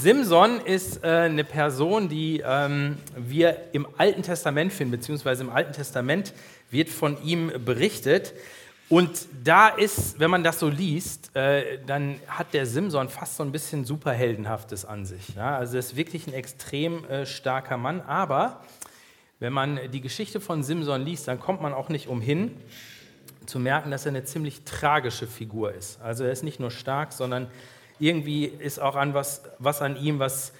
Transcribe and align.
Simson 0.00 0.60
ist 0.64 1.04
äh, 1.04 1.08
eine 1.08 1.44
Person, 1.44 2.08
die 2.08 2.42
ähm, 2.42 2.96
wir 3.16 3.58
im 3.72 3.86
Alten 3.98 4.22
Testament 4.22 4.72
finden, 4.72 4.92
beziehungsweise 4.92 5.42
im 5.42 5.50
Alten 5.50 5.74
Testament 5.74 6.32
wird 6.70 6.88
von 6.88 7.22
ihm 7.22 7.52
berichtet. 7.66 8.32
Und 8.88 9.26
da 9.44 9.68
ist, 9.68 10.18
wenn 10.18 10.30
man 10.30 10.42
das 10.42 10.58
so 10.58 10.68
liest, 10.68 11.36
äh, 11.36 11.80
dann 11.86 12.18
hat 12.28 12.54
der 12.54 12.64
Simson 12.64 13.10
fast 13.10 13.36
so 13.36 13.42
ein 13.42 13.52
bisschen 13.52 13.84
Superheldenhaftes 13.84 14.86
an 14.86 15.04
sich. 15.04 15.38
Also 15.38 15.74
er 15.74 15.80
ist 15.80 15.96
wirklich 15.96 16.26
ein 16.26 16.32
extrem 16.32 17.04
äh, 17.04 17.26
starker 17.26 17.76
Mann. 17.76 18.00
Aber 18.00 18.64
wenn 19.38 19.52
man 19.52 19.78
die 19.92 20.00
Geschichte 20.00 20.40
von 20.40 20.62
Simson 20.62 21.04
liest, 21.04 21.28
dann 21.28 21.38
kommt 21.38 21.60
man 21.60 21.74
auch 21.74 21.90
nicht 21.90 22.08
umhin 22.08 22.56
zu 23.44 23.58
merken, 23.58 23.90
dass 23.90 24.06
er 24.06 24.12
eine 24.12 24.24
ziemlich 24.24 24.62
tragische 24.64 25.26
Figur 25.26 25.74
ist. 25.74 26.00
Also 26.00 26.24
er 26.24 26.32
ist 26.32 26.42
nicht 26.42 26.58
nur 26.58 26.70
stark, 26.70 27.12
sondern 27.12 27.48
irgendwie 28.00 28.46
ist 28.46 28.80
auch 28.80 28.96
an 28.96 29.14
was, 29.14 29.42
was 29.58 29.82
an 29.82 29.96
ihm, 29.96 30.18
was 30.18 30.52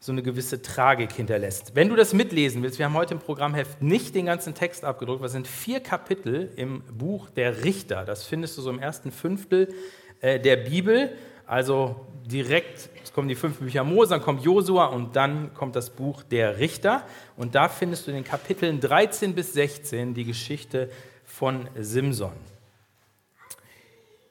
so 0.00 0.12
eine 0.12 0.22
gewisse 0.22 0.62
Tragik 0.62 1.12
hinterlässt. 1.12 1.74
Wenn 1.74 1.88
du 1.88 1.96
das 1.96 2.12
mitlesen 2.12 2.62
willst, 2.62 2.78
wir 2.78 2.86
haben 2.86 2.94
heute 2.94 3.14
im 3.14 3.20
Programmheft 3.20 3.82
nicht 3.82 4.14
den 4.14 4.26
ganzen 4.26 4.54
Text 4.54 4.84
abgedruckt, 4.84 5.24
es 5.24 5.32
sind 5.32 5.48
vier 5.48 5.80
Kapitel 5.80 6.52
im 6.56 6.82
Buch 6.82 7.30
der 7.30 7.64
Richter. 7.64 8.04
Das 8.04 8.24
findest 8.24 8.56
du 8.58 8.62
so 8.62 8.70
im 8.70 8.78
ersten 8.78 9.10
Fünftel 9.10 9.72
äh, 10.20 10.38
der 10.38 10.56
Bibel. 10.56 11.12
Also 11.46 12.06
direkt, 12.24 12.90
es 13.02 13.12
kommen 13.12 13.28
die 13.28 13.34
fünf 13.34 13.58
Bücher 13.58 13.84
Mose, 13.84 14.10
dann 14.10 14.22
kommt 14.22 14.42
Josua 14.42 14.86
und 14.86 15.16
dann 15.16 15.54
kommt 15.54 15.76
das 15.76 15.90
Buch 15.90 16.22
der 16.24 16.58
Richter. 16.58 17.04
Und 17.36 17.54
da 17.54 17.68
findest 17.68 18.06
du 18.06 18.10
in 18.10 18.16
den 18.16 18.24
Kapiteln 18.24 18.80
13 18.80 19.34
bis 19.34 19.52
16 19.52 20.14
die 20.14 20.24
Geschichte 20.24 20.90
von 21.24 21.68
Simson. 21.78 22.32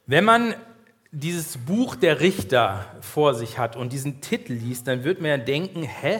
Wenn 0.05 0.25
man 0.25 0.55
dieses 1.17 1.57
Buch 1.57 1.95
der 1.95 2.19
Richter 2.19 2.85
vor 2.99 3.35
sich 3.35 3.57
hat 3.57 3.77
und 3.77 3.93
diesen 3.93 4.19
Titel 4.19 4.51
liest, 4.51 4.85
dann 4.87 5.05
wird 5.05 5.21
man 5.21 5.29
ja 5.29 5.37
denken, 5.37 5.83
hä, 5.83 6.19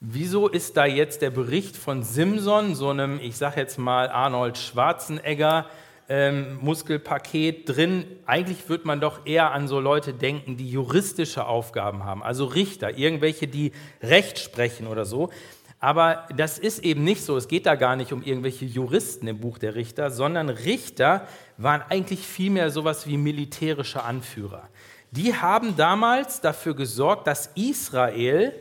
wieso 0.00 0.46
ist 0.46 0.76
da 0.76 0.84
jetzt 0.84 1.22
der 1.22 1.30
Bericht 1.30 1.74
von 1.74 2.02
Simson, 2.02 2.74
so 2.74 2.90
einem, 2.90 3.18
ich 3.18 3.38
sage 3.38 3.60
jetzt 3.60 3.78
mal 3.78 4.10
Arnold 4.10 4.58
Schwarzenegger, 4.58 5.64
ähm, 6.10 6.58
Muskelpaket 6.60 7.66
drin. 7.66 8.04
Eigentlich 8.26 8.68
wird 8.68 8.84
man 8.84 9.00
doch 9.00 9.24
eher 9.24 9.52
an 9.52 9.68
so 9.68 9.80
Leute 9.80 10.12
denken, 10.12 10.58
die 10.58 10.70
juristische 10.70 11.46
Aufgaben 11.46 12.04
haben, 12.04 12.22
also 12.22 12.44
Richter, 12.44 12.98
irgendwelche, 12.98 13.48
die 13.48 13.72
Recht 14.02 14.38
sprechen 14.38 14.86
oder 14.86 15.06
so. 15.06 15.30
Aber 15.78 16.26
das 16.34 16.58
ist 16.58 16.84
eben 16.84 17.04
nicht 17.04 17.24
so. 17.24 17.36
Es 17.36 17.48
geht 17.48 17.66
da 17.66 17.74
gar 17.74 17.96
nicht 17.96 18.12
um 18.12 18.22
irgendwelche 18.22 18.64
Juristen 18.64 19.26
im 19.26 19.40
Buch 19.40 19.58
der 19.58 19.74
Richter, 19.74 20.10
sondern 20.10 20.48
Richter 20.48 21.26
waren 21.58 21.82
eigentlich 21.88 22.26
vielmehr 22.26 22.70
sowas 22.70 23.06
wie 23.06 23.18
militärische 23.18 24.02
Anführer. 24.02 24.68
Die 25.10 25.34
haben 25.34 25.76
damals 25.76 26.40
dafür 26.40 26.74
gesorgt, 26.74 27.26
dass 27.26 27.50
Israel 27.54 28.52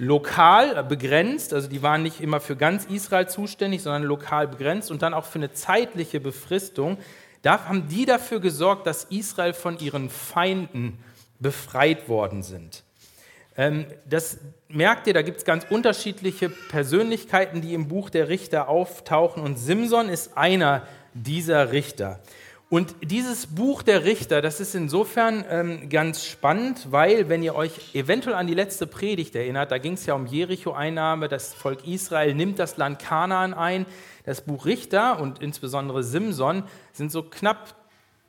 lokal 0.00 0.82
begrenzt, 0.84 1.52
also 1.52 1.68
die 1.68 1.82
waren 1.82 2.02
nicht 2.02 2.20
immer 2.20 2.40
für 2.40 2.56
ganz 2.56 2.86
Israel 2.86 3.28
zuständig, 3.28 3.82
sondern 3.82 4.02
lokal 4.02 4.48
begrenzt 4.48 4.90
und 4.90 5.02
dann 5.02 5.12
auch 5.12 5.26
für 5.26 5.38
eine 5.38 5.52
zeitliche 5.52 6.20
Befristung, 6.20 6.96
da 7.42 7.66
haben 7.66 7.88
die 7.88 8.06
dafür 8.06 8.40
gesorgt, 8.40 8.86
dass 8.86 9.04
Israel 9.04 9.52
von 9.52 9.78
ihren 9.78 10.08
Feinden 10.08 10.98
befreit 11.38 12.08
worden 12.08 12.42
sind. 12.42 12.82
Ähm, 13.60 13.84
das 14.08 14.38
merkt 14.68 15.06
ihr, 15.06 15.12
da 15.12 15.20
gibt 15.20 15.36
es 15.36 15.44
ganz 15.44 15.66
unterschiedliche 15.68 16.48
Persönlichkeiten, 16.48 17.60
die 17.60 17.74
im 17.74 17.88
Buch 17.88 18.08
der 18.08 18.30
Richter 18.30 18.70
auftauchen 18.70 19.42
und 19.42 19.58
Simson 19.58 20.08
ist 20.08 20.38
einer 20.38 20.86
dieser 21.12 21.70
Richter. 21.70 22.20
Und 22.70 22.94
dieses 23.02 23.48
Buch 23.48 23.82
der 23.82 24.04
Richter, 24.06 24.40
das 24.40 24.60
ist 24.60 24.74
insofern 24.74 25.44
ähm, 25.50 25.90
ganz 25.90 26.24
spannend, 26.24 26.86
weil, 26.90 27.28
wenn 27.28 27.42
ihr 27.42 27.54
euch 27.54 27.94
eventuell 27.94 28.34
an 28.34 28.46
die 28.46 28.54
letzte 28.54 28.86
Predigt 28.86 29.36
erinnert, 29.36 29.72
da 29.72 29.76
ging 29.76 29.92
es 29.92 30.06
ja 30.06 30.14
um 30.14 30.24
Jericho-Einnahme, 30.24 31.28
das 31.28 31.52
Volk 31.52 31.86
Israel 31.86 32.34
nimmt 32.34 32.58
das 32.58 32.78
Land 32.78 32.98
Kanaan 32.98 33.52
ein. 33.52 33.84
Das 34.24 34.40
Buch 34.40 34.64
Richter 34.64 35.20
und 35.20 35.42
insbesondere 35.42 36.02
Simson 36.02 36.62
sind 36.92 37.12
so 37.12 37.24
knapp 37.24 37.74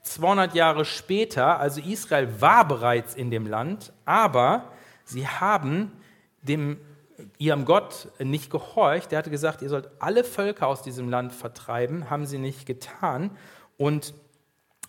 200 0.01 0.55
Jahre 0.55 0.83
später, 0.83 1.57
also 1.57 1.79
Israel 1.79 2.27
war 2.41 2.67
bereits 2.67 3.15
in 3.15 3.31
dem 3.31 3.47
Land, 3.47 3.93
aber 4.03 4.73
sie 5.11 5.27
haben 5.27 5.91
dem 6.41 6.77
ihrem 7.37 7.65
Gott 7.65 8.07
nicht 8.19 8.49
gehorcht. 8.49 9.11
Der 9.11 9.19
hatte 9.19 9.29
gesagt, 9.29 9.61
ihr 9.61 9.69
sollt 9.69 9.89
alle 9.99 10.23
Völker 10.23 10.67
aus 10.67 10.81
diesem 10.81 11.09
Land 11.09 11.33
vertreiben, 11.33 12.09
haben 12.09 12.25
sie 12.25 12.39
nicht 12.39 12.65
getan. 12.65 13.31
Und 13.77 14.13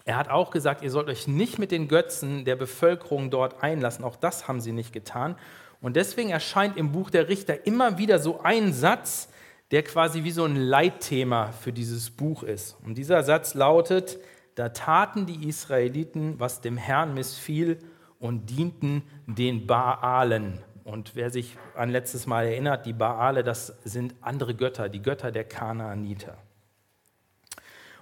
er 0.05 0.17
hat 0.17 0.29
auch 0.29 0.51
gesagt, 0.51 0.83
ihr 0.83 0.91
sollt 0.91 1.09
euch 1.09 1.29
nicht 1.29 1.59
mit 1.59 1.71
den 1.71 1.89
Götzen 1.89 2.45
der 2.45 2.57
Bevölkerung 2.57 3.31
dort 3.31 3.63
einlassen. 3.63 4.05
Auch 4.05 4.17
das 4.17 4.49
haben 4.49 4.61
sie 4.61 4.73
nicht 4.73 4.93
getan. 4.93 5.37
Und 5.81 5.97
deswegen 5.97 6.31
erscheint 6.31 6.77
im 6.77 6.93
Buch 6.93 7.11
der 7.11 7.29
Richter 7.29 7.67
immer 7.67 7.99
wieder 7.99 8.19
so 8.19 8.41
ein 8.41 8.73
Satz, 8.73 9.29
der 9.71 9.83
quasi 9.83 10.25
wie 10.25 10.31
so 10.31 10.45
ein 10.45 10.57
Leitthema 10.57 11.53
für 11.53 11.73
dieses 11.73 12.11
Buch 12.11 12.43
ist. 12.43 12.77
Und 12.85 12.97
dieser 12.97 13.23
Satz 13.23 13.55
lautet, 13.55 14.19
da 14.55 14.69
taten 14.69 15.27
die 15.27 15.49
Israeliten, 15.49 16.39
was 16.39 16.61
dem 16.61 16.77
Herrn 16.77 17.15
missfiel 17.15 17.79
und 18.23 18.47
dienten 18.51 19.03
den 19.27 19.67
Baalen. 19.67 20.61
Und 20.85 21.17
wer 21.17 21.31
sich 21.31 21.59
an 21.75 21.91
letztes 21.91 22.29
Mal 22.29 22.47
erinnert, 22.47 22.87
die 22.87 22.93
Baale, 22.93 23.43
das 23.43 23.75
sind 23.85 24.15
andere 24.21 24.55
Götter, 24.55 24.89
die 24.89 25.03
Götter 25.03 25.33
der 25.33 25.43
Kanaaniter. 25.43 26.39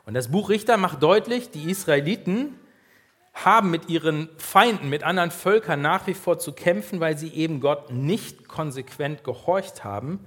Und 0.04 0.12
das 0.12 0.30
Buch 0.30 0.50
Richter 0.50 0.76
macht 0.76 1.02
deutlich, 1.02 1.50
die 1.50 1.70
Israeliten 1.70 2.54
haben 3.32 3.70
mit 3.70 3.88
ihren 3.88 4.28
Feinden, 4.36 4.90
mit 4.90 5.04
anderen 5.04 5.30
Völkern 5.30 5.80
nach 5.80 6.06
wie 6.06 6.14
vor 6.14 6.38
zu 6.38 6.52
kämpfen, 6.52 7.00
weil 7.00 7.16
sie 7.16 7.32
eben 7.32 7.60
Gott 7.60 7.90
nicht 7.90 8.46
konsequent 8.46 9.24
gehorcht 9.24 9.84
haben. 9.84 10.20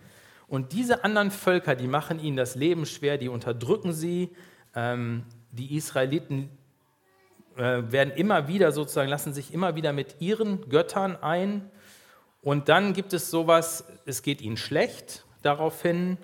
Und 0.47 0.73
diese 0.73 1.03
anderen 1.03 1.29
Völker, 1.29 1.75
die 1.75 1.87
machen 1.87 2.19
ihnen 2.19 2.37
das 2.37 2.55
Leben 2.55 2.87
schwer, 2.87 3.19
die 3.19 3.29
unterdrücken 3.29 3.93
sie. 3.93 4.31
Ähm, 4.73 5.23
die 5.51 5.75
Israeliten 5.75 6.49
werden 7.55 8.13
immer 8.13 8.47
wieder 8.47 8.71
sozusagen, 8.71 9.09
lassen 9.09 9.33
sich 9.33 9.53
immer 9.53 9.75
wieder 9.75 9.93
mit 9.93 10.17
ihren 10.19 10.69
Göttern 10.69 11.15
ein. 11.15 11.69
Und 12.41 12.69
dann 12.69 12.93
gibt 12.93 13.13
es 13.13 13.29
sowas, 13.29 13.85
es 14.05 14.21
geht 14.21 14.41
ihnen 14.41 14.57
schlecht 14.57 15.25
daraufhin. 15.41 16.17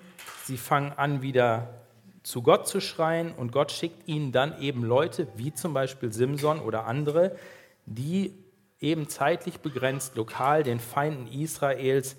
Sie 0.44 0.56
fangen 0.56 0.92
an, 0.92 1.22
wieder 1.22 1.80
zu 2.22 2.42
Gott 2.42 2.68
zu 2.68 2.80
schreien 2.80 3.32
und 3.32 3.52
Gott 3.52 3.72
schickt 3.72 4.06
ihnen 4.06 4.32
dann 4.32 4.60
eben 4.60 4.84
Leute, 4.84 5.26
wie 5.36 5.54
zum 5.54 5.72
Beispiel 5.72 6.12
Simson 6.12 6.60
oder 6.60 6.86
andere, 6.86 7.36
die 7.86 8.34
eben 8.80 9.08
zeitlich 9.08 9.60
begrenzt 9.60 10.16
lokal 10.16 10.62
den 10.62 10.80
Feinden 10.80 11.26
Israels, 11.26 12.16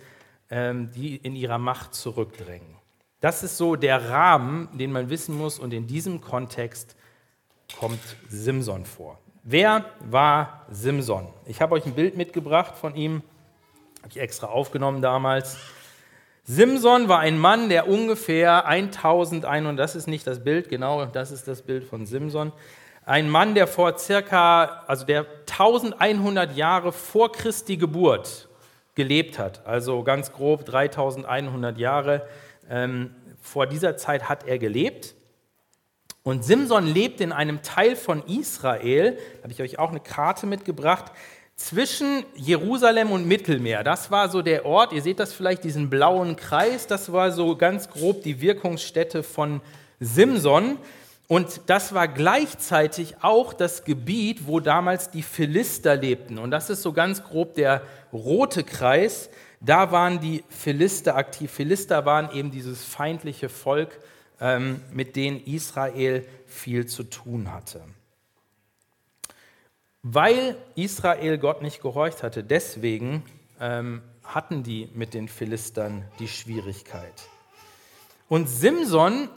ähm, 0.49 0.91
die 0.91 1.16
in 1.16 1.35
ihrer 1.35 1.57
Macht 1.57 1.93
zurückdrängen. 1.93 2.75
Das 3.19 3.43
ist 3.43 3.57
so 3.57 3.75
der 3.75 4.09
Rahmen, 4.09 4.69
den 4.78 4.91
man 4.91 5.09
wissen 5.09 5.38
muss 5.38 5.59
und 5.59 5.73
in 5.73 5.85
diesem 5.85 6.22
Kontext 6.22 6.95
kommt 7.78 8.00
Simson 8.30 8.86
vor. 8.86 9.20
Wer 9.44 9.86
war 10.00 10.66
Simson? 10.70 11.28
Ich 11.46 11.62
habe 11.62 11.74
euch 11.76 11.86
ein 11.86 11.94
Bild 11.94 12.16
mitgebracht 12.16 12.76
von 12.76 12.96
ihm, 12.96 13.24
habe 14.00 14.09
ich 14.09 14.20
extra 14.20 14.48
aufgenommen 14.48 15.02
damals. 15.02 15.58
Simson 16.44 17.08
war 17.08 17.20
ein 17.20 17.38
Mann, 17.38 17.70
der 17.70 17.88
ungefähr 17.88 18.66
1100, 18.66 19.78
das 19.78 19.96
ist 19.96 20.08
nicht 20.08 20.28
das 20.28 20.44
Bild, 20.44 20.70
genau, 20.70 21.06
das 21.06 21.32
ist 21.32 21.48
das 21.48 21.62
Bild 21.62 21.84
von 21.84 22.06
Simson. 22.06 22.52
Ein 23.06 23.30
Mann, 23.30 23.56
der 23.56 23.68
vor 23.68 23.98
circa, 23.98 24.84
also 24.86 25.06
der 25.06 25.26
1100 25.50 26.56
Jahre 26.56 26.92
vor 26.92 27.32
Christi 27.32 27.78
Geburt 27.78 28.48
gelebt 28.96 29.40
hat, 29.40 29.66
also 29.66 30.03
ganz 30.03 30.32
grob 30.32 30.66
3100 30.66 31.78
Jahre 31.78 32.28
ähm, 32.70 33.16
vor 33.42 33.66
dieser 33.66 33.98
Zeit 33.98 34.30
hat 34.30 34.48
er 34.48 34.59
gelebt. 34.59 35.16
Und 36.24 36.44
Simson 36.46 36.86
lebt 36.86 37.20
in 37.20 37.32
einem 37.32 37.62
Teil 37.64 37.96
von 37.96 38.24
Israel, 38.28 39.18
da 39.38 39.44
habe 39.44 39.54
ich 39.54 39.62
euch 39.62 39.80
auch 39.80 39.90
eine 39.90 40.00
Karte 40.00 40.46
mitgebracht, 40.46 41.12
zwischen 41.56 42.26
Jerusalem 42.36 43.12
und 43.12 43.28
Mittelmeer. 43.28 43.84
Das 43.84 44.09
war 44.12 44.29
so 44.29 44.41
der 44.41 44.66
Ort, 44.66 44.94
ihr 44.94 45.02
seht 45.02 45.20
das 45.20 45.34
vielleicht, 45.34 45.64
diesen 45.64 45.90
blauen 45.90 46.35
Kreis, 46.35 46.88
das 46.88 47.12
war 47.12 47.32
so 47.32 47.56
ganz 47.56 47.90
grob 47.90 48.23
die 48.23 48.41
Wirkungsstätte 48.41 49.23
von 49.23 49.62
Simson. 50.00 50.78
Und 51.28 51.62
das 51.68 51.94
war 51.94 52.09
gleichzeitig 52.09 53.16
auch 53.22 53.53
das 53.53 53.85
Gebiet, 53.85 54.47
wo 54.47 54.59
damals 54.59 55.12
die 55.12 55.24
Philister 55.24 55.96
lebten. 55.96 56.38
Und 56.38 56.52
das 56.52 56.70
ist 56.70 56.82
so 56.82 56.91
ganz 56.91 57.24
grob 57.24 57.56
der 57.56 57.84
rote 58.12 58.66
Kreis. 58.66 59.29
Da 59.62 59.94
waren 59.94 60.20
die 60.20 60.44
Philister 60.50 61.16
aktiv. 61.16 61.50
Philister 61.50 62.06
waren 62.06 62.34
eben 62.34 62.52
dieses 62.52 62.84
feindliche 62.84 63.47
Volk, 63.47 63.97
ähm, 64.41 64.82
mit 64.91 65.16
denen 65.16 65.40
Israel 65.46 66.26
viel 66.47 66.88
zu 66.88 67.03
tun 67.03 67.53
hatte. 67.53 67.82
Weil 70.03 70.58
Israel 70.76 71.38
Gott 71.38 71.61
nicht 71.61 71.82
gehorcht 71.82 72.23
hatte, 72.23 72.43
deswegen 72.43 73.23
ähm, 73.59 74.02
hatten 74.23 74.64
die 74.64 74.90
mit 74.96 75.14
den 75.14 75.28
Philistern 75.28 76.03
die 76.20 76.28
Schwierigkeit. 76.28 77.14
Und 78.28 78.47
Simson, 78.47 79.29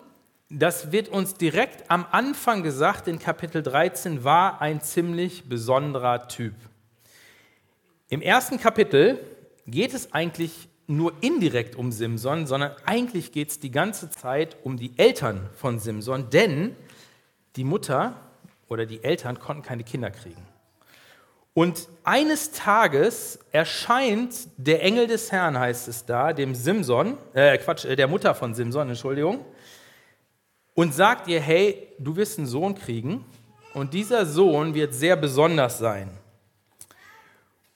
das 0.48 0.90
wird 0.90 1.08
uns 1.08 1.34
direkt 1.34 1.90
am 1.90 2.06
Anfang 2.10 2.62
gesagt, 2.62 3.06
in 3.06 3.18
Kapitel 3.18 3.62
13, 3.62 4.24
war 4.24 4.62
ein 4.62 4.80
ziemlich 4.80 5.48
besonderer 5.48 6.28
Typ. 6.28 6.54
Im 8.08 8.22
ersten 8.22 8.58
Kapitel 8.58 9.20
geht 9.66 9.92
es 9.92 10.12
eigentlich 10.12 10.68
nur 10.86 11.12
indirekt 11.20 11.76
um 11.76 11.92
Simson, 11.92 12.46
sondern 12.46 12.72
eigentlich 12.84 13.32
geht 13.32 13.50
es 13.50 13.60
die 13.60 13.70
ganze 13.70 14.10
Zeit 14.10 14.56
um 14.62 14.76
die 14.76 14.92
Eltern 14.98 15.48
von 15.56 15.78
Simson, 15.78 16.30
denn 16.30 16.76
die 17.56 17.64
Mutter 17.64 18.14
oder 18.68 18.86
die 18.86 19.02
Eltern 19.02 19.38
konnten 19.38 19.62
keine 19.62 19.84
Kinder 19.84 20.10
kriegen. 20.10 20.42
Und 21.54 21.88
eines 22.02 22.50
Tages 22.50 23.38
erscheint 23.52 24.34
der 24.56 24.82
Engel 24.82 25.06
des 25.06 25.30
Herrn, 25.30 25.56
heißt 25.58 25.86
es 25.86 26.04
da, 26.04 26.32
dem 26.32 26.54
Simson, 26.54 27.16
äh, 27.32 27.56
Quatsch, 27.58 27.84
äh, 27.84 27.94
der 27.94 28.08
Mutter 28.08 28.34
von 28.34 28.54
Simson, 28.54 28.88
Entschuldigung, 28.88 29.44
und 30.74 30.92
sagt 30.92 31.28
ihr, 31.28 31.40
hey, 31.40 31.86
du 32.00 32.16
wirst 32.16 32.38
einen 32.38 32.48
Sohn 32.48 32.74
kriegen 32.74 33.24
und 33.72 33.94
dieser 33.94 34.26
Sohn 34.26 34.74
wird 34.74 34.94
sehr 34.94 35.14
besonders 35.14 35.78
sein. 35.78 36.10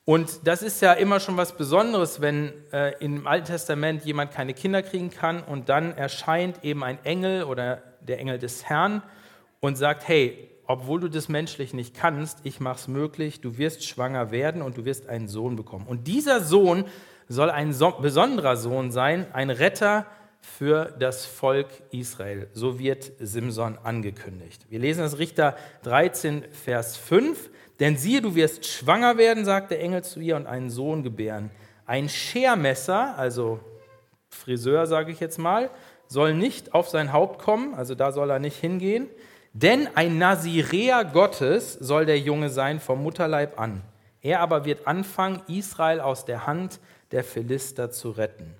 Und 0.09 0.47
das 0.47 0.63
ist 0.63 0.81
ja 0.81 0.95
immer 0.95 1.21
schon 1.21 1.37
was 1.37 1.55
Besonderes, 1.55 2.23
wenn 2.23 2.55
äh, 2.73 2.93
im 2.99 3.27
Alten 3.27 3.49
Testament 3.49 4.07
jemand 4.07 4.31
keine 4.33 4.55
Kinder 4.55 4.83
kriegen 4.83 5.11
kann 5.11 5.43
und 5.43 5.69
dann 5.69 5.93
erscheint 5.93 6.65
eben 6.65 6.83
ein 6.83 6.99
Engel 7.05 7.45
oder 7.45 7.83
der 8.01 8.19
Engel 8.19 8.39
des 8.39 8.65
Herrn 8.65 9.03
und 9.61 9.77
sagt, 9.77 10.09
hey, 10.09 10.49
obwohl 10.67 11.01
du 11.01 11.09
das 11.09 11.29
menschlich 11.29 11.75
nicht 11.75 11.95
kannst, 11.95 12.39
ich 12.45 12.59
mache 12.59 12.79
es 12.79 12.89
möglich, 12.89 13.43
du 13.43 13.59
wirst 13.59 13.87
schwanger 13.87 14.31
werden 14.31 14.63
und 14.63 14.79
du 14.79 14.87
wirst 14.87 15.11
einen 15.11 15.29
Sohn 15.29 15.57
bekommen. 15.57 15.87
Und 15.87 16.07
dieser 16.07 16.41
Sohn 16.41 16.87
soll 17.29 17.51
ein 17.51 17.75
so 17.75 17.91
besonderer 17.91 18.57
Sohn 18.57 18.91
sein, 18.91 19.27
ein 19.35 19.51
Retter 19.51 20.07
für 20.41 20.87
das 20.99 21.27
Volk 21.27 21.69
Israel. 21.91 22.49
So 22.55 22.79
wird 22.79 23.13
Simson 23.21 23.77
angekündigt. 23.83 24.65
Wir 24.71 24.79
lesen 24.79 25.01
das 25.01 25.19
Richter 25.19 25.55
13, 25.83 26.45
Vers 26.51 26.97
5. 26.97 27.51
Denn 27.81 27.97
siehe, 27.97 28.21
du 28.21 28.35
wirst 28.35 28.67
schwanger 28.67 29.19
werden, 29.19 29.45
sagt 29.45 29.71
der 29.71 29.81
Engel 29.81 30.03
zu 30.03 30.21
ihr, 30.21 30.37
und 30.37 30.47
einen 30.47 30.71
Sohn 30.71 31.03
gebären. 31.03 31.51
Ein 31.87 32.09
Schermesser, 32.09 33.17
also 33.17 33.61
Friseur 34.29 34.87
sage 34.87 35.13
ich 35.13 35.21
jetzt 35.21 35.39
mal, 35.39 35.71
soll 36.09 36.35
nicht 36.35 36.75
auf 36.75 36.89
sein 36.89 37.13
Haupt 37.13 37.41
kommen, 37.41 37.75
also 37.75 37.95
da 37.95 38.13
soll 38.13 38.31
er 38.31 38.39
nicht 38.39 38.59
hingehen. 38.59 39.09
Denn 39.53 39.89
ein 39.95 40.19
Naziräer 40.19 41.05
Gottes 41.05 41.75
soll 41.75 42.07
der 42.07 42.19
Junge 42.19 42.51
sein 42.51 42.81
vom 42.81 43.03
Mutterleib 43.03 43.59
an. 43.59 43.83
Er 44.21 44.41
aber 44.41 44.65
wird 44.65 44.87
anfangen, 44.87 45.43
Israel 45.49 46.01
aus 46.01 46.25
der 46.25 46.47
Hand 46.47 46.81
der 47.13 47.25
Philister 47.25 47.91
zu 47.91 48.11
retten. 48.11 48.55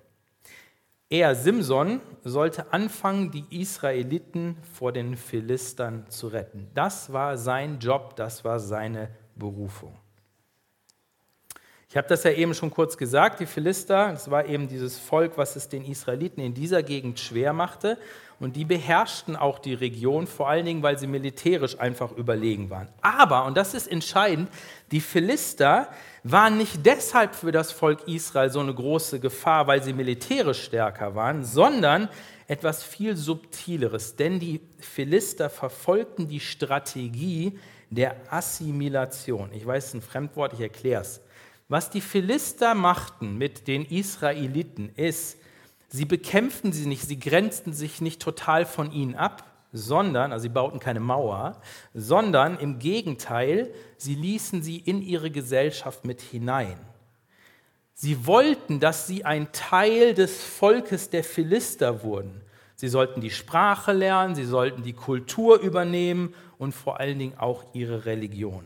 Er, 1.11 1.35
Simson, 1.35 2.03
sollte 2.23 2.73
anfangen, 2.73 3.31
die 3.31 3.45
Israeliten 3.51 4.59
vor 4.75 4.93
den 4.93 5.17
Philistern 5.17 6.05
zu 6.11 6.29
retten. 6.29 6.69
Das 6.75 7.13
war 7.13 7.39
sein 7.39 7.79
Job, 7.79 8.15
das 8.17 8.45
war 8.45 8.61
seine 8.61 9.09
Berufung. 9.35 9.97
Ich 11.89 11.97
habe 11.97 12.07
das 12.07 12.25
ja 12.25 12.33
eben 12.33 12.53
schon 12.53 12.71
kurz 12.71 12.99
gesagt, 12.99 13.41
die 13.41 13.47
Philister, 13.47 14.11
das 14.13 14.31
war 14.31 14.45
eben 14.45 14.69
dieses 14.69 14.99
Volk, 14.99 15.39
was 15.39 15.57
es 15.57 15.71
den 15.71 15.87
Israeliten 15.87 16.43
in 16.43 16.53
dieser 16.53 16.83
Gegend 16.83 17.19
schwer 17.19 17.55
machte. 17.55 17.97
Und 18.41 18.55
die 18.55 18.65
beherrschten 18.65 19.35
auch 19.35 19.59
die 19.59 19.75
Region, 19.75 20.29
vor 20.29 20.49
allen 20.49 20.65
Dingen, 20.65 20.83
weil 20.83 20.97
sie 20.97 21.09
militärisch 21.09 21.79
einfach 21.81 22.13
überlegen 22.13 22.71
waren. 22.71 22.89
Aber, 23.01 23.45
und 23.47 23.57
das 23.57 23.75
ist 23.75 23.89
entscheidend, 23.89 24.49
die 24.93 25.01
Philister 25.01 25.89
waren 26.23 26.57
nicht 26.57 26.87
deshalb 26.87 27.35
für 27.35 27.51
das 27.51 27.73
Volk 27.73 28.07
Israel 28.07 28.51
so 28.51 28.61
eine 28.61 28.75
große 28.75 29.19
Gefahr, 29.19 29.67
weil 29.67 29.83
sie 29.83 29.93
militärisch 29.93 30.63
stärker 30.63 31.17
waren, 31.17 31.45
sondern 31.45 32.09
etwas 32.47 32.85
viel 32.85 33.17
Subtileres. 33.17 34.15
Denn 34.15 34.39
die 34.39 34.61
Philister 34.79 35.51
verfolgten 35.51 36.29
die 36.29 36.41
Strategie 36.41 37.59
der 37.91 38.17
Assimilation. 38.31 39.51
Ich 39.53 39.67
weiß, 39.67 39.83
es 39.83 39.89
ist 39.89 39.95
ein 39.95 40.03
Fremdwort, 40.03 40.53
ich 40.53 40.61
erkläre 40.61 41.03
es. 41.03 41.21
Was 41.69 41.91
die 41.91 42.01
Philister 42.01 42.75
machten 42.75 43.37
mit 43.37 43.67
den 43.67 43.85
Israeliten 43.85 44.91
ist, 44.95 45.39
Sie 45.89 46.05
bekämpften 46.05 46.73
sie 46.73 46.87
nicht, 46.87 47.03
sie 47.03 47.19
grenzten 47.19 47.73
sich 47.73 48.01
nicht 48.01 48.21
total 48.21 48.67
von 48.67 48.93
ihnen 48.93 49.15
ab, 49.15 49.45
sondern, 49.73 50.33
also 50.33 50.43
sie 50.43 50.49
bauten 50.49 50.81
keine 50.81 51.01
Mauer, 51.01 51.61
sondern 51.95 52.59
im 52.59 52.79
Gegenteil, 52.79 53.73
sie 53.97 54.15
ließen 54.15 54.63
sie 54.63 54.79
in 54.79 55.03
ihre 55.03 55.31
Gesellschaft 55.31 56.05
mit 56.05 56.21
hinein. 56.21 56.79
Sie 57.95 58.27
wollten, 58.27 58.81
dass 58.81 59.07
sie 59.07 59.25
ein 59.25 59.51
Teil 59.53 60.15
des 60.15 60.43
Volkes 60.43 61.11
der 61.11 61.25
Philister 61.25 62.03
wurden. 62.03 62.43
Sie 62.77 62.89
sollten 62.89 63.21
die 63.21 63.31
Sprache 63.31 63.93
lernen, 63.93 64.37
sie 64.37 64.45
sollten 64.45 64.85
die 64.85 64.93
Kultur 64.93 65.59
übernehmen 65.59 66.33
und 66.59 66.73
vor 66.73 67.01
allen 67.01 67.19
Dingen 67.19 67.39
auch 67.39 67.65
ihre 67.73 68.05
Religion. 68.05 68.65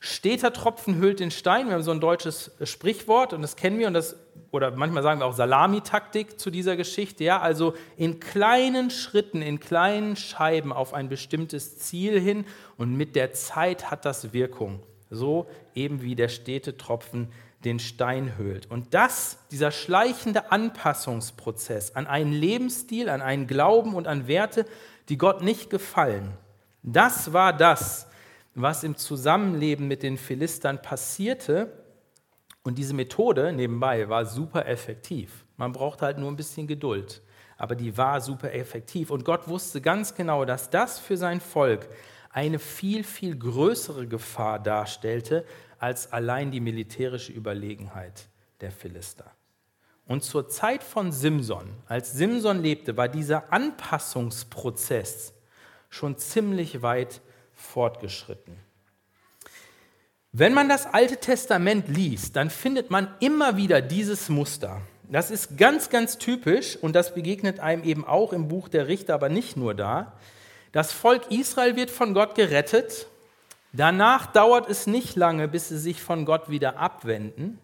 Steter 0.00 0.52
Tropfen 0.52 0.96
hüllt 0.98 1.18
den 1.18 1.32
Stein. 1.32 1.66
Wir 1.66 1.74
haben 1.74 1.82
so 1.82 1.90
ein 1.90 2.00
deutsches 2.00 2.52
Sprichwort 2.62 3.32
und 3.32 3.42
das 3.42 3.56
kennen 3.56 3.78
wir 3.80 3.88
und 3.88 3.94
das, 3.94 4.16
oder 4.52 4.70
manchmal 4.70 5.02
sagen 5.02 5.20
wir 5.20 5.26
auch 5.26 5.34
Salamitaktik 5.34 6.38
zu 6.38 6.50
dieser 6.50 6.76
Geschichte. 6.76 7.24
Ja, 7.24 7.40
also 7.40 7.74
in 7.96 8.20
kleinen 8.20 8.90
Schritten, 8.90 9.42
in 9.42 9.58
kleinen 9.58 10.14
Scheiben 10.14 10.72
auf 10.72 10.94
ein 10.94 11.08
bestimmtes 11.08 11.78
Ziel 11.78 12.20
hin 12.20 12.44
und 12.76 12.96
mit 12.96 13.16
der 13.16 13.32
Zeit 13.32 13.90
hat 13.90 14.04
das 14.04 14.32
Wirkung. 14.32 14.82
So 15.10 15.48
eben 15.74 16.02
wie 16.02 16.14
der 16.14 16.28
Städtetropfen 16.28 17.32
den 17.64 17.80
Stein 17.80 18.36
höhlt. 18.36 18.70
Und 18.70 18.94
das, 18.94 19.38
dieser 19.50 19.72
schleichende 19.72 20.52
Anpassungsprozess 20.52 21.96
an 21.96 22.06
einen 22.06 22.32
Lebensstil, 22.32 23.08
an 23.08 23.20
einen 23.20 23.48
Glauben 23.48 23.94
und 23.94 24.06
an 24.06 24.28
Werte, 24.28 24.64
die 25.08 25.18
Gott 25.18 25.42
nicht 25.42 25.70
gefallen, 25.70 26.34
das 26.84 27.32
war 27.32 27.52
das, 27.52 28.07
was 28.62 28.84
im 28.84 28.96
Zusammenleben 28.96 29.88
mit 29.88 30.02
den 30.02 30.16
Philistern 30.16 30.80
passierte. 30.82 31.84
Und 32.62 32.78
diese 32.78 32.94
Methode 32.94 33.52
nebenbei 33.52 34.08
war 34.08 34.26
super 34.26 34.66
effektiv. 34.66 35.44
Man 35.56 35.72
braucht 35.72 36.02
halt 36.02 36.18
nur 36.18 36.30
ein 36.30 36.36
bisschen 36.36 36.66
Geduld. 36.66 37.22
Aber 37.56 37.74
die 37.74 37.96
war 37.96 38.20
super 38.20 38.52
effektiv. 38.52 39.10
Und 39.10 39.24
Gott 39.24 39.48
wusste 39.48 39.80
ganz 39.80 40.14
genau, 40.14 40.44
dass 40.44 40.70
das 40.70 40.98
für 40.98 41.16
sein 41.16 41.40
Volk 41.40 41.88
eine 42.30 42.58
viel, 42.58 43.04
viel 43.04 43.36
größere 43.36 44.06
Gefahr 44.06 44.58
darstellte 44.58 45.44
als 45.78 46.12
allein 46.12 46.50
die 46.50 46.60
militärische 46.60 47.32
Überlegenheit 47.32 48.28
der 48.60 48.70
Philister. 48.70 49.30
Und 50.06 50.24
zur 50.24 50.48
Zeit 50.48 50.82
von 50.82 51.12
Simson, 51.12 51.68
als 51.86 52.12
Simson 52.12 52.62
lebte, 52.62 52.96
war 52.96 53.08
dieser 53.08 53.52
Anpassungsprozess 53.52 55.34
schon 55.90 56.16
ziemlich 56.16 56.82
weit 56.82 57.20
fortgeschritten. 57.58 58.56
Wenn 60.32 60.54
man 60.54 60.68
das 60.68 60.86
Alte 60.86 61.16
Testament 61.16 61.88
liest, 61.88 62.36
dann 62.36 62.50
findet 62.50 62.90
man 62.90 63.08
immer 63.20 63.56
wieder 63.56 63.80
dieses 63.80 64.28
Muster. 64.28 64.80
Das 65.10 65.30
ist 65.30 65.56
ganz, 65.56 65.90
ganz 65.90 66.18
typisch 66.18 66.76
und 66.76 66.94
das 66.94 67.14
begegnet 67.14 67.60
einem 67.60 67.82
eben 67.82 68.06
auch 68.06 68.32
im 68.32 68.48
Buch 68.48 68.68
der 68.68 68.88
Richter, 68.88 69.14
aber 69.14 69.28
nicht 69.30 69.56
nur 69.56 69.74
da. 69.74 70.12
Das 70.72 70.92
Volk 70.92 71.30
Israel 71.30 71.76
wird 71.76 71.90
von 71.90 72.12
Gott 72.12 72.34
gerettet. 72.34 73.06
Danach 73.72 74.26
dauert 74.26 74.68
es 74.68 74.86
nicht 74.86 75.16
lange, 75.16 75.48
bis 75.48 75.68
sie 75.68 75.78
sich 75.78 76.02
von 76.02 76.24
Gott 76.24 76.50
wieder 76.50 76.78
abwenden. 76.78 77.58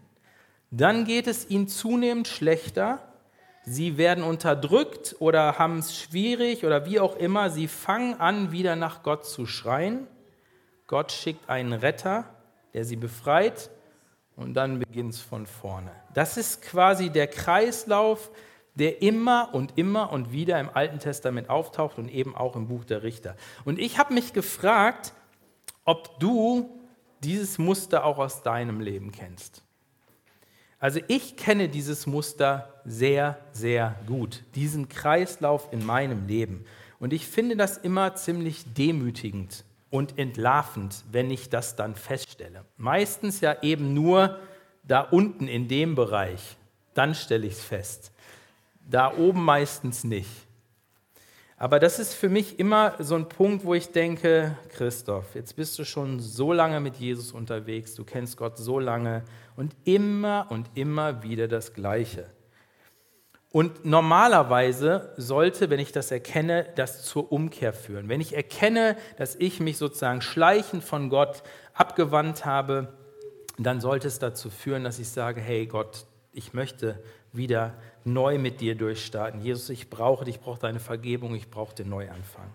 Dann 0.70 1.04
geht 1.04 1.26
es 1.26 1.48
ihnen 1.50 1.68
zunehmend 1.68 2.28
schlechter. 2.28 3.13
Sie 3.66 3.96
werden 3.96 4.24
unterdrückt 4.24 5.16
oder 5.20 5.58
haben 5.58 5.78
es 5.78 5.96
schwierig 5.96 6.64
oder 6.64 6.84
wie 6.84 7.00
auch 7.00 7.16
immer. 7.16 7.50
Sie 7.50 7.66
fangen 7.66 8.20
an, 8.20 8.52
wieder 8.52 8.76
nach 8.76 9.02
Gott 9.02 9.24
zu 9.24 9.46
schreien. 9.46 10.06
Gott 10.86 11.12
schickt 11.12 11.48
einen 11.48 11.72
Retter, 11.72 12.24
der 12.74 12.84
sie 12.84 12.96
befreit 12.96 13.70
und 14.36 14.54
dann 14.54 14.80
beginnt 14.80 15.14
es 15.14 15.20
von 15.20 15.46
vorne. 15.46 15.90
Das 16.12 16.36
ist 16.36 16.60
quasi 16.60 17.08
der 17.08 17.26
Kreislauf, 17.26 18.30
der 18.74 19.00
immer 19.00 19.50
und 19.54 19.78
immer 19.78 20.12
und 20.12 20.32
wieder 20.32 20.60
im 20.60 20.68
Alten 20.68 20.98
Testament 20.98 21.48
auftaucht 21.48 21.98
und 21.98 22.08
eben 22.08 22.36
auch 22.36 22.56
im 22.56 22.66
Buch 22.68 22.84
der 22.84 23.02
Richter. 23.02 23.36
Und 23.64 23.78
ich 23.78 23.98
habe 23.98 24.12
mich 24.12 24.32
gefragt, 24.32 25.14
ob 25.84 26.18
du 26.20 26.80
dieses 27.22 27.58
Muster 27.58 28.04
auch 28.04 28.18
aus 28.18 28.42
deinem 28.42 28.80
Leben 28.80 29.12
kennst. 29.12 29.62
Also 30.78 31.00
ich 31.08 31.36
kenne 31.36 31.68
dieses 31.68 32.06
Muster 32.06 32.73
sehr, 32.84 33.38
sehr 33.52 33.96
gut, 34.06 34.42
diesen 34.54 34.88
Kreislauf 34.88 35.68
in 35.72 35.84
meinem 35.84 36.26
Leben. 36.26 36.64
Und 37.00 37.12
ich 37.12 37.26
finde 37.26 37.56
das 37.56 37.76
immer 37.78 38.14
ziemlich 38.14 38.64
demütigend 38.74 39.64
und 39.90 40.18
entlarvend, 40.18 41.04
wenn 41.12 41.30
ich 41.30 41.50
das 41.50 41.76
dann 41.76 41.94
feststelle. 41.94 42.64
Meistens 42.76 43.40
ja 43.40 43.62
eben 43.62 43.94
nur 43.94 44.38
da 44.82 45.00
unten 45.00 45.48
in 45.48 45.68
dem 45.68 45.94
Bereich, 45.94 46.56
dann 46.94 47.14
stelle 47.14 47.46
ich 47.46 47.54
es 47.54 47.64
fest. 47.64 48.12
Da 48.90 49.16
oben 49.16 49.44
meistens 49.44 50.04
nicht. 50.04 50.30
Aber 51.56 51.78
das 51.78 51.98
ist 51.98 52.14
für 52.14 52.28
mich 52.28 52.58
immer 52.58 52.94
so 52.98 53.14
ein 53.14 53.28
Punkt, 53.28 53.64
wo 53.64 53.74
ich 53.74 53.92
denke, 53.92 54.56
Christoph, 54.70 55.34
jetzt 55.34 55.56
bist 55.56 55.78
du 55.78 55.84
schon 55.84 56.20
so 56.20 56.52
lange 56.52 56.80
mit 56.80 56.96
Jesus 56.96 57.32
unterwegs, 57.32 57.94
du 57.94 58.04
kennst 58.04 58.36
Gott 58.36 58.58
so 58.58 58.78
lange 58.78 59.22
und 59.56 59.74
immer 59.84 60.46
und 60.50 60.68
immer 60.74 61.22
wieder 61.22 61.46
das 61.46 61.72
Gleiche. 61.72 62.26
Und 63.54 63.84
normalerweise 63.84 65.12
sollte, 65.16 65.70
wenn 65.70 65.78
ich 65.78 65.92
das 65.92 66.10
erkenne, 66.10 66.66
das 66.74 67.04
zur 67.04 67.30
Umkehr 67.30 67.72
führen. 67.72 68.08
Wenn 68.08 68.20
ich 68.20 68.34
erkenne, 68.34 68.96
dass 69.16 69.36
ich 69.36 69.60
mich 69.60 69.78
sozusagen 69.78 70.22
schleichend 70.22 70.82
von 70.82 71.08
Gott 71.08 71.44
abgewandt 71.72 72.44
habe, 72.44 72.92
dann 73.56 73.80
sollte 73.80 74.08
es 74.08 74.18
dazu 74.18 74.50
führen, 74.50 74.82
dass 74.82 74.98
ich 74.98 75.08
sage, 75.08 75.40
hey 75.40 75.66
Gott, 75.66 76.04
ich 76.32 76.52
möchte 76.52 77.00
wieder 77.32 77.74
neu 78.02 78.38
mit 78.38 78.60
dir 78.60 78.74
durchstarten. 78.74 79.40
Jesus, 79.40 79.70
ich 79.70 79.88
brauche 79.88 80.24
dich, 80.24 80.34
ich 80.34 80.40
brauche 80.40 80.58
deine 80.58 80.80
Vergebung, 80.80 81.36
ich 81.36 81.48
brauche 81.48 81.76
den 81.76 81.90
Neuanfang. 81.90 82.50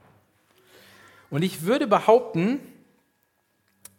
Und 1.30 1.44
ich 1.44 1.62
würde 1.62 1.88
behaupten, 1.88 2.60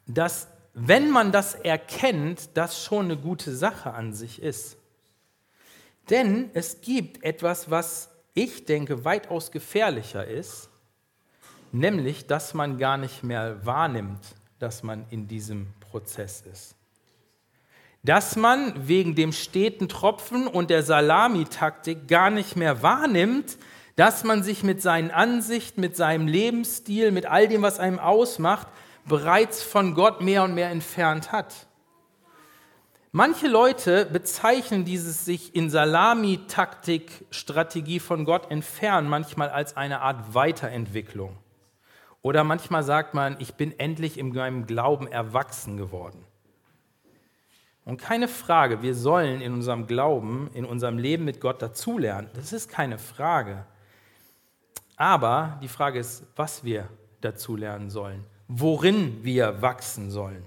dass 0.06 0.48
wenn 0.74 1.10
man 1.10 1.32
das 1.32 1.54
erkennt, 1.54 2.50
das 2.58 2.84
schon 2.84 3.06
eine 3.06 3.16
gute 3.16 3.56
Sache 3.56 3.94
an 3.94 4.12
sich 4.12 4.42
ist. 4.42 4.76
Denn 6.10 6.50
es 6.54 6.80
gibt 6.80 7.22
etwas, 7.22 7.70
was 7.70 8.10
ich 8.34 8.64
denke 8.64 9.04
weitaus 9.04 9.52
gefährlicher 9.52 10.26
ist, 10.26 10.68
nämlich 11.72 12.26
dass 12.26 12.52
man 12.52 12.78
gar 12.78 12.96
nicht 12.96 13.22
mehr 13.22 13.64
wahrnimmt, 13.64 14.34
dass 14.58 14.82
man 14.82 15.06
in 15.10 15.28
diesem 15.28 15.68
Prozess 15.78 16.42
ist. 16.42 16.74
Dass 18.02 18.34
man 18.34 18.88
wegen 18.88 19.14
dem 19.14 19.32
steten 19.32 19.88
Tropfen 19.88 20.46
und 20.46 20.70
der 20.70 20.82
Salamitaktik 20.82 22.08
gar 22.08 22.30
nicht 22.30 22.56
mehr 22.56 22.82
wahrnimmt, 22.82 23.58
dass 23.94 24.24
man 24.24 24.42
sich 24.42 24.62
mit 24.62 24.80
seinen 24.80 25.10
Ansichten, 25.10 25.80
mit 25.80 25.96
seinem 25.96 26.26
Lebensstil, 26.26 27.12
mit 27.12 27.26
all 27.26 27.46
dem, 27.46 27.62
was 27.62 27.78
einem 27.78 27.98
ausmacht, 27.98 28.68
bereits 29.04 29.62
von 29.62 29.94
Gott 29.94 30.22
mehr 30.22 30.42
und 30.44 30.54
mehr 30.54 30.70
entfernt 30.70 31.32
hat. 31.32 31.66
Manche 33.12 33.48
Leute 33.48 34.06
bezeichnen 34.06 34.84
dieses 34.84 35.24
sich 35.24 35.56
in 35.56 35.68
Salamitaktik-Strategie 35.68 37.98
von 37.98 38.24
Gott 38.24 38.52
entfernen 38.52 39.08
manchmal 39.08 39.48
als 39.48 39.76
eine 39.76 40.00
Art 40.00 40.32
Weiterentwicklung. 40.34 41.36
Oder 42.22 42.44
manchmal 42.44 42.84
sagt 42.84 43.14
man, 43.14 43.34
ich 43.40 43.54
bin 43.54 43.76
endlich 43.80 44.16
in 44.16 44.32
meinem 44.32 44.64
Glauben 44.64 45.08
erwachsen 45.08 45.76
geworden. 45.76 46.24
Und 47.84 47.96
keine 47.96 48.28
Frage, 48.28 48.82
wir 48.82 48.94
sollen 48.94 49.40
in 49.40 49.54
unserem 49.54 49.88
Glauben, 49.88 50.48
in 50.54 50.64
unserem 50.64 50.96
Leben 50.96 51.24
mit 51.24 51.40
Gott 51.40 51.60
dazulernen. 51.60 52.30
Das 52.34 52.52
ist 52.52 52.68
keine 52.68 52.98
Frage. 52.98 53.64
Aber 54.94 55.58
die 55.60 55.68
Frage 55.68 55.98
ist, 55.98 56.24
was 56.36 56.62
wir 56.62 56.88
dazulernen 57.22 57.90
sollen, 57.90 58.24
worin 58.46 59.24
wir 59.24 59.62
wachsen 59.62 60.12
sollen. 60.12 60.44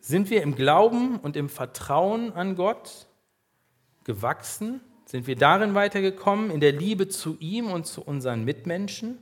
Sind 0.00 0.30
wir 0.30 0.42
im 0.42 0.54
Glauben 0.54 1.18
und 1.18 1.36
im 1.36 1.48
Vertrauen 1.48 2.32
an 2.32 2.56
Gott 2.56 3.06
gewachsen? 4.04 4.80
Sind 5.04 5.26
wir 5.26 5.36
darin 5.36 5.74
weitergekommen, 5.74 6.50
in 6.50 6.60
der 6.60 6.72
Liebe 6.72 7.08
zu 7.08 7.36
ihm 7.38 7.70
und 7.70 7.86
zu 7.86 8.02
unseren 8.02 8.44
Mitmenschen? 8.44 9.18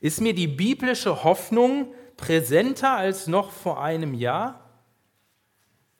Ist 0.00 0.20
mir 0.20 0.34
die 0.34 0.48
biblische 0.48 1.22
Hoffnung 1.22 1.92
präsenter 2.16 2.92
als 2.92 3.26
noch 3.26 3.50
vor 3.52 3.82
einem 3.82 4.14
Jahr? 4.14 4.60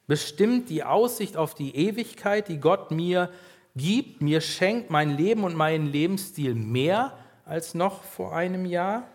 Bestimmt 0.06 0.68
die 0.68 0.82
Aussicht 0.82 1.36
auf 1.36 1.54
die 1.54 1.76
Ewigkeit, 1.76 2.48
die 2.48 2.58
Gott 2.58 2.90
mir 2.90 3.30
gibt, 3.76 4.20
mir 4.20 4.40
schenkt, 4.40 4.90
mein 4.90 5.16
Leben 5.16 5.44
und 5.44 5.54
meinen 5.54 5.86
Lebensstil 5.86 6.54
mehr 6.54 7.16
als 7.44 7.74
noch 7.74 8.02
vor 8.02 8.34
einem 8.34 8.66
Jahr? 8.66 9.06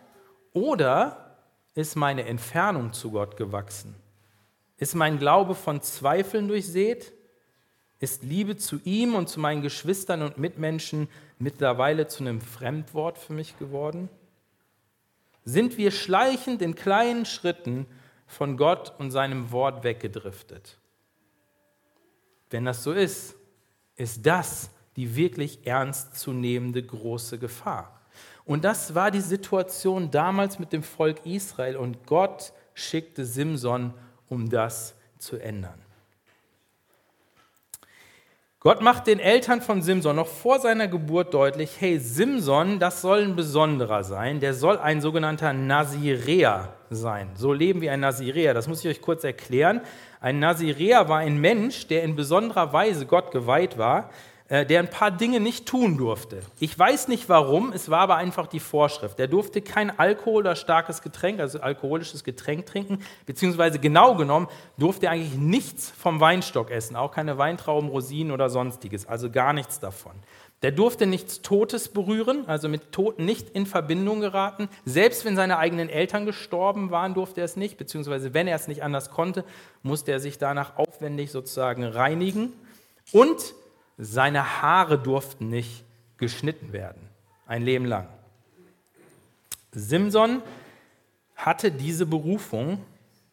Oder 0.52 1.36
ist 1.74 1.96
meine 1.96 2.24
Entfernung 2.26 2.92
zu 2.92 3.10
Gott 3.10 3.36
gewachsen? 3.36 4.01
Ist 4.82 4.96
mein 4.96 5.20
Glaube 5.20 5.54
von 5.54 5.80
Zweifeln 5.80 6.48
durchsät? 6.48 7.12
Ist 8.00 8.24
Liebe 8.24 8.56
zu 8.56 8.80
ihm 8.82 9.14
und 9.14 9.28
zu 9.28 9.38
meinen 9.38 9.62
Geschwistern 9.62 10.22
und 10.22 10.38
Mitmenschen 10.38 11.08
mittlerweile 11.38 12.08
zu 12.08 12.24
einem 12.24 12.40
Fremdwort 12.40 13.16
für 13.16 13.32
mich 13.32 13.56
geworden? 13.60 14.08
Sind 15.44 15.78
wir 15.78 15.92
schleichend 15.92 16.62
in 16.62 16.74
kleinen 16.74 17.26
Schritten 17.26 17.86
von 18.26 18.56
Gott 18.56 18.92
und 18.98 19.12
seinem 19.12 19.52
Wort 19.52 19.84
weggedriftet? 19.84 20.78
Wenn 22.50 22.64
das 22.64 22.82
so 22.82 22.90
ist, 22.92 23.36
ist 23.94 24.26
das 24.26 24.70
die 24.96 25.14
wirklich 25.14 25.64
ernstzunehmende 25.64 26.82
große 26.82 27.38
Gefahr. 27.38 28.00
Und 28.44 28.64
das 28.64 28.96
war 28.96 29.12
die 29.12 29.20
Situation 29.20 30.10
damals 30.10 30.58
mit 30.58 30.72
dem 30.72 30.82
Volk 30.82 31.24
Israel 31.24 31.76
und 31.76 32.04
Gott 32.04 32.52
schickte 32.74 33.24
Simson 33.24 33.94
um 34.32 34.48
das 34.48 34.94
zu 35.18 35.36
ändern. 35.36 35.78
Gott 38.60 38.80
macht 38.80 39.06
den 39.06 39.18
Eltern 39.18 39.60
von 39.60 39.82
Simson 39.82 40.16
noch 40.16 40.26
vor 40.26 40.58
seiner 40.58 40.88
Geburt 40.88 41.34
deutlich, 41.34 41.80
hey, 41.80 41.98
Simson, 41.98 42.78
das 42.78 43.02
soll 43.02 43.24
ein 43.24 43.36
Besonderer 43.36 44.04
sein, 44.04 44.40
der 44.40 44.54
soll 44.54 44.78
ein 44.78 45.02
sogenannter 45.02 45.52
Naziräer 45.52 46.72
sein. 46.88 47.28
So 47.34 47.52
leben 47.52 47.82
wie 47.82 47.90
ein 47.90 48.00
Naziräer, 48.00 48.54
das 48.54 48.68
muss 48.68 48.82
ich 48.82 48.90
euch 48.90 49.02
kurz 49.02 49.22
erklären. 49.22 49.82
Ein 50.20 50.38
Naziräer 50.38 51.10
war 51.10 51.18
ein 51.18 51.38
Mensch, 51.38 51.88
der 51.88 52.02
in 52.02 52.16
besonderer 52.16 52.72
Weise 52.72 53.04
Gott 53.04 53.32
geweiht 53.32 53.76
war, 53.76 54.08
der 54.48 54.80
ein 54.80 54.90
paar 54.90 55.10
Dinge 55.10 55.40
nicht 55.40 55.66
tun 55.66 55.96
durfte. 55.96 56.40
Ich 56.60 56.78
weiß 56.78 57.08
nicht 57.08 57.28
warum, 57.28 57.72
es 57.72 57.88
war 57.90 58.00
aber 58.00 58.16
einfach 58.16 58.46
die 58.46 58.60
Vorschrift. 58.60 59.18
Der 59.18 59.26
durfte 59.26 59.62
kein 59.62 59.98
Alkohol 59.98 60.42
oder 60.42 60.56
starkes 60.56 61.00
Getränk, 61.00 61.40
also 61.40 61.60
alkoholisches 61.60 62.22
Getränk 62.22 62.66
trinken, 62.66 62.98
beziehungsweise 63.24 63.78
genau 63.78 64.14
genommen 64.14 64.48
durfte 64.76 65.06
er 65.06 65.12
eigentlich 65.12 65.36
nichts 65.36 65.90
vom 65.90 66.20
Weinstock 66.20 66.70
essen, 66.70 66.96
auch 66.96 67.12
keine 67.12 67.38
Weintrauben, 67.38 67.88
Rosinen 67.88 68.32
oder 68.32 68.50
sonstiges, 68.50 69.06
also 69.06 69.30
gar 69.30 69.52
nichts 69.52 69.80
davon. 69.80 70.12
Der 70.62 70.70
durfte 70.70 71.06
nichts 71.06 71.42
Totes 71.42 71.88
berühren, 71.88 72.44
also 72.46 72.68
mit 72.68 72.92
Toten 72.92 73.24
nicht 73.24 73.50
in 73.50 73.66
Verbindung 73.66 74.20
geraten. 74.20 74.68
Selbst 74.84 75.24
wenn 75.24 75.34
seine 75.34 75.58
eigenen 75.58 75.88
Eltern 75.88 76.24
gestorben 76.24 76.92
waren, 76.92 77.14
durfte 77.14 77.40
er 77.40 77.46
es 77.46 77.56
nicht, 77.56 77.78
beziehungsweise 77.78 78.32
wenn 78.32 78.46
er 78.46 78.54
es 78.54 78.68
nicht 78.68 78.84
anders 78.84 79.10
konnte, 79.10 79.44
musste 79.82 80.12
er 80.12 80.20
sich 80.20 80.38
danach 80.38 80.76
aufwendig 80.76 81.32
sozusagen 81.32 81.82
reinigen. 81.84 82.52
Und 83.10 83.54
seine 83.98 84.62
Haare 84.62 84.98
durften 84.98 85.48
nicht 85.48 85.84
geschnitten 86.16 86.72
werden, 86.72 87.08
ein 87.46 87.62
Leben 87.62 87.84
lang. 87.84 88.08
Simson 89.72 90.42
hatte 91.34 91.72
diese 91.72 92.06
Berufung, 92.06 92.84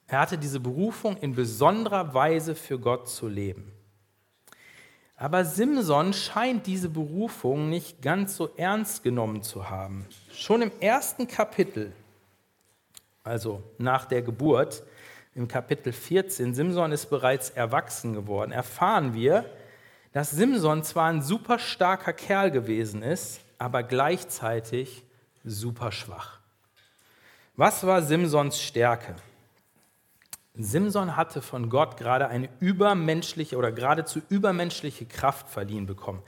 er 0.07 0.21
hatte 0.21 0.37
diese 0.37 0.59
Berufung 0.59 1.17
in 1.17 1.35
besonderer 1.35 2.13
Weise 2.13 2.55
für 2.55 2.79
Gott 2.79 3.09
zu 3.09 3.27
leben. 3.27 3.71
Aber 5.15 5.43
Simson 5.43 6.13
scheint 6.13 6.65
diese 6.65 6.87
Berufung 6.87 7.69
nicht 7.69 8.01
ganz 8.01 8.37
so 8.37 8.51
ernst 8.55 9.03
genommen 9.03 9.43
zu 9.43 9.69
haben. 9.69 10.07
Schon 10.33 10.61
im 10.61 10.71
ersten 10.79 11.27
Kapitel, 11.27 11.91
also 13.21 13.61
nach 13.77 14.05
der 14.05 14.21
Geburt, 14.21 14.81
im 15.35 15.47
Kapitel 15.47 15.91
14, 15.91 16.53
Simson 16.53 16.93
ist 16.93 17.09
bereits 17.09 17.49
erwachsen 17.49 18.13
geworden, 18.13 18.53
erfahren 18.53 19.13
wir, 19.13 19.45
dass 20.11 20.31
Simson 20.31 20.83
zwar 20.83 21.09
ein 21.09 21.21
super 21.21 21.59
starker 21.59 22.13
Kerl 22.13 22.51
gewesen 22.51 23.03
ist, 23.03 23.41
aber 23.57 23.83
gleichzeitig 23.83 25.03
super 25.43 25.91
schwach. 25.91 26.39
Was 27.55 27.85
war 27.85 28.01
Simsons 28.01 28.61
Stärke? 28.61 29.15
Simson 30.55 31.15
hatte 31.15 31.41
von 31.41 31.69
Gott 31.69 31.97
gerade 31.97 32.27
eine 32.27 32.49
übermenschliche 32.59 33.57
oder 33.57 33.71
geradezu 33.71 34.21
übermenschliche 34.29 35.05
Kraft 35.05 35.49
verliehen 35.49 35.85
bekommen. 35.85 36.21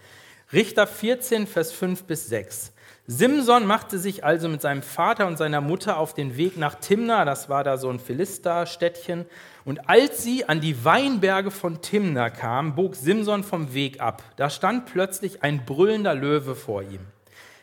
Richter 0.54 0.86
14, 0.86 1.48
Vers 1.48 1.72
5 1.72 2.04
bis 2.04 2.28
6. 2.28 2.74
Simson 3.08 3.66
machte 3.66 3.98
sich 3.98 4.26
also 4.26 4.50
mit 4.50 4.62
seinem 4.62 4.82
Vater 4.82 5.28
und 5.28 5.38
seiner 5.38 5.62
Mutter 5.62 5.98
auf 5.98 6.14
den 6.14 6.36
Weg 6.36 6.58
nach 6.58 6.76
Timna, 6.76 7.24
das 7.24 7.48
war 7.48 7.64
da 7.64 7.78
so 7.78 7.90
ein 7.90 8.00
Philisterstädtchen, 8.00 9.26
und 9.64 9.90
als 9.90 10.24
sie 10.24 10.50
an 10.50 10.60
die 10.60 10.84
Weinberge 10.84 11.52
von 11.52 11.82
Timna 11.82 12.30
kamen, 12.30 12.76
bog 12.76 12.96
Simson 12.96 13.44
vom 13.44 13.74
Weg 13.74 14.02
ab. 14.02 14.24
Da 14.36 14.50
stand 14.50 14.88
plötzlich 14.88 15.42
ein 15.42 15.66
brüllender 15.66 16.16
Löwe 16.16 16.56
vor 16.56 16.82
ihm. 16.82 17.00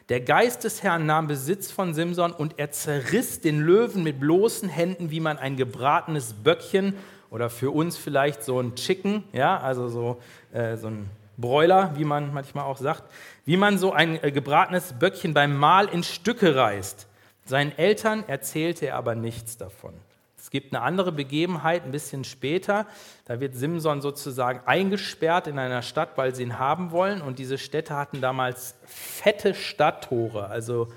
Der 0.08 0.22
Geist 0.22 0.64
des 0.64 0.82
Herrn 0.82 1.04
nahm 1.04 1.26
Besitz 1.26 1.70
von 1.70 1.92
Simson 1.92 2.32
und 2.32 2.58
er 2.58 2.70
zerriss 2.70 3.40
den 3.40 3.60
Löwen 3.60 4.02
mit 4.02 4.18
bloßen 4.18 4.70
Händen, 4.70 5.10
wie 5.10 5.20
man 5.20 5.38
ein 5.38 5.56
gebratenes 5.56 6.32
Böckchen 6.32 6.94
oder 7.30 7.50
für 7.50 7.70
uns 7.70 7.98
vielleicht 7.98 8.42
so 8.42 8.58
ein 8.58 8.74
Chicken, 8.76 9.24
ja, 9.34 9.60
also 9.60 9.88
so, 9.88 10.22
äh, 10.52 10.78
so 10.78 10.86
ein 10.86 11.10
Bräuler, 11.38 11.92
wie 11.96 12.04
man 12.04 12.34
manchmal 12.34 12.64
auch 12.64 12.76
sagt, 12.76 13.04
wie 13.44 13.56
man 13.56 13.78
so 13.78 13.92
ein 13.92 14.22
äh, 14.22 14.32
gebratenes 14.32 14.92
Böckchen 14.92 15.32
beim 15.32 15.56
Mahl 15.56 15.88
in 15.88 16.02
Stücke 16.02 16.54
reißt. 16.56 17.06
Seinen 17.46 17.76
Eltern 17.78 18.24
erzählte 18.26 18.86
er 18.86 18.96
aber 18.96 19.14
nichts 19.14 19.56
davon. 19.56 19.94
Es 20.36 20.50
gibt 20.50 20.74
eine 20.74 20.82
andere 20.82 21.12
Begebenheit 21.12 21.84
ein 21.84 21.92
bisschen 21.92 22.24
später. 22.24 22.86
Da 23.26 23.38
wird 23.38 23.54
Simson 23.54 24.00
sozusagen 24.00 24.60
eingesperrt 24.66 25.46
in 25.46 25.58
einer 25.58 25.82
Stadt, 25.82 26.16
weil 26.16 26.34
sie 26.34 26.42
ihn 26.42 26.58
haben 26.58 26.90
wollen. 26.90 27.20
Und 27.20 27.38
diese 27.38 27.58
Städte 27.58 27.94
hatten 27.96 28.20
damals 28.20 28.74
fette 28.84 29.54
Stadttore, 29.54 30.48
also 30.48 30.88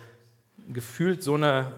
gefühlt 0.70 1.22
so 1.22 1.36
eine, 1.36 1.74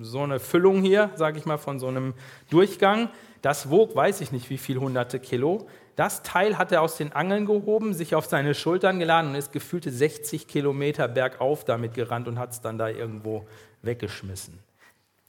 so 0.00 0.20
eine 0.20 0.40
Füllung 0.40 0.82
hier, 0.82 1.10
sage 1.16 1.38
ich 1.38 1.44
mal, 1.44 1.58
von 1.58 1.78
so 1.78 1.88
einem 1.88 2.14
Durchgang. 2.50 3.10
Das 3.42 3.70
wog, 3.70 3.94
weiß 3.94 4.20
ich 4.20 4.32
nicht, 4.32 4.48
wie 4.48 4.58
viel 4.58 4.78
hunderte 4.78 5.20
Kilo. 5.20 5.66
Das 5.96 6.22
Teil 6.22 6.56
hat 6.56 6.72
er 6.72 6.80
aus 6.80 6.96
den 6.96 7.12
Angeln 7.12 7.44
gehoben, 7.44 7.92
sich 7.92 8.14
auf 8.14 8.26
seine 8.26 8.54
Schultern 8.54 8.98
geladen 8.98 9.30
und 9.30 9.36
ist 9.36 9.52
gefühlte 9.52 9.90
60 9.90 10.48
Kilometer 10.48 11.06
bergauf 11.06 11.64
damit 11.64 11.94
gerannt 11.94 12.28
und 12.28 12.38
hat 12.38 12.52
es 12.52 12.60
dann 12.60 12.78
da 12.78 12.88
irgendwo 12.88 13.46
weggeschmissen. 13.82 14.58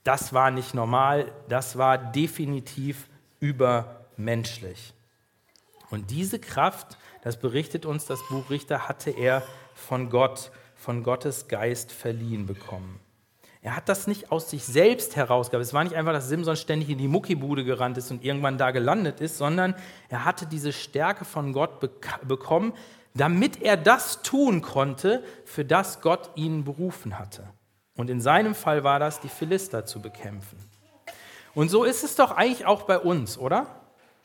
Das 0.03 0.33
war 0.33 0.51
nicht 0.51 0.73
normal, 0.73 1.31
das 1.49 1.77
war 1.77 1.97
definitiv 1.97 3.07
übermenschlich. 3.39 4.93
Und 5.89 6.11
diese 6.11 6.39
Kraft, 6.39 6.97
das 7.23 7.39
berichtet 7.39 7.85
uns 7.85 8.05
das 8.05 8.19
Buch 8.29 8.49
Richter, 8.49 8.87
hatte 8.87 9.11
er 9.11 9.43
von 9.75 10.09
Gott, 10.09 10.51
von 10.75 11.03
Gottes 11.03 11.47
Geist 11.47 11.91
verliehen 11.91 12.45
bekommen. 12.45 12.99
Er 13.63 13.77
hat 13.77 13.87
das 13.87 14.07
nicht 14.07 14.29
aus 14.29 14.49
sich 14.49 14.65
selbst 14.65 15.15
herausgehabt. 15.15 15.65
Es 15.65 15.73
war 15.73 15.85
nicht 15.85 15.95
einfach, 15.95 16.11
dass 16.11 16.27
Simson 16.27 16.57
ständig 16.57 16.89
in 16.89 16.97
die 16.97 17.07
Muckibude 17.07 17.63
gerannt 17.63 17.97
ist 17.97 18.11
und 18.11 18.21
irgendwann 18.21 18.57
da 18.57 18.71
gelandet 18.71 19.21
ist, 19.21 19.37
sondern 19.37 19.73
er 20.09 20.25
hatte 20.25 20.45
diese 20.45 20.73
Stärke 20.73 21.23
von 21.23 21.53
Gott 21.53 21.79
bekommen, 22.27 22.73
damit 23.13 23.61
er 23.61 23.77
das 23.77 24.21
tun 24.21 24.61
konnte, 24.61 25.23
für 25.45 25.63
das 25.63 26.01
Gott 26.01 26.31
ihn 26.35 26.65
berufen 26.65 27.17
hatte. 27.17 27.47
Und 27.95 28.09
in 28.09 28.19
seinem 28.19 28.53
Fall 28.53 28.83
war 28.83 28.99
das, 28.99 29.21
die 29.21 29.29
Philister 29.29 29.85
zu 29.85 30.01
bekämpfen. 30.01 30.57
Und 31.55 31.69
so 31.69 31.85
ist 31.85 32.03
es 32.03 32.17
doch 32.17 32.31
eigentlich 32.31 32.65
auch 32.65 32.83
bei 32.83 32.99
uns, 32.99 33.37
oder? 33.37 33.82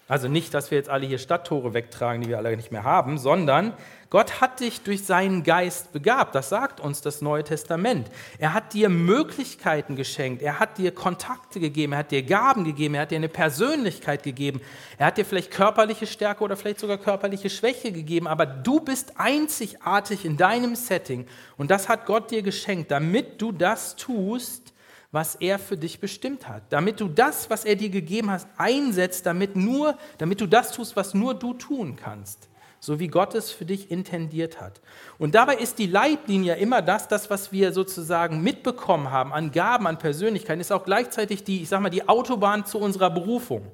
Also 0.08 0.26
nicht, 0.26 0.54
dass 0.54 0.70
wir 0.70 0.78
jetzt 0.78 0.88
alle 0.88 1.06
hier 1.06 1.18
Stadttore 1.18 1.74
wegtragen, 1.74 2.22
die 2.22 2.30
wir 2.30 2.38
alle 2.38 2.56
nicht 2.56 2.72
mehr 2.72 2.82
haben, 2.82 3.18
sondern 3.18 3.74
Gott 4.08 4.40
hat 4.40 4.60
dich 4.60 4.80
durch 4.80 5.04
seinen 5.04 5.42
Geist 5.42 5.92
begabt. 5.92 6.34
Das 6.34 6.48
sagt 6.48 6.80
uns 6.80 7.02
das 7.02 7.20
Neue 7.20 7.44
Testament. 7.44 8.10
Er 8.38 8.54
hat 8.54 8.72
dir 8.72 8.88
Möglichkeiten 8.88 9.96
geschenkt. 9.96 10.40
Er 10.40 10.60
hat 10.60 10.78
dir 10.78 10.92
Kontakte 10.92 11.60
gegeben. 11.60 11.92
Er 11.92 11.98
hat 11.98 12.10
dir 12.10 12.22
Gaben 12.22 12.64
gegeben. 12.64 12.94
Er 12.94 13.02
hat 13.02 13.10
dir 13.10 13.16
eine 13.16 13.28
Persönlichkeit 13.28 14.22
gegeben. 14.22 14.62
Er 14.96 15.08
hat 15.08 15.18
dir 15.18 15.26
vielleicht 15.26 15.50
körperliche 15.50 16.06
Stärke 16.06 16.42
oder 16.42 16.56
vielleicht 16.56 16.80
sogar 16.80 16.96
körperliche 16.96 17.50
Schwäche 17.50 17.92
gegeben. 17.92 18.26
Aber 18.26 18.46
du 18.46 18.80
bist 18.80 19.12
einzigartig 19.20 20.24
in 20.24 20.38
deinem 20.38 20.74
Setting. 20.74 21.26
Und 21.58 21.70
das 21.70 21.90
hat 21.90 22.06
Gott 22.06 22.30
dir 22.30 22.40
geschenkt, 22.40 22.90
damit 22.90 23.42
du 23.42 23.52
das 23.52 23.94
tust, 23.96 24.72
was 25.10 25.36
er 25.36 25.58
für 25.58 25.76
dich 25.76 26.00
bestimmt 26.00 26.48
hat. 26.48 26.62
Damit 26.70 27.00
du 27.00 27.08
das, 27.08 27.48
was 27.48 27.64
er 27.64 27.76
dir 27.76 27.88
gegeben 27.88 28.30
hat, 28.30 28.46
einsetzt, 28.56 29.24
damit, 29.26 29.56
nur, 29.56 29.96
damit 30.18 30.40
du 30.40 30.46
das 30.46 30.72
tust, 30.72 30.96
was 30.96 31.14
nur 31.14 31.34
du 31.34 31.54
tun 31.54 31.96
kannst. 31.96 32.48
So 32.80 33.00
wie 33.00 33.08
Gott 33.08 33.34
es 33.34 33.50
für 33.50 33.64
dich 33.64 33.90
intendiert 33.90 34.60
hat. 34.60 34.80
Und 35.18 35.34
dabei 35.34 35.56
ist 35.56 35.78
die 35.78 35.86
Leitlinie 35.86 36.56
immer 36.56 36.80
das, 36.80 37.08
das, 37.08 37.28
was 37.28 37.50
wir 37.50 37.72
sozusagen 37.72 38.42
mitbekommen 38.42 39.10
haben 39.10 39.32
an 39.32 39.50
Gaben, 39.50 39.86
an 39.86 39.98
Persönlichkeiten, 39.98 40.60
ist 40.60 40.72
auch 40.72 40.84
gleichzeitig 40.84 41.42
die, 41.42 41.62
ich 41.62 41.68
sag 41.68 41.80
mal, 41.80 41.90
die 41.90 42.08
Autobahn 42.08 42.66
zu 42.66 42.78
unserer 42.78 43.10
Berufung. 43.10 43.66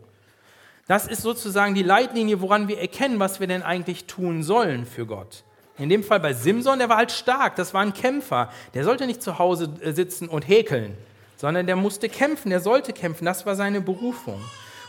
Das 0.86 1.06
ist 1.06 1.22
sozusagen 1.22 1.74
die 1.74 1.82
Leitlinie, 1.82 2.40
woran 2.40 2.68
wir 2.68 2.78
erkennen, 2.78 3.18
was 3.18 3.40
wir 3.40 3.46
denn 3.46 3.62
eigentlich 3.62 4.06
tun 4.06 4.42
sollen 4.42 4.86
für 4.86 5.06
Gott. 5.06 5.44
In 5.76 5.88
dem 5.88 6.04
Fall 6.04 6.20
bei 6.20 6.32
Simson, 6.32 6.78
der 6.78 6.88
war 6.88 6.98
halt 6.98 7.10
stark, 7.10 7.56
das 7.56 7.74
war 7.74 7.82
ein 7.82 7.94
Kämpfer. 7.94 8.50
Der 8.74 8.84
sollte 8.84 9.06
nicht 9.06 9.22
zu 9.22 9.38
Hause 9.38 9.74
äh, 9.80 9.92
sitzen 9.92 10.28
und 10.28 10.46
häkeln, 10.46 10.96
sondern 11.44 11.66
der 11.66 11.76
musste 11.76 12.08
kämpfen, 12.08 12.48
der 12.48 12.60
sollte 12.60 12.94
kämpfen, 12.94 13.26
das 13.26 13.44
war 13.44 13.54
seine 13.54 13.82
Berufung. 13.82 14.42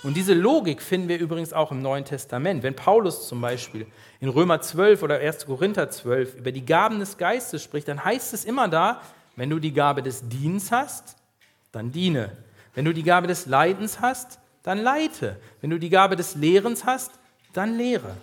Und 0.03 0.15
diese 0.15 0.33
Logik 0.33 0.81
finden 0.81 1.09
wir 1.09 1.19
übrigens 1.19 1.51
auch 1.51 1.69
im 1.69 1.81
Neuen 1.81 2.05
Testament. 2.05 2.63
Wenn 2.63 2.77
Paulus 2.77 3.27
zum 3.27 3.41
Beispiel 3.41 3.85
in 4.21 4.29
Römer 4.29 4.61
12 4.61 5.03
oder 5.03 5.19
1. 5.19 5.47
Korinther 5.47 5.89
12 5.89 6.35
über 6.35 6.53
die 6.53 6.65
Gaben 6.65 6.99
des 6.99 7.17
Geistes 7.17 7.61
spricht, 7.61 7.89
dann 7.89 8.05
heißt 8.05 8.33
es 8.33 8.45
immer 8.45 8.69
da, 8.69 9.01
wenn 9.35 9.49
du 9.49 9.59
die 9.59 9.73
Gabe 9.73 10.01
des 10.01 10.29
Dienstes 10.29 10.71
hast, 10.71 11.17
dann 11.73 11.91
diene. 11.91 12.31
Wenn 12.73 12.85
du 12.85 12.93
die 12.93 13.03
Gabe 13.03 13.27
des 13.27 13.47
Leidens 13.47 13.99
hast, 13.99 14.39
dann 14.63 14.77
leite. 14.77 15.35
Wenn 15.59 15.71
du 15.71 15.77
die 15.77 15.89
Gabe 15.89 16.15
des 16.15 16.35
Lehrens 16.35 16.85
hast, 16.85 17.11
dann 17.51 17.75
lehre. 17.75 18.15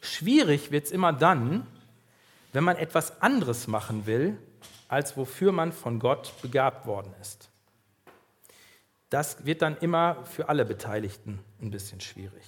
Schwierig 0.00 0.70
wird 0.70 0.86
es 0.86 0.90
immer 0.90 1.12
dann, 1.12 1.66
wenn 2.54 2.64
man 2.64 2.76
etwas 2.78 3.20
anderes 3.20 3.66
machen 3.66 4.06
will, 4.06 4.38
als 4.92 5.16
wofür 5.16 5.52
man 5.52 5.72
von 5.72 5.98
Gott 5.98 6.34
begabt 6.42 6.84
worden 6.84 7.14
ist. 7.18 7.48
Das 9.08 9.46
wird 9.46 9.62
dann 9.62 9.78
immer 9.78 10.22
für 10.26 10.50
alle 10.50 10.66
Beteiligten 10.66 11.40
ein 11.62 11.70
bisschen 11.70 12.02
schwierig. 12.02 12.44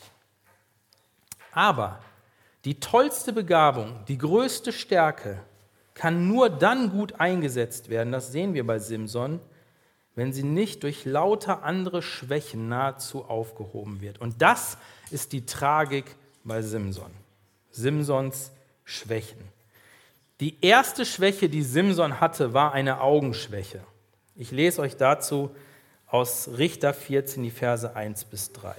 Aber 1.53 2.01
die 2.67 2.81
tollste 2.81 3.33
Begabung, 3.33 4.05
die 4.09 4.19
größte 4.19 4.73
Stärke 4.73 5.41
kann 5.95 6.29
nur 6.29 6.51
dann 6.51 6.91
gut 6.91 7.19
eingesetzt 7.19 7.89
werden, 7.89 8.13
das 8.13 8.31
sehen 8.31 8.53
wir 8.53 8.67
bei 8.67 8.79
Simson, 8.79 9.41
wenn 10.15 10.35
sie 10.35 10.43
nicht 10.43 10.83
durch 10.83 11.07
lauter 11.07 11.63
andere 11.63 12.03
Schwächen 12.03 12.69
nahezu 12.69 13.25
aufgehoben 13.25 14.03
wird. 14.03 14.21
Und 14.21 14.43
das 14.43 14.77
ist 15.11 15.33
die 15.33 15.47
Tragik 15.47 16.15
bei 16.45 16.61
Simson. 16.61 17.11
Simsons 17.71 18.53
Schwächen. 18.85 19.54
Die 20.41 20.59
erste 20.63 21.07
Schwäche, 21.07 21.49
die 21.49 21.63
Simson 21.63 22.21
hatte, 22.21 22.53
war 22.53 22.73
eine 22.73 23.01
Augenschwäche. 23.01 23.81
Ich 24.35 24.51
lese 24.51 24.83
euch 24.83 24.97
dazu 24.97 25.55
aus 26.09 26.51
Richter 26.59 26.93
14 26.93 27.43
die 27.45 27.53
Verse 27.53 27.95
1 27.95 28.25
bis 28.25 28.53
3. 28.53 28.75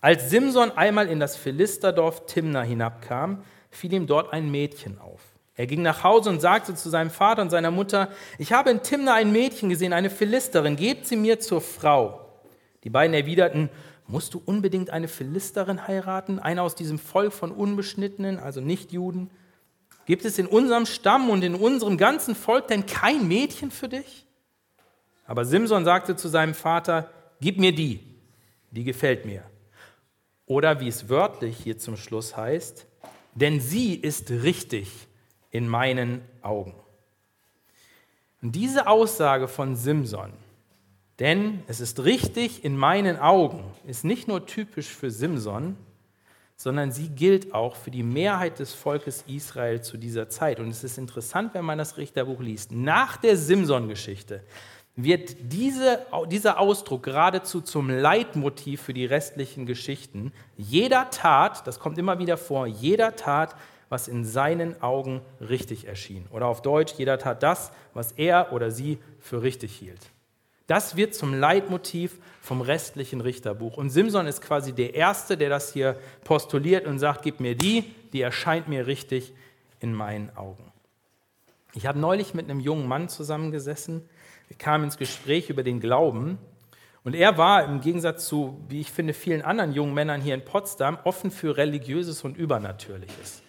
Als 0.00 0.30
Simson 0.30 0.70
einmal 0.70 1.08
in 1.08 1.18
das 1.18 1.36
Philisterdorf 1.36 2.26
Timna 2.26 2.62
hinabkam, 2.62 3.42
fiel 3.70 3.92
ihm 3.92 4.06
dort 4.06 4.32
ein 4.32 4.52
Mädchen 4.52 5.00
auf. 5.00 5.20
Er 5.56 5.66
ging 5.66 5.82
nach 5.82 6.04
Hause 6.04 6.30
und 6.30 6.40
sagte 6.40 6.76
zu 6.76 6.88
seinem 6.90 7.10
Vater 7.10 7.42
und 7.42 7.50
seiner 7.50 7.72
Mutter, 7.72 8.10
ich 8.38 8.52
habe 8.52 8.70
in 8.70 8.82
Timna 8.82 9.14
ein 9.14 9.32
Mädchen 9.32 9.70
gesehen, 9.70 9.92
eine 9.92 10.10
Philisterin, 10.10 10.76
gebt 10.76 11.06
sie 11.06 11.16
mir 11.16 11.40
zur 11.40 11.60
Frau. 11.60 12.20
Die 12.84 12.90
beiden 12.90 13.14
erwiderten, 13.14 13.68
musst 14.06 14.34
du 14.34 14.42
unbedingt 14.44 14.90
eine 14.90 15.08
Philisterin 15.08 15.88
heiraten, 15.88 16.38
eine 16.38 16.62
aus 16.62 16.76
diesem 16.76 17.00
Volk 17.00 17.32
von 17.32 17.50
Unbeschnittenen, 17.50 18.38
also 18.38 18.60
Nichtjuden? 18.60 19.30
Gibt 20.06 20.24
es 20.24 20.38
in 20.38 20.46
unserem 20.46 20.86
Stamm 20.86 21.30
und 21.30 21.42
in 21.42 21.54
unserem 21.54 21.96
ganzen 21.96 22.34
Volk 22.34 22.68
denn 22.68 22.86
kein 22.86 23.26
Mädchen 23.26 23.70
für 23.70 23.88
dich? 23.88 24.26
Aber 25.26 25.44
Simson 25.44 25.84
sagte 25.84 26.16
zu 26.16 26.28
seinem 26.28 26.54
Vater, 26.54 27.10
gib 27.40 27.58
mir 27.58 27.74
die, 27.74 28.00
die 28.70 28.84
gefällt 28.84 29.24
mir. 29.24 29.42
Oder 30.46 30.80
wie 30.80 30.88
es 30.88 31.08
wörtlich 31.08 31.56
hier 31.56 31.78
zum 31.78 31.96
Schluss 31.96 32.36
heißt, 32.36 32.86
denn 33.34 33.60
sie 33.60 33.94
ist 33.94 34.30
richtig 34.30 35.08
in 35.50 35.68
meinen 35.68 36.20
Augen. 36.42 36.74
Und 38.42 38.54
diese 38.54 38.86
Aussage 38.86 39.48
von 39.48 39.74
Simson, 39.74 40.34
denn 41.18 41.62
es 41.66 41.80
ist 41.80 42.04
richtig 42.04 42.64
in 42.64 42.76
meinen 42.76 43.18
Augen, 43.18 43.64
ist 43.86 44.04
nicht 44.04 44.28
nur 44.28 44.46
typisch 44.46 44.88
für 44.88 45.10
Simson, 45.10 45.76
sondern 46.64 46.92
sie 46.92 47.10
gilt 47.10 47.52
auch 47.52 47.76
für 47.76 47.90
die 47.90 48.02
Mehrheit 48.02 48.58
des 48.58 48.72
Volkes 48.72 49.22
Israel 49.26 49.82
zu 49.82 49.98
dieser 49.98 50.30
Zeit. 50.30 50.60
Und 50.60 50.70
es 50.70 50.82
ist 50.82 50.96
interessant, 50.96 51.52
wenn 51.52 51.62
man 51.62 51.76
das 51.76 51.98
Richterbuch 51.98 52.40
liest. 52.40 52.72
Nach 52.72 53.18
der 53.18 53.36
Simson-Geschichte 53.36 54.42
wird 54.96 55.36
diese, 55.42 56.06
dieser 56.30 56.58
Ausdruck 56.58 57.02
geradezu 57.02 57.60
zum 57.60 57.90
Leitmotiv 57.90 58.80
für 58.80 58.94
die 58.94 59.04
restlichen 59.04 59.66
Geschichten. 59.66 60.32
Jeder 60.56 61.10
tat, 61.10 61.66
das 61.66 61.78
kommt 61.78 61.98
immer 61.98 62.18
wieder 62.18 62.38
vor, 62.38 62.66
jeder 62.66 63.14
tat, 63.14 63.56
was 63.90 64.08
in 64.08 64.24
seinen 64.24 64.80
Augen 64.80 65.20
richtig 65.40 65.86
erschien. 65.86 66.24
Oder 66.30 66.46
auf 66.46 66.62
Deutsch, 66.62 66.94
jeder 66.96 67.18
tat 67.18 67.42
das, 67.42 67.72
was 67.92 68.12
er 68.12 68.54
oder 68.54 68.70
sie 68.70 68.98
für 69.20 69.42
richtig 69.42 69.74
hielt. 69.76 70.13
Das 70.66 70.96
wird 70.96 71.14
zum 71.14 71.34
Leitmotiv 71.34 72.18
vom 72.40 72.60
restlichen 72.60 73.20
Richterbuch. 73.20 73.76
Und 73.76 73.90
Simson 73.90 74.26
ist 74.26 74.40
quasi 74.40 74.72
der 74.72 74.94
Erste, 74.94 75.36
der 75.36 75.50
das 75.50 75.72
hier 75.72 75.98
postuliert 76.24 76.86
und 76.86 76.98
sagt, 76.98 77.22
gib 77.22 77.40
mir 77.40 77.54
die, 77.54 77.84
die 78.12 78.22
erscheint 78.22 78.68
mir 78.68 78.86
richtig 78.86 79.34
in 79.80 79.92
meinen 79.92 80.34
Augen. 80.36 80.72
Ich 81.74 81.86
habe 81.86 81.98
neulich 81.98 82.34
mit 82.34 82.48
einem 82.48 82.60
jungen 82.60 82.86
Mann 82.86 83.08
zusammengesessen. 83.08 84.08
Wir 84.48 84.56
kamen 84.56 84.84
ins 84.84 84.96
Gespräch 84.96 85.50
über 85.50 85.62
den 85.62 85.80
Glauben. 85.80 86.38
Und 87.02 87.14
er 87.14 87.36
war 87.36 87.64
im 87.64 87.80
Gegensatz 87.82 88.26
zu, 88.26 88.58
wie 88.68 88.80
ich 88.80 88.90
finde, 88.90 89.12
vielen 89.12 89.42
anderen 89.42 89.72
jungen 89.74 89.92
Männern 89.92 90.22
hier 90.22 90.34
in 90.34 90.44
Potsdam 90.44 90.98
offen 91.04 91.30
für 91.30 91.56
Religiöses 91.56 92.24
und 92.24 92.36
Übernatürliches. 92.38 93.42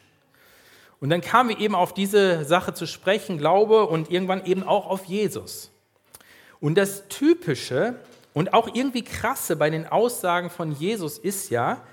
Und 0.99 1.10
dann 1.10 1.21
kamen 1.21 1.49
wir 1.49 1.60
eben 1.60 1.75
auf 1.75 1.93
diese 1.93 2.43
Sache 2.43 2.73
zu 2.73 2.88
sprechen, 2.88 3.38
Glaube 3.38 3.86
und 3.86 4.12
irgendwann 4.12 4.43
eben 4.45 4.63
auch 4.63 4.88
auf 4.88 5.06
Jesus. 5.06 5.71
Und 6.65 6.80
das 6.80 7.08
Typische 7.10 7.93
und 8.34 8.56
auch 8.56 8.73
irgendwie 8.73 9.04
krasse 9.04 9.56
bei 9.56 9.69
den 9.69 9.86
Aussagen 9.86 10.49
von 10.49 10.71
Jesus 10.71 11.19
ist 11.19 11.51
ja, 11.51 11.84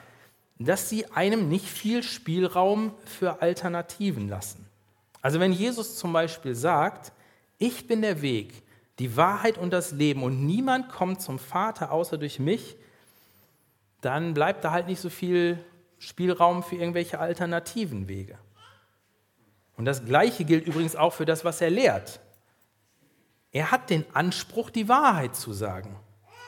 dass 0.58 0.88
sie 0.88 1.04
einem 1.12 1.50
nicht 1.50 1.66
viel 1.66 2.02
Spielraum 2.02 2.94
für 3.04 3.42
Alternativen 3.42 4.30
lassen. 4.30 4.64
Also 5.20 5.40
wenn 5.40 5.52
Jesus 5.52 5.98
zum 5.98 6.14
Beispiel 6.14 6.54
sagt, 6.54 7.12
ich 7.58 7.86
bin 7.86 8.00
der 8.00 8.22
Weg, 8.22 8.62
die 8.98 9.14
Wahrheit 9.14 9.58
und 9.58 9.74
das 9.74 9.92
Leben 9.92 10.22
und 10.22 10.46
niemand 10.46 10.88
kommt 10.88 11.20
zum 11.20 11.38
Vater 11.38 11.92
außer 11.92 12.16
durch 12.16 12.38
mich, 12.38 12.76
dann 14.00 14.32
bleibt 14.32 14.64
da 14.64 14.70
halt 14.70 14.86
nicht 14.86 15.02
so 15.02 15.10
viel 15.10 15.62
Spielraum 15.98 16.62
für 16.62 16.76
irgendwelche 16.76 17.18
alternativen 17.18 18.08
Wege. 18.08 18.38
Und 19.76 19.84
das 19.84 20.06
Gleiche 20.06 20.46
gilt 20.46 20.66
übrigens 20.66 20.96
auch 20.96 21.12
für 21.12 21.26
das, 21.26 21.44
was 21.44 21.60
er 21.60 21.68
lehrt. 21.68 22.20
Er 23.52 23.70
hat 23.70 23.90
den 23.90 24.04
Anspruch, 24.14 24.70
die 24.70 24.88
Wahrheit 24.88 25.36
zu 25.36 25.52
sagen. 25.52 25.96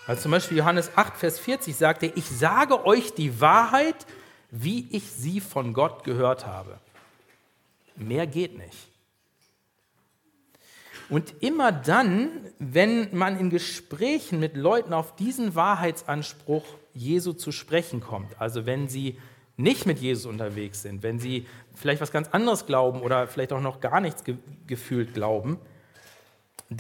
Also 0.07 0.23
zum 0.23 0.31
Beispiel 0.33 0.59
Johannes 0.59 0.91
8, 0.97 1.17
Vers 1.17 1.39
40 1.39 1.77
sagt 1.77 2.03
er, 2.03 2.17
ich 2.17 2.29
sage 2.29 2.85
euch 2.87 3.15
die 3.15 3.41
Wahrheit, 3.41 4.07
wie 4.51 4.89
ich 4.91 5.11
sie 5.13 5.41
von 5.41 5.75
Gott 5.75 6.05
gehört 6.05 6.47
habe. 6.47 6.79
Mehr 7.97 8.27
geht 8.27 8.57
nicht. 8.59 8.89
Und 11.11 11.43
immer 11.43 11.71
dann, 11.71 12.31
wenn 12.59 13.15
man 13.17 13.39
in 13.39 13.51
Gesprächen 13.51 14.41
mit 14.41 14.57
Leuten 14.57 14.93
auf 14.95 15.17
diesen 15.17 15.55
Wahrheitsanspruch 15.55 16.65
Jesu 16.95 17.33
zu 17.33 17.53
sprechen 17.53 18.01
kommt, 18.01 18.41
also 18.41 18.65
wenn 18.65 18.89
sie 18.89 19.19
nicht 19.57 19.87
mit 19.87 19.99
Jesus 19.99 20.27
unterwegs 20.27 20.83
sind, 20.83 21.03
wenn 21.03 21.19
sie 21.19 21.47
vielleicht 21.75 22.01
was 22.01 22.11
ganz 22.11 22.29
anderes 22.29 22.67
glauben 22.67 23.01
oder 23.01 23.29
vielleicht 23.29 23.53
auch 23.53 23.61
noch 23.61 23.81
gar 23.81 24.01
nichts 24.01 24.25
ge 24.25 24.37
gefühlt 24.67 25.15
glauben, 25.15 25.59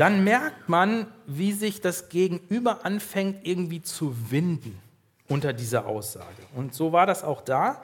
dann 0.01 0.25
merkt 0.25 0.69
man, 0.69 1.07
wie 1.27 1.53
sich 1.53 1.81
das 1.81 2.09
Gegenüber 2.09 2.85
anfängt 2.85 3.47
irgendwie 3.47 3.83
zu 3.83 4.15
winden 4.31 4.81
unter 5.29 5.53
dieser 5.53 5.87
Aussage. 5.87 6.43
Und 6.55 6.75
so 6.75 6.93
war 6.93 7.07
das 7.07 7.25
auch 7.25 7.43
da. 7.43 7.83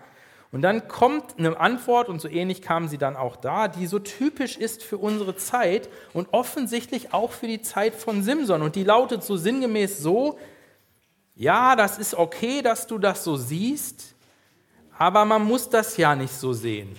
Und 0.53 0.63
dann 0.63 0.89
kommt 0.89 1.39
eine 1.39 1.59
Antwort, 1.61 2.09
und 2.09 2.21
so 2.21 2.29
ähnlich 2.29 2.61
kam 2.61 2.89
sie 2.89 2.99
dann 2.99 3.17
auch 3.17 3.37
da, 3.37 3.69
die 3.69 3.87
so 3.87 4.01
typisch 4.01 4.57
ist 4.57 4.83
für 4.83 4.99
unsere 4.99 5.37
Zeit 5.37 5.89
und 6.13 6.33
offensichtlich 6.33 7.15
auch 7.15 7.31
für 7.31 7.47
die 7.47 7.63
Zeit 7.63 7.95
von 7.95 8.23
Simson. 8.23 8.63
Und 8.63 8.75
die 8.75 8.83
lautet 8.83 9.23
so 9.23 9.37
sinngemäß 9.37 9.99
so, 9.99 10.39
ja, 11.37 11.77
das 11.77 11.99
ist 11.99 12.15
okay, 12.15 12.63
dass 12.63 12.87
du 12.87 12.99
das 12.99 13.23
so 13.23 13.37
siehst, 13.37 14.15
aber 14.99 15.25
man 15.25 15.45
muss 15.45 15.71
das 15.71 15.97
ja 15.97 16.17
nicht 16.17 16.35
so 16.35 16.53
sehen. 16.53 16.95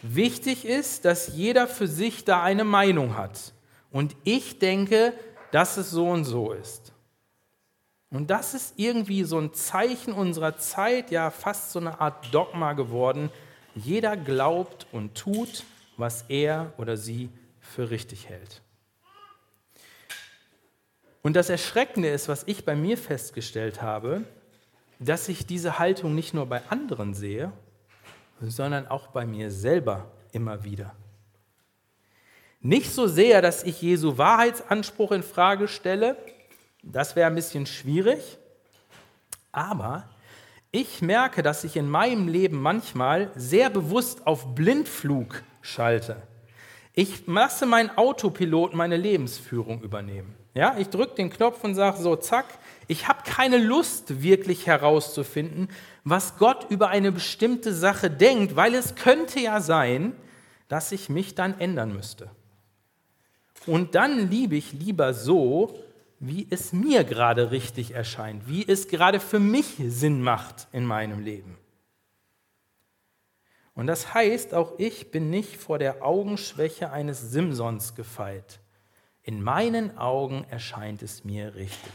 Wichtig 0.00 0.64
ist, 0.64 1.04
dass 1.04 1.28
jeder 1.28 1.68
für 1.68 1.86
sich 1.86 2.24
da 2.24 2.42
eine 2.42 2.64
Meinung 2.64 3.16
hat. 3.16 3.52
Und 3.92 4.16
ich 4.24 4.58
denke, 4.58 5.12
dass 5.50 5.76
es 5.76 5.90
so 5.90 6.08
und 6.08 6.24
so 6.24 6.52
ist. 6.52 6.92
Und 8.10 8.28
das 8.30 8.54
ist 8.54 8.74
irgendwie 8.76 9.24
so 9.24 9.38
ein 9.38 9.54
Zeichen 9.54 10.12
unserer 10.12 10.56
Zeit, 10.56 11.10
ja 11.10 11.30
fast 11.30 11.72
so 11.72 11.78
eine 11.78 12.00
Art 12.00 12.32
Dogma 12.34 12.72
geworden. 12.72 13.30
Jeder 13.74 14.16
glaubt 14.16 14.86
und 14.92 15.14
tut, 15.14 15.64
was 15.96 16.24
er 16.28 16.72
oder 16.76 16.96
sie 16.96 17.30
für 17.60 17.90
richtig 17.90 18.28
hält. 18.28 18.60
Und 21.22 21.36
das 21.36 21.48
Erschreckende 21.48 22.08
ist, 22.08 22.28
was 22.28 22.42
ich 22.46 22.64
bei 22.64 22.74
mir 22.74 22.98
festgestellt 22.98 23.80
habe, 23.80 24.24
dass 24.98 25.28
ich 25.28 25.46
diese 25.46 25.78
Haltung 25.78 26.14
nicht 26.14 26.34
nur 26.34 26.46
bei 26.46 26.62
anderen 26.68 27.14
sehe, 27.14 27.52
sondern 28.40 28.88
auch 28.88 29.08
bei 29.08 29.24
mir 29.24 29.50
selber 29.50 30.10
immer 30.32 30.64
wieder. 30.64 30.94
Nicht 32.62 32.92
so 32.92 33.08
sehr, 33.08 33.42
dass 33.42 33.64
ich 33.64 33.82
Jesu 33.82 34.18
Wahrheitsanspruch 34.18 35.10
in 35.10 35.24
Frage 35.24 35.66
stelle, 35.66 36.16
das 36.84 37.16
wäre 37.16 37.26
ein 37.26 37.34
bisschen 37.34 37.66
schwierig. 37.66 38.38
Aber 39.50 40.08
ich 40.70 41.02
merke, 41.02 41.42
dass 41.42 41.64
ich 41.64 41.76
in 41.76 41.90
meinem 41.90 42.28
Leben 42.28 42.62
manchmal 42.62 43.32
sehr 43.34 43.68
bewusst 43.68 44.26
auf 44.28 44.54
Blindflug 44.54 45.42
schalte. 45.60 46.22
Ich 46.94 47.26
lasse 47.26 47.66
meinen 47.66 47.90
Autopilot 47.96 48.74
meine 48.74 48.96
Lebensführung 48.96 49.82
übernehmen. 49.82 50.36
Ja, 50.54 50.76
ich 50.78 50.88
drücke 50.88 51.16
den 51.16 51.30
Knopf 51.30 51.64
und 51.64 51.74
sage 51.74 52.00
so, 52.00 52.14
zack, 52.14 52.46
ich 52.86 53.08
habe 53.08 53.22
keine 53.24 53.58
Lust 53.58 54.22
wirklich 54.22 54.66
herauszufinden, 54.66 55.68
was 56.04 56.36
Gott 56.36 56.66
über 56.70 56.88
eine 56.90 57.10
bestimmte 57.10 57.74
Sache 57.74 58.08
denkt, 58.10 58.54
weil 58.54 58.74
es 58.74 58.94
könnte 58.94 59.40
ja 59.40 59.60
sein, 59.60 60.14
dass 60.68 60.92
ich 60.92 61.08
mich 61.08 61.34
dann 61.34 61.58
ändern 61.58 61.92
müsste. 61.92 62.30
Und 63.66 63.94
dann 63.94 64.30
liebe 64.30 64.56
ich 64.56 64.72
lieber 64.72 65.14
so, 65.14 65.78
wie 66.18 66.46
es 66.50 66.72
mir 66.72 67.04
gerade 67.04 67.50
richtig 67.50 67.92
erscheint, 67.94 68.48
wie 68.48 68.66
es 68.66 68.88
gerade 68.88 69.20
für 69.20 69.40
mich 69.40 69.76
Sinn 69.86 70.22
macht 70.22 70.68
in 70.72 70.86
meinem 70.86 71.20
Leben. 71.20 71.58
Und 73.74 73.86
das 73.86 74.14
heißt, 74.14 74.54
auch 74.54 74.78
ich 74.78 75.10
bin 75.10 75.30
nicht 75.30 75.56
vor 75.56 75.78
der 75.78 76.04
Augenschwäche 76.04 76.90
eines 76.92 77.32
Simsons 77.32 77.94
gefeit. 77.94 78.60
In 79.22 79.42
meinen 79.42 79.96
Augen 79.98 80.44
erscheint 80.50 81.02
es 81.02 81.24
mir 81.24 81.54
richtig. 81.54 81.92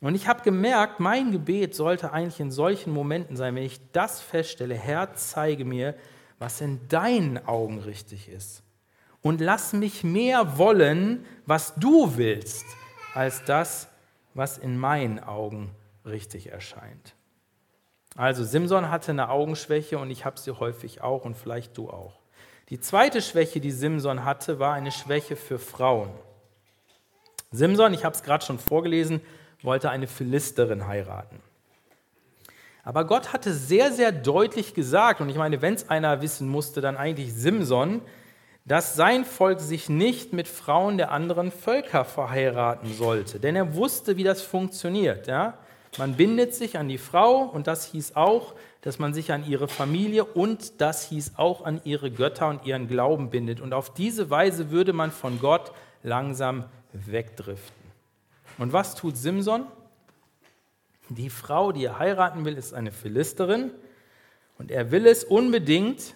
Und 0.00 0.14
ich 0.14 0.26
habe 0.26 0.42
gemerkt, 0.42 0.98
mein 0.98 1.30
Gebet 1.30 1.74
sollte 1.74 2.12
eigentlich 2.12 2.40
in 2.40 2.50
solchen 2.50 2.92
Momenten 2.92 3.36
sein, 3.36 3.54
wenn 3.54 3.64
ich 3.64 3.80
das 3.92 4.20
feststelle, 4.20 4.74
Herr, 4.74 5.14
zeige 5.14 5.64
mir, 5.64 5.94
was 6.38 6.62
in 6.62 6.88
deinen 6.88 7.46
Augen 7.46 7.80
richtig 7.80 8.28
ist. 8.28 8.62
Und 9.22 9.40
lass 9.40 9.72
mich 9.72 10.02
mehr 10.02 10.58
wollen, 10.58 11.26
was 11.46 11.74
du 11.74 12.16
willst, 12.16 12.64
als 13.14 13.44
das, 13.44 13.88
was 14.34 14.58
in 14.58 14.78
meinen 14.78 15.18
Augen 15.18 15.70
richtig 16.04 16.50
erscheint. 16.50 17.14
Also 18.16 18.44
Simson 18.44 18.90
hatte 18.90 19.12
eine 19.12 19.28
Augenschwäche 19.28 19.98
und 19.98 20.10
ich 20.10 20.24
habe 20.24 20.38
sie 20.38 20.58
häufig 20.58 21.02
auch 21.02 21.24
und 21.24 21.36
vielleicht 21.36 21.76
du 21.76 21.90
auch. 21.90 22.18
Die 22.70 22.80
zweite 22.80 23.20
Schwäche, 23.20 23.60
die 23.60 23.72
Simson 23.72 24.24
hatte, 24.24 24.58
war 24.58 24.74
eine 24.74 24.92
Schwäche 24.92 25.36
für 25.36 25.58
Frauen. 25.58 26.10
Simson, 27.50 27.92
ich 27.94 28.04
habe 28.04 28.14
es 28.14 28.22
gerade 28.22 28.44
schon 28.44 28.58
vorgelesen, 28.58 29.20
wollte 29.62 29.90
eine 29.90 30.06
Philisterin 30.06 30.86
heiraten. 30.86 31.40
Aber 32.84 33.04
Gott 33.04 33.32
hatte 33.32 33.52
sehr, 33.52 33.92
sehr 33.92 34.12
deutlich 34.12 34.74
gesagt, 34.74 35.20
und 35.20 35.28
ich 35.28 35.36
meine, 35.36 35.60
wenn 35.60 35.74
es 35.74 35.90
einer 35.90 36.22
wissen 36.22 36.48
musste, 36.48 36.80
dann 36.80 36.96
eigentlich 36.96 37.34
Simson, 37.34 38.02
dass 38.64 38.94
sein 38.94 39.24
Volk 39.24 39.60
sich 39.60 39.88
nicht 39.88 40.32
mit 40.32 40.46
Frauen 40.46 40.98
der 40.98 41.10
anderen 41.10 41.50
Völker 41.50 42.04
verheiraten 42.04 42.92
sollte. 42.92 43.40
Denn 43.40 43.56
er 43.56 43.74
wusste, 43.74 44.16
wie 44.16 44.24
das 44.24 44.42
funktioniert. 44.42 45.26
Ja? 45.26 45.58
Man 45.98 46.14
bindet 46.14 46.54
sich 46.54 46.78
an 46.78 46.88
die 46.88 46.98
Frau 46.98 47.42
und 47.42 47.66
das 47.66 47.86
hieß 47.86 48.16
auch, 48.16 48.54
dass 48.82 48.98
man 48.98 49.12
sich 49.12 49.32
an 49.32 49.46
ihre 49.46 49.68
Familie 49.68 50.24
und 50.24 50.80
das 50.80 51.08
hieß 51.08 51.32
auch 51.36 51.64
an 51.64 51.80
ihre 51.84 52.10
Götter 52.10 52.48
und 52.48 52.64
ihren 52.64 52.86
Glauben 52.86 53.30
bindet. 53.30 53.60
Und 53.60 53.72
auf 53.72 53.92
diese 53.92 54.30
Weise 54.30 54.70
würde 54.70 54.92
man 54.92 55.10
von 55.10 55.40
Gott 55.40 55.72
langsam 56.02 56.64
wegdriften. 56.92 57.80
Und 58.58 58.72
was 58.72 58.94
tut 58.94 59.16
Simson? 59.16 59.66
Die 61.08 61.30
Frau, 61.30 61.72
die 61.72 61.84
er 61.84 61.98
heiraten 61.98 62.44
will, 62.44 62.56
ist 62.56 62.72
eine 62.72 62.92
Philisterin 62.92 63.72
und 64.58 64.70
er 64.70 64.92
will 64.92 65.06
es 65.06 65.24
unbedingt, 65.24 66.14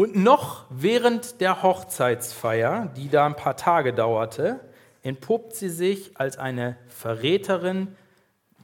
und 0.00 0.16
noch 0.16 0.64
während 0.70 1.42
der 1.42 1.62
Hochzeitsfeier, 1.62 2.90
die 2.96 3.10
da 3.10 3.26
ein 3.26 3.36
paar 3.36 3.58
Tage 3.58 3.92
dauerte, 3.92 4.58
entpuppt 5.02 5.54
sie 5.54 5.68
sich 5.68 6.12
als 6.18 6.38
eine 6.38 6.78
Verräterin, 6.88 7.88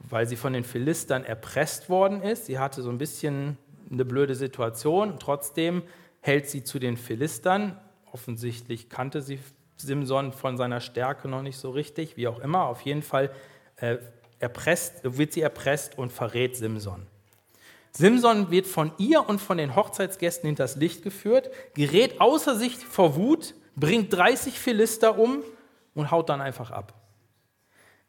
weil 0.09 0.25
sie 0.25 0.35
von 0.35 0.53
den 0.53 0.63
Philistern 0.63 1.23
erpresst 1.23 1.91
worden 1.91 2.23
ist. 2.23 2.47
Sie 2.47 2.57
hatte 2.57 2.81
so 2.81 2.89
ein 2.89 2.97
bisschen 2.97 3.59
eine 3.91 4.03
blöde 4.03 4.33
Situation. 4.33 5.19
Trotzdem 5.19 5.83
hält 6.21 6.49
sie 6.49 6.63
zu 6.63 6.79
den 6.79 6.97
Philistern. 6.97 7.79
Offensichtlich 8.11 8.89
kannte 8.89 9.21
sie 9.21 9.37
Simson 9.75 10.33
von 10.33 10.57
seiner 10.57 10.79
Stärke 10.79 11.27
noch 11.27 11.43
nicht 11.43 11.59
so 11.59 11.69
richtig, 11.69 12.17
wie 12.17 12.27
auch 12.27 12.39
immer. 12.39 12.65
Auf 12.65 12.81
jeden 12.81 13.03
Fall 13.03 13.29
äh, 13.75 13.97
erpresst, 14.39 15.01
wird 15.03 15.33
sie 15.33 15.41
erpresst 15.41 15.99
und 15.99 16.11
verrät 16.11 16.55
Simson. 16.55 17.05
Simson 17.91 18.51
wird 18.51 18.67
von 18.67 18.91
ihr 18.97 19.27
und 19.27 19.39
von 19.39 19.57
den 19.57 19.75
Hochzeitsgästen 19.75 20.47
hinters 20.47 20.75
Licht 20.75 21.03
geführt, 21.03 21.49
gerät 21.73 22.21
außer 22.21 22.55
sich 22.55 22.77
vor 22.77 23.15
Wut, 23.15 23.55
bringt 23.75 24.13
30 24.13 24.59
Philister 24.59 25.17
um 25.17 25.43
und 25.93 26.11
haut 26.11 26.29
dann 26.29 26.41
einfach 26.41 26.71
ab. 26.71 26.93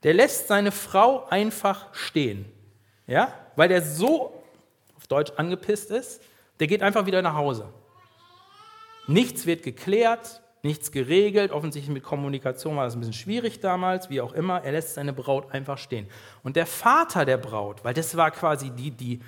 Der 0.03 0.15
lässt 0.15 0.49
seine 0.49 0.73
Frau 0.73 1.27
einfach 1.27 1.93
stehen, 1.95 2.45
ja, 3.07 3.33
weil 3.57 3.69
der 3.69 3.83
so 3.83 4.43
auf 4.97 5.07
Deutsch 5.09 5.33
angepisst 5.37 5.91
ist, 5.91 6.23
der 6.61 6.67
geht 6.67 6.83
einfach 6.83 7.07
wieder 7.07 7.23
nach 7.23 7.35
Hause. 7.35 7.73
Nichts 9.07 9.47
wird 9.47 9.63
geklärt, 9.63 10.43
nichts 10.63 10.93
geregelt. 10.93 11.51
Offensichtlich 11.51 11.93
mit 11.93 12.03
Kommunikation 12.03 12.77
war 12.77 12.85
das 12.85 12.95
ein 12.95 13.01
bisschen 13.01 13.15
schwierig 13.15 13.61
damals, 13.61 14.11
wie 14.11 14.21
auch 14.21 14.33
immer. 14.33 14.63
Er 14.63 14.73
lässt 14.73 14.95
seine 14.95 15.13
Braut 15.13 15.51
einfach 15.53 15.79
stehen. 15.79 16.09
Und 16.43 16.57
der 16.57 16.67
Vater 16.67 17.25
der 17.25 17.39
Braut, 17.39 17.85
weil 17.85 17.95
das 17.95 18.17
war 18.17 18.31
quasi 18.31 18.71
die, 18.71 18.91
die 18.91 19.21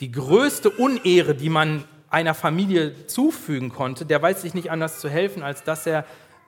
die 0.00 0.10
größte 0.10 0.70
Unehre, 0.70 1.34
die 1.34 1.48
man 1.48 1.84
einer 2.10 2.34
Familie 2.34 3.06
zufügen 3.06 3.70
konnte, 3.70 4.06
der 4.06 4.22
weiß 4.22 4.42
sich 4.42 4.54
nicht 4.54 4.70
anders 4.70 5.00
zu 5.00 5.08
helfen, 5.08 5.42
als 5.42 5.64
dass 5.64 5.86
er 5.86 6.04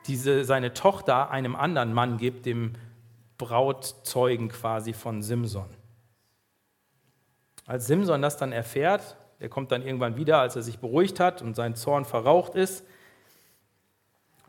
diese, 0.07 0.45
seine 0.45 0.75
Tochter 0.75 1.31
einem 1.31 1.57
anderen 1.57 1.93
Mann 1.93 2.19
gibt, 2.19 2.47
dem 2.47 2.75
Brautzeugen 3.39 4.49
quasi 4.49 4.93
von 4.93 5.23
Simson. 5.23 5.69
Als 7.67 7.87
Simson 7.87 8.23
das 8.23 8.37
dann 8.37 8.53
erfährt, 8.53 9.17
der 9.41 9.49
kommt 9.49 9.73
dann 9.73 9.83
irgendwann 9.83 10.17
wieder, 10.17 10.39
als 10.39 10.57
er 10.57 10.63
sich 10.63 10.79
beruhigt 10.79 11.21
hat 11.21 11.43
und 11.43 11.57
sein 11.57 11.75
Zorn 11.75 12.05
verraucht 12.05 12.55
ist, 12.55 12.85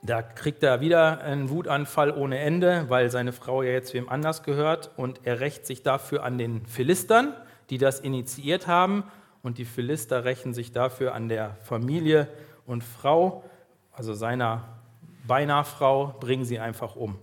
da 0.03 0.21
kriegt 0.21 0.61
er 0.61 0.79
wieder 0.79 1.21
einen 1.21 1.49
Wutanfall 1.49 2.11
ohne 2.11 2.37
Ende, 2.37 2.85
weil 2.87 3.09
seine 3.09 3.33
Frau 3.33 3.63
ja 3.63 3.71
jetzt 3.71 3.93
wem 3.95 4.07
anders 4.07 4.43
gehört 4.43 4.91
und 4.95 5.21
er 5.23 5.39
rächt 5.39 5.65
sich 5.65 5.81
dafür 5.81 6.23
an 6.23 6.37
den 6.37 6.65
Philistern 6.67 7.33
die 7.69 7.77
das 7.77 7.99
initiiert 7.99 8.67
haben. 8.67 9.03
Und 9.43 9.57
die 9.57 9.65
Philister 9.65 10.25
rächen 10.25 10.53
sich 10.53 10.71
dafür 10.71 11.13
an 11.13 11.29
der 11.29 11.55
Familie 11.63 12.27
und 12.65 12.83
Frau, 12.83 13.43
also 13.91 14.13
seiner 14.13 14.77
beinahe 15.25 15.63
Frau, 15.63 16.15
bringen 16.19 16.45
sie 16.45 16.59
einfach 16.59 16.95
um. 16.95 17.17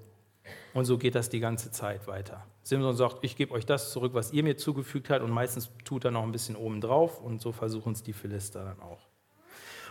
Und 0.72 0.84
so 0.84 0.98
geht 0.98 1.14
das 1.14 1.28
die 1.28 1.40
ganze 1.40 1.70
Zeit 1.70 2.06
weiter. 2.06 2.44
Simson 2.62 2.96
sagt, 2.96 3.18
ich 3.22 3.36
gebe 3.36 3.52
euch 3.52 3.66
das 3.66 3.92
zurück, 3.92 4.14
was 4.14 4.32
ihr 4.32 4.42
mir 4.42 4.56
zugefügt 4.56 5.10
habt, 5.10 5.22
und 5.22 5.30
meistens 5.30 5.70
tut 5.84 6.04
er 6.04 6.10
noch 6.10 6.22
ein 6.22 6.32
bisschen 6.32 6.56
obendrauf, 6.56 7.20
und 7.20 7.40
so 7.40 7.52
versuchen 7.52 7.92
es 7.92 8.02
die 8.02 8.12
Philister 8.12 8.64
dann 8.64 8.80
auch. 8.80 9.00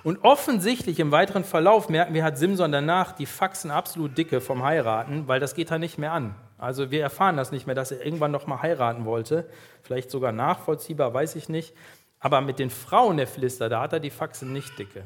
Und 0.04 0.24
offensichtlich 0.24 1.00
im 1.00 1.12
weiteren 1.12 1.44
Verlauf 1.44 1.88
merken 1.88 2.14
wir, 2.14 2.24
hat 2.24 2.38
Simson 2.38 2.72
danach 2.72 3.14
die 3.14 3.26
Faxen 3.26 3.72
absolut 3.72 4.18
dicke 4.18 4.42
vom 4.42 4.64
Heiraten, 4.64 5.28
weil 5.28 5.40
das 5.40 5.56
geht 5.56 5.72
da 5.72 5.80
nicht 5.80 5.98
mehr 5.98 6.12
an. 6.12 6.36
Also 6.64 6.92
wir 6.92 7.02
erfahren 7.02 7.36
das 7.36 7.52
nicht 7.52 7.68
mehr, 7.68 7.76
dass 7.76 7.92
er 7.92 8.06
irgendwann 8.06 8.32
noch 8.32 8.48
mal 8.48 8.62
heiraten 8.62 9.06
wollte. 9.06 9.50
Vielleicht 9.82 10.10
sogar 10.10 10.32
nachvollziehbar, 10.32 11.14
weiß 11.14 11.36
ich 11.36 11.50
nicht. 11.50 11.76
Aber 12.20 12.40
mit 12.40 12.58
den 12.58 12.70
Frauen 12.70 13.18
der 13.18 13.28
Philister, 13.28 13.68
da 13.68 13.82
hat 13.82 13.92
er 13.92 14.00
die 14.00 14.10
Faxen 14.10 14.54
nicht 14.54 14.80
dicke. 14.80 15.04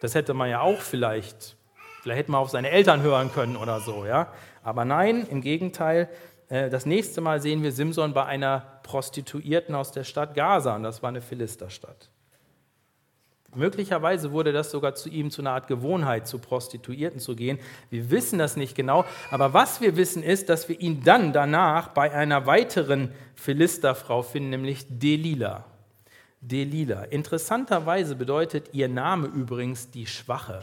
Das 0.00 0.14
hätte 0.14 0.32
man 0.32 0.48
ja 0.48 0.60
auch 0.60 0.80
vielleicht, 0.80 1.56
vielleicht 2.02 2.20
hätte 2.20 2.30
man 2.30 2.40
auf 2.40 2.50
seine 2.50 2.70
Eltern 2.70 3.02
hören 3.02 3.32
können 3.32 3.56
oder 3.56 3.80
so, 3.80 4.06
ja. 4.06 4.32
Aber 4.62 4.84
nein, 4.84 5.26
im 5.28 5.40
Gegenteil. 5.40 6.08
Äh, 6.48 6.70
das 6.70 6.86
nächste 6.86 7.20
Mal 7.20 7.40
sehen 7.40 7.64
wir 7.64 7.72
Simson 7.72 8.14
bei 8.14 8.24
einer 8.24 8.80
Prostituierten 8.84 9.74
aus 9.74 9.90
der 9.90 10.04
Stadt 10.04 10.34
Gaza 10.34 10.76
und 10.76 10.84
das 10.84 11.02
war 11.02 11.08
eine 11.08 11.20
Philisterstadt. 11.20 12.10
Möglicherweise 13.54 14.32
wurde 14.32 14.52
das 14.52 14.70
sogar 14.70 14.94
zu 14.94 15.10
ihm 15.10 15.30
zu 15.30 15.42
einer 15.42 15.52
Art 15.52 15.66
Gewohnheit, 15.66 16.26
zu 16.26 16.38
Prostituierten 16.38 17.20
zu 17.20 17.36
gehen. 17.36 17.58
Wir 17.90 18.10
wissen 18.10 18.38
das 18.38 18.56
nicht 18.56 18.74
genau, 18.74 19.04
aber 19.30 19.52
was 19.52 19.82
wir 19.82 19.96
wissen 19.96 20.22
ist, 20.22 20.48
dass 20.48 20.70
wir 20.70 20.80
ihn 20.80 21.02
dann 21.04 21.34
danach 21.34 21.88
bei 21.88 22.12
einer 22.12 22.46
weiteren 22.46 23.12
Philisterfrau 23.34 24.22
finden, 24.22 24.50
nämlich 24.50 24.86
Delila. 24.88 25.64
Delila. 26.40 27.04
Interessanterweise 27.04 28.16
bedeutet 28.16 28.70
ihr 28.72 28.88
Name 28.88 29.26
übrigens 29.26 29.90
die 29.90 30.06
Schwache. 30.06 30.62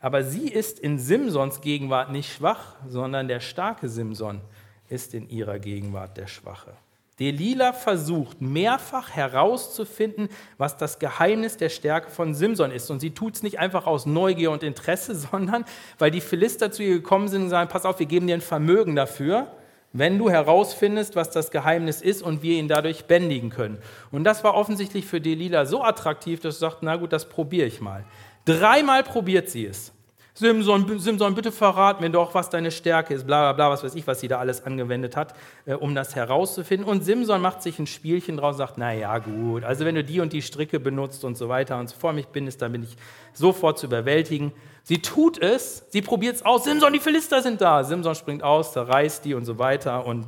Aber 0.00 0.24
sie 0.24 0.48
ist 0.48 0.80
in 0.80 0.98
Simsons 0.98 1.60
Gegenwart 1.60 2.10
nicht 2.10 2.32
schwach, 2.34 2.74
sondern 2.88 3.28
der 3.28 3.40
starke 3.40 3.88
Simson 3.88 4.40
ist 4.88 5.14
in 5.14 5.28
ihrer 5.28 5.58
Gegenwart 5.58 6.16
der 6.16 6.26
Schwache. 6.26 6.74
Delila 7.18 7.72
versucht 7.72 8.42
mehrfach 8.42 9.10
herauszufinden, 9.10 10.28
was 10.58 10.76
das 10.76 10.98
Geheimnis 10.98 11.56
der 11.56 11.70
Stärke 11.70 12.10
von 12.10 12.34
Simson 12.34 12.70
ist. 12.70 12.90
Und 12.90 13.00
sie 13.00 13.12
tut 13.12 13.36
es 13.36 13.42
nicht 13.42 13.58
einfach 13.58 13.86
aus 13.86 14.04
Neugier 14.04 14.50
und 14.50 14.62
Interesse, 14.62 15.14
sondern 15.32 15.64
weil 15.98 16.10
die 16.10 16.20
Philister 16.20 16.70
zu 16.70 16.82
ihr 16.82 16.94
gekommen 16.96 17.28
sind 17.28 17.44
und 17.44 17.50
sagen, 17.50 17.70
pass 17.70 17.86
auf, 17.86 17.98
wir 17.98 18.06
geben 18.06 18.26
dir 18.26 18.34
ein 18.34 18.42
Vermögen 18.42 18.96
dafür, 18.96 19.50
wenn 19.94 20.18
du 20.18 20.28
herausfindest, 20.28 21.16
was 21.16 21.30
das 21.30 21.50
Geheimnis 21.50 22.02
ist 22.02 22.22
und 22.22 22.42
wir 22.42 22.58
ihn 22.58 22.68
dadurch 22.68 23.06
bändigen 23.06 23.48
können. 23.48 23.78
Und 24.10 24.24
das 24.24 24.44
war 24.44 24.54
offensichtlich 24.54 25.06
für 25.06 25.22
Delila 25.22 25.64
so 25.64 25.82
attraktiv, 25.82 26.40
dass 26.40 26.56
sie 26.56 26.60
sagt, 26.60 26.82
na 26.82 26.96
gut, 26.96 27.14
das 27.14 27.30
probiere 27.30 27.66
ich 27.66 27.80
mal. 27.80 28.04
Dreimal 28.44 29.02
probiert 29.02 29.48
sie 29.48 29.64
es. 29.64 29.92
Simson, 30.38 30.98
Simson, 30.98 31.34
bitte 31.34 31.50
verrat 31.50 32.02
mir 32.02 32.10
doch, 32.10 32.34
was 32.34 32.50
deine 32.50 32.70
Stärke 32.70 33.14
ist, 33.14 33.26
bla 33.26 33.40
bla 33.40 33.52
bla, 33.54 33.70
was 33.70 33.82
weiß 33.82 33.94
ich, 33.94 34.06
was 34.06 34.20
sie 34.20 34.28
da 34.28 34.38
alles 34.38 34.66
angewendet 34.66 35.16
hat, 35.16 35.34
äh, 35.64 35.72
um 35.72 35.94
das 35.94 36.14
herauszufinden. 36.14 36.86
Und 36.86 37.04
Simson 37.04 37.40
macht 37.40 37.62
sich 37.62 37.78
ein 37.78 37.86
Spielchen 37.86 38.36
draus 38.36 38.56
und 38.56 38.58
sagt, 38.58 38.76
naja 38.76 39.16
gut, 39.16 39.64
also 39.64 39.86
wenn 39.86 39.94
du 39.94 40.04
die 40.04 40.20
und 40.20 40.34
die 40.34 40.42
Stricke 40.42 40.78
benutzt 40.78 41.24
und 41.24 41.38
so 41.38 41.48
weiter 41.48 41.78
und 41.78 41.88
so 41.88 41.96
vor 41.96 42.12
mich 42.12 42.26
bindest, 42.26 42.60
dann 42.60 42.72
bin 42.72 42.82
ich 42.82 42.98
sofort 43.32 43.78
zu 43.78 43.86
überwältigen. 43.86 44.52
Sie 44.82 45.00
tut 45.00 45.38
es, 45.38 45.86
sie 45.88 46.02
probiert 46.02 46.36
es 46.36 46.44
aus, 46.44 46.64
Simson, 46.64 46.92
die 46.92 47.00
Philister 47.00 47.40
sind 47.40 47.62
da. 47.62 47.82
Simson 47.82 48.14
springt 48.14 48.42
aus, 48.42 48.74
zerreißt 48.74 49.24
die 49.24 49.32
und 49.32 49.46
so 49.46 49.58
weiter 49.58 50.04
und 50.04 50.26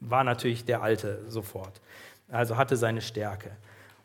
war 0.00 0.24
natürlich 0.24 0.64
der 0.64 0.82
Alte 0.82 1.20
sofort. 1.28 1.82
Also 2.30 2.56
hatte 2.56 2.78
seine 2.78 3.02
Stärke. 3.02 3.50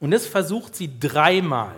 Und 0.02 0.12
das 0.12 0.26
versucht 0.26 0.76
sie 0.76 1.00
dreimal. 1.00 1.76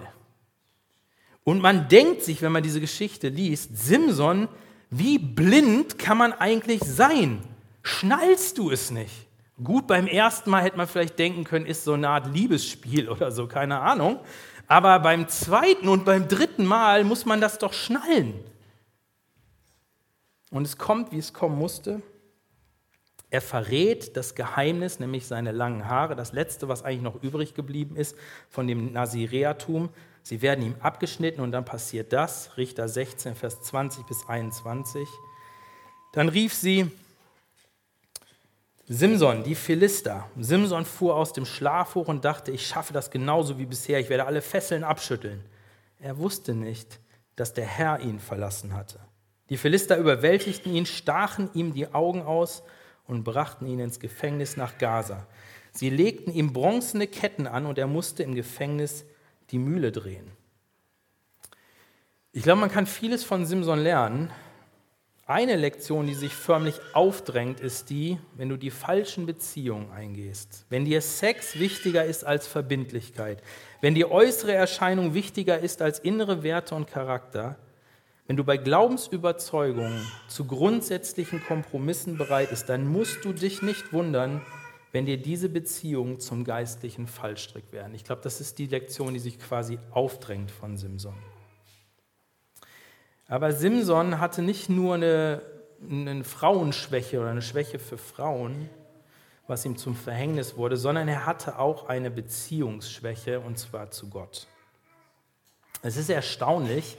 Und 1.43 1.61
man 1.61 1.87
denkt 1.87 2.23
sich, 2.23 2.41
wenn 2.41 2.51
man 2.51 2.63
diese 2.63 2.79
Geschichte 2.79 3.29
liest, 3.29 3.77
Simson, 3.77 4.47
wie 4.89 5.17
blind 5.17 5.99
kann 5.99 6.17
man 6.17 6.33
eigentlich 6.33 6.81
sein? 6.81 7.41
Schnallst 7.81 8.57
du 8.57 8.71
es 8.71 8.91
nicht? 8.91 9.27
Gut, 9.61 9.87
beim 9.87 10.07
ersten 10.07 10.49
Mal 10.49 10.63
hätte 10.63 10.77
man 10.77 10.87
vielleicht 10.87 11.19
denken 11.19 11.43
können, 11.43 11.65
ist 11.65 11.83
so 11.83 11.93
eine 11.93 12.09
Art 12.09 12.33
Liebesspiel 12.33 13.09
oder 13.09 13.31
so, 13.31 13.47
keine 13.47 13.79
Ahnung. 13.79 14.19
Aber 14.67 14.99
beim 14.99 15.27
zweiten 15.27 15.89
und 15.89 16.05
beim 16.05 16.27
dritten 16.27 16.65
Mal 16.65 17.03
muss 17.03 17.25
man 17.25 17.41
das 17.41 17.59
doch 17.59 17.73
schnallen. 17.73 18.33
Und 20.49 20.63
es 20.65 20.77
kommt, 20.77 21.11
wie 21.11 21.17
es 21.17 21.33
kommen 21.33 21.57
musste. 21.57 22.01
Er 23.29 23.41
verrät 23.41 24.15
das 24.15 24.35
Geheimnis, 24.35 24.99
nämlich 24.99 25.25
seine 25.25 25.51
langen 25.51 25.87
Haare, 25.87 26.15
das 26.15 26.33
letzte, 26.33 26.67
was 26.67 26.83
eigentlich 26.83 27.01
noch 27.01 27.21
übrig 27.23 27.55
geblieben 27.55 27.95
ist 27.95 28.15
von 28.49 28.67
dem 28.67 28.93
Nazireatum. 28.93 29.89
Sie 30.23 30.41
werden 30.41 30.65
ihm 30.65 30.75
abgeschnitten 30.79 31.41
und 31.41 31.51
dann 31.51 31.65
passiert 31.65 32.13
das, 32.13 32.55
Richter 32.55 32.87
16, 32.87 33.35
Vers 33.35 33.61
20 33.61 34.05
bis 34.05 34.27
21. 34.27 35.07
Dann 36.13 36.29
rief 36.29 36.53
sie 36.53 36.89
Simson, 38.87 39.43
die 39.43 39.55
Philister. 39.55 40.29
Simson 40.39 40.85
fuhr 40.85 41.15
aus 41.15 41.33
dem 41.33 41.45
Schlaf 41.45 41.95
hoch 41.95 42.07
und 42.07 42.23
dachte, 42.23 42.51
ich 42.51 42.65
schaffe 42.65 42.93
das 42.93 43.11
genauso 43.11 43.57
wie 43.57 43.65
bisher, 43.65 43.99
ich 43.99 44.09
werde 44.09 44.25
alle 44.25 44.41
Fesseln 44.41 44.83
abschütteln. 44.83 45.43
Er 45.99 46.17
wusste 46.17 46.53
nicht, 46.53 46.99
dass 47.35 47.53
der 47.53 47.65
Herr 47.65 47.99
ihn 47.99 48.19
verlassen 48.19 48.73
hatte. 48.73 48.99
Die 49.49 49.57
Philister 49.57 49.97
überwältigten 49.97 50.73
ihn, 50.73 50.85
stachen 50.85 51.49
ihm 51.53 51.73
die 51.73 51.93
Augen 51.93 52.21
aus 52.21 52.63
und 53.07 53.23
brachten 53.23 53.67
ihn 53.67 53.79
ins 53.79 53.99
Gefängnis 53.99 54.55
nach 54.57 54.77
Gaza. 54.77 55.27
Sie 55.71 55.89
legten 55.89 56.31
ihm 56.31 56.53
bronzene 56.53 57.07
Ketten 57.07 57.47
an 57.47 57.65
und 57.65 57.77
er 57.77 57.87
musste 57.87 58.23
im 58.23 58.35
Gefängnis 58.35 59.05
die 59.51 59.59
Mühle 59.59 59.91
drehen. 59.91 60.31
Ich 62.31 62.43
glaube, 62.43 62.61
man 62.61 62.71
kann 62.71 62.87
vieles 62.87 63.23
von 63.23 63.45
Simson 63.45 63.79
lernen. 63.79 64.31
Eine 65.25 65.55
Lektion, 65.55 66.05
die 66.05 66.15
sich 66.15 66.33
förmlich 66.33 66.79
aufdrängt, 66.93 67.59
ist 67.59 67.89
die, 67.89 68.19
wenn 68.35 68.49
du 68.49 68.57
die 68.57 68.71
falschen 68.71 69.25
Beziehungen 69.25 69.91
eingehst. 69.91 70.65
Wenn 70.69 70.83
dir 70.83 71.01
Sex 71.01 71.59
wichtiger 71.59 72.03
ist 72.03 72.25
als 72.25 72.45
Verbindlichkeit, 72.45 73.41
wenn 73.79 73.95
die 73.95 74.05
äußere 74.05 74.53
Erscheinung 74.53 75.13
wichtiger 75.13 75.59
ist 75.59 75.81
als 75.81 75.99
innere 75.99 76.43
Werte 76.43 76.75
und 76.75 76.87
Charakter, 76.87 77.57
wenn 78.27 78.35
du 78.35 78.43
bei 78.43 78.57
Glaubensüberzeugungen 78.57 80.05
zu 80.27 80.45
grundsätzlichen 80.45 81.43
Kompromissen 81.43 82.17
bereit 82.17 82.49
bist, 82.49 82.67
dann 82.67 82.87
musst 82.87 83.23
du 83.23 83.31
dich 83.31 83.61
nicht 83.61 83.93
wundern, 83.93 84.41
wenn 84.93 85.07
dir 85.07 85.17
diese 85.17 85.49
Beziehungen 85.49 86.19
zum 86.19 86.45
geistlichen 86.45 87.07
Fallstrick 87.07 87.73
werden. 87.73 87.95
Ich 87.95 88.03
glaube, 88.03 88.21
das 88.21 88.39
ist 88.39 88.59
die 88.59 88.67
Lektion, 88.67 89.15
die 89.15 89.19
sich 89.19 89.39
quasi 89.39 89.79
aufdrängt 89.91 90.51
von 90.51 90.77
Simson. 90.77 91.15
Aber 93.27 93.51
Simson 93.53 94.19
hatte 94.19 94.43
nicht 94.43 94.69
nur 94.69 94.93
eine, 94.93 95.41
eine 95.89 96.23
Frauenschwäche 96.23 97.19
oder 97.19 97.31
eine 97.31 97.41
Schwäche 97.41 97.79
für 97.79 97.97
Frauen, 97.97 98.69
was 99.47 99.65
ihm 99.65 99.77
zum 99.77 99.95
Verhängnis 99.95 100.57
wurde, 100.57 100.77
sondern 100.77 101.07
er 101.07 101.25
hatte 101.25 101.57
auch 101.57 101.89
eine 101.89 102.11
Beziehungsschwäche 102.11 103.39
und 103.39 103.57
zwar 103.57 103.89
zu 103.89 104.09
Gott. 104.09 104.45
Es 105.81 105.97
ist 105.97 106.09
erstaunlich, 106.09 106.97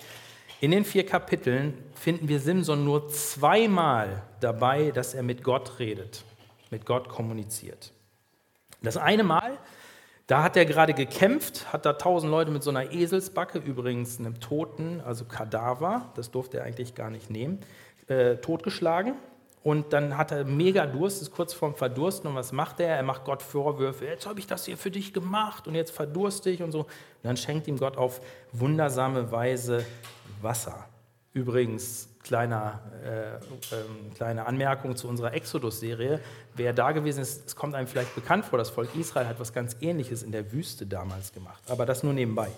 in 0.61 0.73
den 0.73 0.85
vier 0.85 1.07
Kapiteln 1.07 1.79
finden 1.95 2.27
wir 2.27 2.41
Simson 2.41 2.85
nur 2.85 3.09
zweimal 3.09 4.25
dabei, 4.41 4.91
dass 4.91 5.15
er 5.15 5.23
mit 5.23 5.45
Gott 5.45 5.79
redet 5.79 6.25
mit 6.71 6.87
Gott 6.87 7.09
kommuniziert. 7.09 7.93
Das 8.83 8.97
eine 8.97 9.25
Mal, 9.25 9.59
da 10.27 10.43
hat 10.43 10.57
er 10.57 10.65
gerade 10.65 10.95
gekämpft, 10.95 11.73
hat 11.73 11.85
da 11.85 11.95
tausend 11.95 12.31
Leute 12.31 12.51
mit 12.51 12.63
so 12.63 12.71
einer 12.71 12.93
Eselsbacke, 12.93 13.59
übrigens 13.59 14.19
einem 14.19 14.41
Toten, 14.41 15.03
also 15.05 15.25
Kadaver, 15.25 16.11
das 16.15 16.31
durfte 16.31 16.59
er 16.59 16.65
eigentlich 16.65 16.95
gar 16.95 17.11
nicht 17.11 17.31
nehmen, 17.31 17.61
äh, 18.09 18.37
totgeschlagen. 18.37 19.15
Und 19.63 19.95
dann 19.95 20.19
hat 20.19 20.31
er 20.31 20.45
mega 20.45 20.87
Durst, 20.87 21.23
ist 21.23 21.31
kurz 21.31 21.55
vorm 21.55 21.75
Verdursten. 21.75 22.29
Und 22.29 22.37
was 22.37 22.53
macht 22.53 22.81
er? 22.81 22.97
Er 22.97 23.03
macht 23.03 23.25
Gott 23.25 23.41
Vorwürfe. 23.43 24.05
Jetzt 24.05 24.27
habe 24.27 24.39
ich 24.39 24.47
das 24.47 24.67
hier 24.67 24.77
für 24.77 24.91
dich 24.91 25.15
gemacht 25.15 25.67
und 25.67 25.75
jetzt 25.75 25.91
verdurste 25.91 26.51
ich 26.51 26.63
und 26.63 26.71
so. 26.71 26.81
Und 26.81 26.89
dann 27.23 27.39
schenkt 27.39 27.67
ihm 27.67 27.79
Gott 27.79 27.97
auf 27.97 28.21
wundersame 28.53 29.33
Weise 29.33 29.87
Wasser. 30.43 30.87
Übrigens, 31.35 32.09
kleiner, 32.23 32.81
äh, 33.05 33.35
äh, 33.35 33.41
kleine 34.15 34.47
Anmerkung 34.47 34.95
zu 34.95 35.09
unserer 35.09 35.35
Exodus-Serie. 35.35 36.21
Wer 36.55 36.73
da 36.73 36.93
gewesen 36.93 37.23
ist, 37.23 37.49
es 37.49 37.57
kommt 37.57 37.75
einem 37.75 37.89
vielleicht 37.89 38.15
bekannt 38.15 38.45
vor, 38.45 38.57
das 38.57 38.71
Volk 38.71 38.95
Israel 38.95 39.27
hat 39.27 39.41
was 39.41 39.53
ganz 39.53 39.77
Ähnliches 39.81 40.23
in 40.23 40.31
der 40.31 40.53
Wüste 40.53 40.87
damals 40.87 41.33
gemacht. 41.33 41.61
Aber 41.69 41.87
das 41.87 42.05
nur 42.05 42.13
nebenbei. 42.13 42.51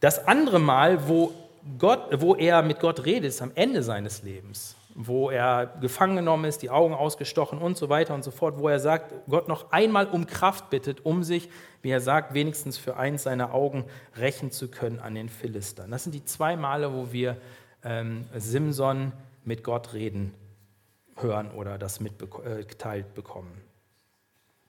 Das 0.00 0.28
andere 0.28 0.58
Mal, 0.58 1.08
wo, 1.08 1.32
Gott, 1.78 2.20
wo 2.20 2.34
er 2.34 2.60
mit 2.60 2.80
Gott 2.80 3.06
redet, 3.06 3.30
ist 3.30 3.40
am 3.40 3.52
Ende 3.54 3.82
seines 3.82 4.22
Lebens, 4.22 4.76
wo 4.94 5.30
er 5.30 5.64
gefangen 5.80 6.16
genommen 6.16 6.44
ist, 6.44 6.60
die 6.60 6.68
Augen 6.68 6.92
ausgestochen 6.92 7.58
und 7.58 7.78
so 7.78 7.88
weiter 7.88 8.14
und 8.14 8.24
so 8.24 8.30
fort, 8.30 8.58
wo 8.58 8.68
er 8.68 8.78
sagt, 8.78 9.14
Gott 9.26 9.48
noch 9.48 9.72
einmal 9.72 10.06
um 10.06 10.26
Kraft 10.26 10.68
bittet, 10.68 11.06
um 11.06 11.22
sich, 11.22 11.48
wie 11.80 11.92
er 11.92 12.02
sagt, 12.02 12.34
wenigstens 12.34 12.76
für 12.76 12.98
eins 12.98 13.22
seiner 13.22 13.54
Augen 13.54 13.86
rächen 14.18 14.50
zu 14.50 14.68
können 14.68 15.00
an 15.00 15.14
den 15.14 15.30
Philistern. 15.30 15.90
Das 15.90 16.04
sind 16.04 16.12
die 16.12 16.26
zwei 16.26 16.56
Male, 16.56 16.92
wo 16.92 17.10
wir 17.10 17.38
ähm, 17.86 18.26
Simson 18.34 19.12
mit 19.44 19.64
Gott 19.64 19.94
reden 19.94 20.34
hören 21.16 21.50
oder 21.52 21.78
das 21.78 22.00
mitgeteilt 22.00 23.14
bekommen. 23.14 23.62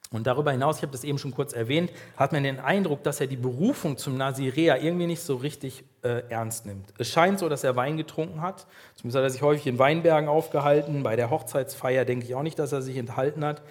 Und 0.10 0.26
darüber 0.26 0.52
hinaus, 0.52 0.78
ich 0.78 0.84
habe 0.84 0.94
das 0.94 1.04
eben 1.04 1.18
schon 1.18 1.32
kurz 1.32 1.52
erwähnt, 1.52 1.92
hat 2.16 2.32
man 2.32 2.44
den 2.44 2.62
Eindruck, 2.62 3.04
dass 3.04 3.20
er 3.20 3.28
die 3.28 3.36
Berufung 3.36 3.98
zum 3.98 4.16
Nazirea 4.16 4.78
irgendwie 4.78 5.08
nicht 5.08 5.22
so 5.22 5.36
richtig 5.36 5.84
äh, 6.02 6.24
ernst 6.30 6.66
nimmt. 6.66 6.94
Es 6.98 7.10
scheint 7.10 7.40
so, 7.40 7.50
dass 7.50 7.66
er 7.66 7.76
Wein 7.76 7.98
getrunken 7.98 8.42
hat. 8.42 8.68
Zumindest 8.96 9.18
hat 9.18 9.24
er 9.24 9.30
sich 9.32 9.42
häufig 9.42 9.68
in 9.68 9.80
Weinbergen 9.80 10.30
aufgehalten. 10.30 11.04
Bei 11.04 11.18
der 11.18 11.30
Hochzeitsfeier 11.30 12.06
denke 12.06 12.26
ich 12.26 12.36
auch 12.36 12.44
nicht, 12.44 12.58
dass 12.58 12.72
er 12.72 12.82
sich 12.82 12.96
enthalten 12.96 13.44
hat. 13.44 13.62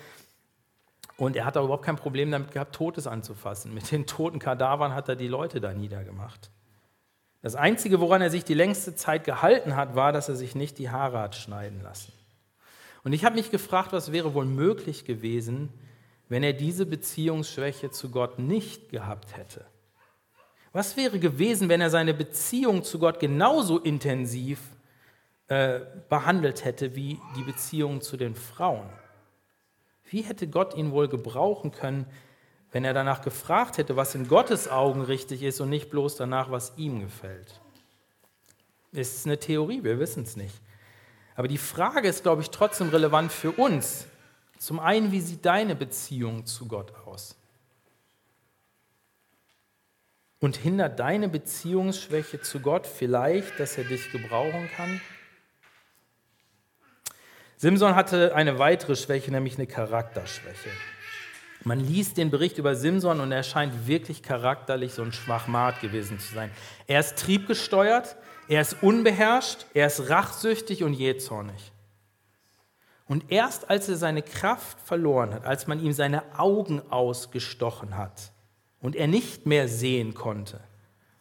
Und 1.17 1.37
er 1.37 1.47
hat 1.47 1.57
auch 1.57 1.65
überhaupt 1.65 1.87
kein 1.87 1.97
Problem 1.97 2.31
damit 2.31 2.53
gehabt, 2.53 2.75
Totes 2.75 3.07
anzufassen. 3.07 3.73
Mit 3.73 3.91
den 3.91 4.05
toten 4.05 4.39
Kadavern 4.39 4.95
hat 4.95 5.09
er 5.09 5.17
die 5.17 5.29
Leute 5.29 5.63
da 5.63 5.73
niedergemacht. 5.73 6.51
Das 7.43 7.55
Einzige, 7.55 8.01
woran 8.01 8.23
er 8.23 8.31
sich 8.31 8.45
die 8.45 8.55
längste 8.55 8.95
Zeit 8.95 9.25
gehalten 9.25 9.77
hat, 9.77 9.95
war, 9.95 10.13
dass 10.13 10.29
er 10.29 10.37
sich 10.37 10.55
nicht 10.55 10.79
die 10.79 10.91
Haare 10.91 11.21
hat 11.21 11.37
schneiden 11.37 11.83
lassen. 11.83 12.13
Und 13.05 13.13
ich 13.13 13.25
habe 13.25 13.37
mich 13.37 13.51
gefragt, 13.51 13.93
was 13.93 14.11
wäre 14.11 14.35
wohl 14.35 14.47
möglich 14.47 15.05
gewesen, 15.05 15.69
wenn 16.29 16.43
er 16.43 16.53
diese 16.53 16.87
Beziehungsschwäche 16.87 17.91
zu 17.91 18.11
Gott 18.11 18.39
nicht 18.39 18.89
gehabt 18.89 19.37
hätte. 19.37 19.65
Was 20.73 20.97
wäre 20.97 21.19
gewesen, 21.19 21.69
wenn 21.69 21.81
er 21.81 21.91
seine 21.91 22.15
Beziehung 22.15 22.83
zu 22.83 22.99
Gott 22.99 23.21
genauso 23.21 23.79
intensiv 23.79 24.61
äh, 25.49 25.81
behandelt 26.09 26.65
hätte 26.65 26.97
wie 26.97 27.21
die 27.37 27.45
Beziehung 27.45 28.01
zu 28.01 28.17
den 28.17 28.35
Frauen? 28.35 28.89
Wie 30.11 30.23
hätte 30.23 30.49
Gott 30.49 30.75
ihn 30.75 30.91
wohl 30.91 31.09
gebrauchen 31.09 31.71
können, 31.71 32.07
wenn 32.77 32.85
er 32.85 32.93
danach 32.93 33.23
gefragt 33.23 33.79
hätte, 33.79 33.97
was 33.97 34.15
in 34.15 34.29
Gottes 34.29 34.69
Augen 34.69 35.01
richtig 35.01 35.43
ist 35.43 35.63
und 35.63 35.71
nicht 35.71 35.89
bloß 35.89 36.17
danach, 36.17 36.51
was 36.51 36.75
ihm 36.77 37.01
gefällt? 37.01 37.59
Es 38.93 39.17
ist 39.17 39.25
eine 39.25 39.39
Theorie, 39.39 39.83
wir 39.83 39.99
wissen 39.99 40.25
es 40.25 40.37
nicht. 40.37 40.55
Aber 41.37 41.49
die 41.49 41.57
Frage 41.57 42.07
ist, 42.07 42.23
glaube 42.23 42.43
ich, 42.43 42.51
trotzdem 42.51 42.91
relevant 42.91 43.33
für 43.33 43.53
uns. 43.53 44.07
Zum 44.59 44.79
einen, 44.79 45.11
wie 45.11 45.23
sieht 45.23 45.47
deine 45.47 45.75
Beziehung 45.75 46.45
zu 46.45 46.69
Gott 46.69 46.93
aus? 47.07 47.35
Und 50.41 50.59
hindert 50.59 51.01
deine 51.01 51.31
Beziehungsschwäche 51.31 52.43
zu 52.43 52.61
Gott 52.61 52.87
vielleicht, 52.87 53.59
dass 53.59 53.79
er 53.79 53.85
dich 53.85 54.13
gebrauchen 54.13 54.69
kann? 54.77 55.01
Simson 57.57 57.95
hatte 57.95 58.35
eine 58.35 58.59
weitere 58.59 58.97
Schwäche, 58.97 59.31
nämlich 59.31 59.57
eine 59.57 59.67
Charakterschwäche. 59.67 60.69
Man 61.67 61.81
liest 61.81 62.17
den 62.17 62.31
Bericht 62.31 62.59
über 62.59 62.77
Simson 62.77 63.19
und 63.19 63.33
er 63.33 63.43
scheint 63.43 63.89
wirklich 63.89 64.23
charakterlich 64.23 64.95
so 64.95 65.03
ein 65.03 65.11
Schwachmat 65.11 65.81
gewesen 65.81 66.21
zu 66.21 66.33
sein. 66.33 66.53
Er 66.87 67.01
ist 67.01 67.19
triebgesteuert, 67.19 68.15
er 68.47 68.61
ist 68.61 68.85
unbeherrscht, 68.85 69.67
er 69.75 69.89
ist 69.89 70.09
rachsüchtig 70.09 70.85
und 70.85 70.93
jähzornig. 70.93 71.73
Und 73.09 73.33
erst 73.33 73.69
als 73.69 73.89
er 73.89 73.97
seine 73.97 74.23
Kraft 74.23 74.81
verloren 74.81 75.35
hat, 75.35 75.45
als 75.45 75.67
man 75.67 75.83
ihm 75.83 75.93
seine 75.93 76.39
Augen 76.39 76.81
ausgestochen 76.89 77.97
hat 77.97 78.31
und 78.81 78.95
er 78.95 79.09
nicht 79.09 79.47
mehr 79.47 79.67
sehen 79.67 80.15
konnte, 80.15 80.61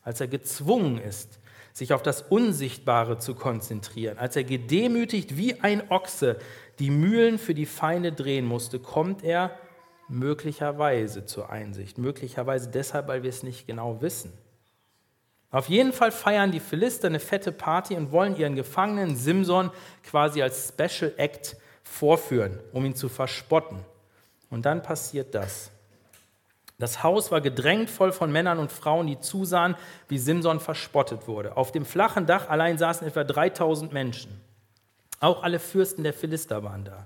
als 0.04 0.22
er 0.22 0.28
gezwungen 0.28 1.00
ist, 1.00 1.40
sich 1.74 1.92
auf 1.92 2.04
das 2.04 2.22
Unsichtbare 2.22 3.18
zu 3.18 3.34
konzentrieren, 3.34 4.20
als 4.20 4.36
er 4.36 4.44
gedemütigt 4.44 5.38
wie 5.38 5.60
ein 5.62 5.90
Ochse 5.90 6.38
die 6.78 6.92
Mühlen 6.92 7.40
für 7.40 7.56
die 7.56 7.66
Feinde 7.66 8.12
drehen 8.12 8.46
musste, 8.46 8.78
kommt 8.78 9.24
er 9.24 9.58
möglicherweise 10.08 11.26
zur 11.26 11.50
Einsicht. 11.50 11.98
Möglicherweise 11.98 12.70
deshalb, 12.70 13.08
weil 13.08 13.24
wir 13.24 13.30
es 13.30 13.44
nicht 13.44 13.68
genau 13.68 14.02
wissen. 14.02 14.32
Auf 15.52 15.70
jeden 15.70 15.94
Fall 15.94 16.12
feiern 16.12 16.52
die 16.52 16.60
Philister 16.60 17.08
eine 17.08 17.20
fette 17.20 17.52
Party 17.52 17.96
und 17.96 18.12
wollen 18.12 18.36
ihren 18.36 18.56
Gefangenen 18.56 19.16
Simson 19.16 19.72
quasi 20.04 20.42
als 20.42 20.70
Special 20.70 21.14
Act 21.18 21.56
vorführen, 21.84 22.60
um 22.74 22.86
ihn 22.86 22.96
zu 22.96 23.08
verspotten. 23.08 23.80
Und 24.50 24.66
dann 24.66 24.84
passiert 24.84 25.34
das. 25.34 25.72
Das 26.78 27.04
Haus 27.04 27.32
war 27.32 27.40
gedrängt 27.40 27.90
voll 27.90 28.12
von 28.12 28.32
Männern 28.32 28.60
und 28.60 28.72
Frauen, 28.72 29.08
die 29.08 29.20
zusahen, 29.20 29.76
wie 30.10 30.18
Simson 30.18 30.60
verspottet 30.60 31.28
wurde. 31.28 31.56
Auf 31.56 31.72
dem 31.72 31.86
flachen 31.86 32.26
Dach 32.26 32.50
allein 32.50 32.78
saßen 32.78 33.08
etwa 33.08 33.24
3000 33.24 33.94
Menschen. 33.94 34.42
Auch 35.22 35.42
alle 35.42 35.60
Fürsten 35.60 36.04
der 36.04 36.14
Philister 36.14 36.64
waren 36.64 36.84
da. 36.84 37.06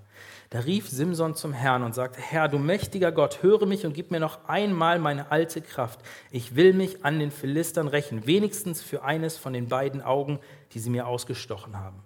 Da 0.51 0.61
rief 0.61 0.89
Simson 0.89 1.35
zum 1.35 1.53
Herrn 1.53 1.83
und 1.83 1.93
sagte, 1.93 2.19
Herr, 2.19 2.47
du 2.47 2.57
mächtiger 2.57 3.11
Gott, 3.11 3.43
höre 3.43 3.67
mich 3.67 3.85
und 3.85 3.93
gib 3.93 4.09
mir 4.09 4.19
noch 4.19 4.45
einmal 4.47 4.97
meine 4.97 5.31
alte 5.31 5.61
Kraft. 5.61 5.99
Ich 6.31 6.55
will 6.55 6.73
mich 6.73 7.05
an 7.05 7.19
den 7.19 7.29
Philistern 7.29 7.87
rächen, 7.87 8.25
wenigstens 8.25 8.81
für 8.81 9.03
eines 9.03 9.37
von 9.37 9.53
den 9.53 9.67
beiden 9.67 10.01
Augen, 10.01 10.39
die 10.73 10.79
sie 10.79 10.89
mir 10.89 11.05
ausgestochen 11.05 11.77
haben. 11.77 12.01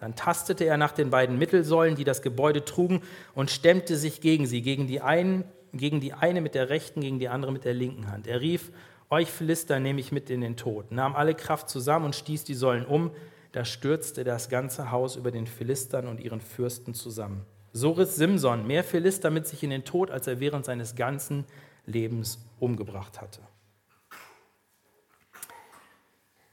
Dann 0.00 0.16
tastete 0.16 0.64
er 0.64 0.76
nach 0.76 0.90
den 0.90 1.10
beiden 1.10 1.38
Mittelsäulen, 1.38 1.94
die 1.94 2.04
das 2.04 2.22
Gebäude 2.22 2.64
trugen, 2.64 3.02
und 3.34 3.50
stemmte 3.50 3.96
sich 3.96 4.20
gegen 4.20 4.46
sie, 4.46 4.62
gegen 4.62 4.88
die, 4.88 5.00
einen, 5.00 5.44
gegen 5.72 6.00
die 6.00 6.14
eine 6.14 6.40
mit 6.40 6.56
der 6.56 6.70
rechten, 6.70 7.00
gegen 7.00 7.20
die 7.20 7.28
andere 7.28 7.52
mit 7.52 7.64
der 7.64 7.74
linken 7.74 8.10
Hand. 8.10 8.26
Er 8.26 8.40
rief, 8.40 8.72
euch 9.08 9.30
Philister 9.30 9.78
nehme 9.78 10.00
ich 10.00 10.10
mit 10.10 10.30
in 10.30 10.40
den 10.40 10.56
Tod, 10.56 10.90
nahm 10.90 11.14
alle 11.14 11.34
Kraft 11.34 11.68
zusammen 11.68 12.06
und 12.06 12.16
stieß 12.16 12.42
die 12.42 12.54
Säulen 12.54 12.86
um. 12.86 13.12
Da 13.52 13.64
stürzte 13.64 14.24
das 14.24 14.48
ganze 14.48 14.90
Haus 14.90 15.14
über 15.16 15.30
den 15.30 15.46
Philistern 15.46 16.08
und 16.08 16.20
ihren 16.20 16.40
Fürsten 16.40 16.92
zusammen. 16.92 17.46
So 17.78 17.92
riss 17.92 18.16
Simson 18.16 18.66
mehr 18.66 18.82
Philister 18.82 19.30
mit 19.30 19.46
sich 19.46 19.62
in 19.62 19.70
den 19.70 19.84
Tod, 19.84 20.10
als 20.10 20.26
er 20.26 20.40
während 20.40 20.64
seines 20.64 20.96
ganzen 20.96 21.44
Lebens 21.86 22.44
umgebracht 22.58 23.20
hatte. 23.20 23.40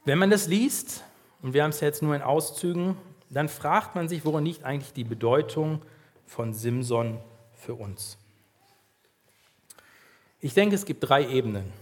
Wenn 0.04 0.20
man 0.20 0.30
das 0.30 0.46
liest, 0.46 1.04
und 1.42 1.56
wir 1.56 1.64
haben 1.64 1.72
es 1.72 1.80
jetzt 1.80 2.04
nur 2.04 2.16
in 2.16 2.22
Auszügen, 2.22 2.96
dann 3.32 3.50
fragt 3.50 3.96
man 3.96 4.08
sich, 4.08 4.24
worin 4.24 4.46
liegt 4.46 4.64
eigentlich 4.64 4.94
die 4.94 5.04
Bedeutung 5.04 5.82
von 6.28 6.54
Simson 6.54 7.20
für 7.54 7.74
uns. 7.74 8.20
Ich 10.42 10.54
denke, 10.54 10.76
es 10.76 10.86
gibt 10.86 11.10
drei 11.10 11.28
Ebenen. 11.28 11.74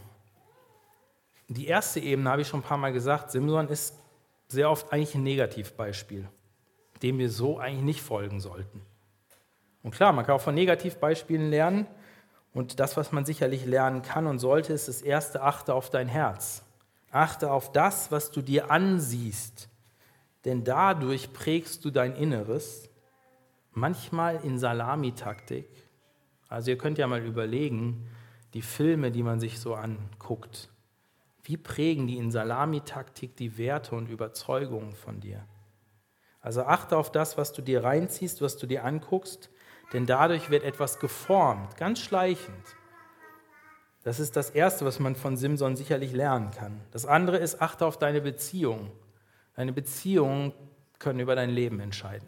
Die 1.49 1.67
erste 1.67 1.99
Ebene 1.99 2.29
habe 2.29 2.43
ich 2.43 2.47
schon 2.47 2.61
ein 2.61 2.65
paar 2.65 2.77
Mal 2.77 2.93
gesagt, 2.93 3.31
Simson 3.31 3.67
ist 3.67 3.93
sehr 4.47 4.69
oft 4.69 4.93
eigentlich 4.93 5.15
ein 5.15 5.23
Negativbeispiel, 5.23 6.29
dem 7.01 7.19
wir 7.19 7.29
so 7.29 7.59
eigentlich 7.59 7.83
nicht 7.83 8.01
folgen 8.01 8.39
sollten. 8.39 8.81
Und 9.83 9.91
klar, 9.91 10.13
man 10.13 10.25
kann 10.25 10.35
auch 10.35 10.41
von 10.41 10.55
Negativbeispielen 10.55 11.49
lernen. 11.49 11.85
Und 12.53 12.79
das, 12.79 12.97
was 12.97 13.11
man 13.11 13.25
sicherlich 13.25 13.65
lernen 13.65 14.01
kann 14.01 14.25
und 14.25 14.39
sollte, 14.39 14.73
ist 14.73 14.87
das 14.87 15.01
erste, 15.01 15.43
achte 15.43 15.73
auf 15.75 15.89
dein 15.89 16.07
Herz. 16.07 16.63
Achte 17.11 17.51
auf 17.51 17.71
das, 17.71 18.11
was 18.11 18.31
du 18.31 18.41
dir 18.41 18.71
ansiehst 18.71 19.69
denn 20.45 20.63
dadurch 20.63 21.31
prägst 21.33 21.85
du 21.85 21.91
dein 21.91 22.15
Inneres, 22.15 22.89
manchmal 23.71 24.43
in 24.43 24.59
Salamitaktik. 24.59 25.67
Also 26.49 26.71
ihr 26.71 26.77
könnt 26.77 26.97
ja 26.97 27.07
mal 27.07 27.23
überlegen, 27.23 28.07
die 28.53 28.61
Filme, 28.61 29.11
die 29.11 29.23
man 29.23 29.39
sich 29.39 29.59
so 29.59 29.73
anguckt, 29.73 30.69
wie 31.43 31.57
prägen 31.57 32.07
die 32.07 32.17
in 32.17 32.31
Salamitaktik 32.31 33.35
die 33.35 33.57
Werte 33.57 33.95
und 33.95 34.09
Überzeugungen 34.09 34.93
von 34.93 35.19
dir? 35.19 35.45
Also 36.39 36.63
achte 36.63 36.97
auf 36.97 37.11
das, 37.11 37.37
was 37.37 37.53
du 37.53 37.61
dir 37.61 37.83
reinziehst, 37.83 38.41
was 38.41 38.57
du 38.57 38.67
dir 38.67 38.83
anguckst, 38.83 39.49
denn 39.93 40.05
dadurch 40.05 40.49
wird 40.49 40.63
etwas 40.63 40.99
geformt, 40.99 41.77
ganz 41.77 41.99
schleichend. 41.99 42.65
Das 44.03 44.19
ist 44.19 44.35
das 44.35 44.49
Erste, 44.49 44.85
was 44.85 44.99
man 44.99 45.15
von 45.15 45.37
Simson 45.37 45.75
sicherlich 45.75 46.11
lernen 46.11 46.51
kann. 46.51 46.81
Das 46.91 47.05
andere 47.05 47.37
ist, 47.37 47.61
achte 47.61 47.85
auf 47.85 47.97
deine 47.97 48.19
Beziehung. 48.19 48.91
Deine 49.55 49.71
Beziehungen 49.71 50.51
können 50.99 51.19
über 51.19 51.35
dein 51.35 51.49
Leben 51.49 51.79
entscheiden. 51.79 52.27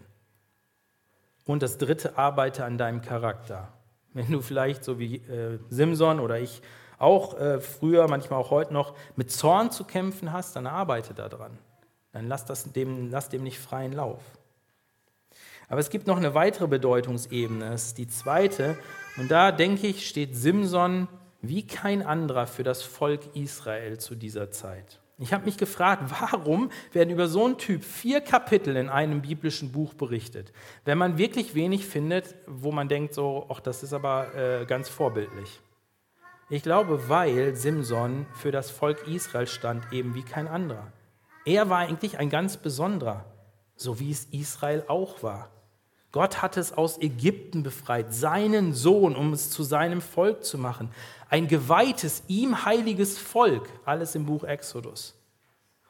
Und 1.45 1.61
das 1.61 1.77
dritte, 1.77 2.17
arbeite 2.17 2.63
an 2.63 2.77
deinem 2.77 3.01
Charakter. 3.01 3.73
Wenn 4.13 4.31
du 4.31 4.41
vielleicht 4.41 4.83
so 4.83 4.99
wie 4.99 5.17
äh, 5.17 5.59
Simson 5.69 6.19
oder 6.19 6.39
ich 6.39 6.61
auch 6.97 7.37
äh, 7.37 7.59
früher, 7.59 8.07
manchmal 8.07 8.39
auch 8.39 8.51
heute 8.51 8.73
noch, 8.73 8.95
mit 9.15 9.31
Zorn 9.31 9.69
zu 9.69 9.83
kämpfen 9.83 10.31
hast, 10.31 10.55
dann 10.55 10.67
arbeite 10.67 11.13
daran. 11.13 11.57
Dann 12.13 12.29
lass, 12.29 12.45
das 12.45 12.71
dem, 12.71 13.11
lass 13.11 13.27
dem 13.27 13.43
nicht 13.43 13.59
freien 13.59 13.91
Lauf. 13.91 14.21
Aber 15.67 15.79
es 15.79 15.89
gibt 15.89 16.07
noch 16.07 16.17
eine 16.17 16.33
weitere 16.33 16.67
Bedeutungsebene, 16.67 17.69
das 17.69 17.87
ist 17.87 17.97
die 17.97 18.07
zweite. 18.07 18.77
Und 19.17 19.31
da 19.31 19.51
denke 19.51 19.87
ich, 19.87 20.07
steht 20.07 20.35
Simson 20.35 21.07
wie 21.41 21.65
kein 21.65 22.01
anderer 22.01 22.47
für 22.47 22.63
das 22.63 22.83
Volk 22.83 23.21
Israel 23.35 23.97
zu 23.97 24.15
dieser 24.15 24.51
Zeit. 24.51 24.99
Ich 25.17 25.33
habe 25.33 25.45
mich 25.45 25.57
gefragt, 25.57 26.03
warum 26.19 26.69
werden 26.91 27.09
über 27.09 27.27
so 27.27 27.45
einen 27.45 27.57
Typ 27.57 27.83
vier 27.83 28.21
Kapitel 28.21 28.75
in 28.75 28.89
einem 28.89 29.21
biblischen 29.21 29.71
Buch 29.71 29.93
berichtet, 29.93 30.51
wenn 30.83 30.97
man 30.97 31.17
wirklich 31.17 31.55
wenig 31.55 31.85
findet, 31.85 32.35
wo 32.47 32.71
man 32.71 32.89
denkt, 32.89 33.13
so, 33.13 33.47
ach, 33.49 33.59
das 33.59 33.83
ist 33.83 33.93
aber 33.93 34.33
äh, 34.35 34.65
ganz 34.65 34.89
vorbildlich. 34.89 35.61
Ich 36.49 36.61
glaube, 36.61 37.09
weil 37.09 37.55
Simson 37.55 38.27
für 38.33 38.51
das 38.51 38.69
Volk 38.69 39.07
Israel 39.07 39.47
stand, 39.47 39.91
eben 39.91 40.13
wie 40.13 40.21
kein 40.21 40.47
anderer. 40.47 40.91
Er 41.43 41.69
war 41.69 41.79
eigentlich 41.79 42.19
ein 42.19 42.29
ganz 42.29 42.57
besonderer, 42.57 43.25
so 43.75 43.99
wie 43.99 44.11
es 44.11 44.25
Israel 44.25 44.83
auch 44.87 45.23
war. 45.23 45.49
Gott 46.15 46.41
hat 46.41 46.55
es 46.55 46.71
aus 46.71 46.97
Ägypten 47.01 47.61
befreit, 47.61 48.13
seinen 48.13 48.73
Sohn, 48.73 49.17
um 49.17 49.33
es 49.33 49.49
zu 49.49 49.63
seinem 49.63 49.99
Volk 49.99 50.45
zu 50.45 50.57
machen. 50.57 50.89
Ein 51.29 51.49
geweihtes, 51.49 52.23
ihm 52.29 52.63
heiliges 52.63 53.17
Volk, 53.17 53.67
alles 53.83 54.15
im 54.15 54.25
Buch 54.25 54.45
Exodus. 54.45 55.13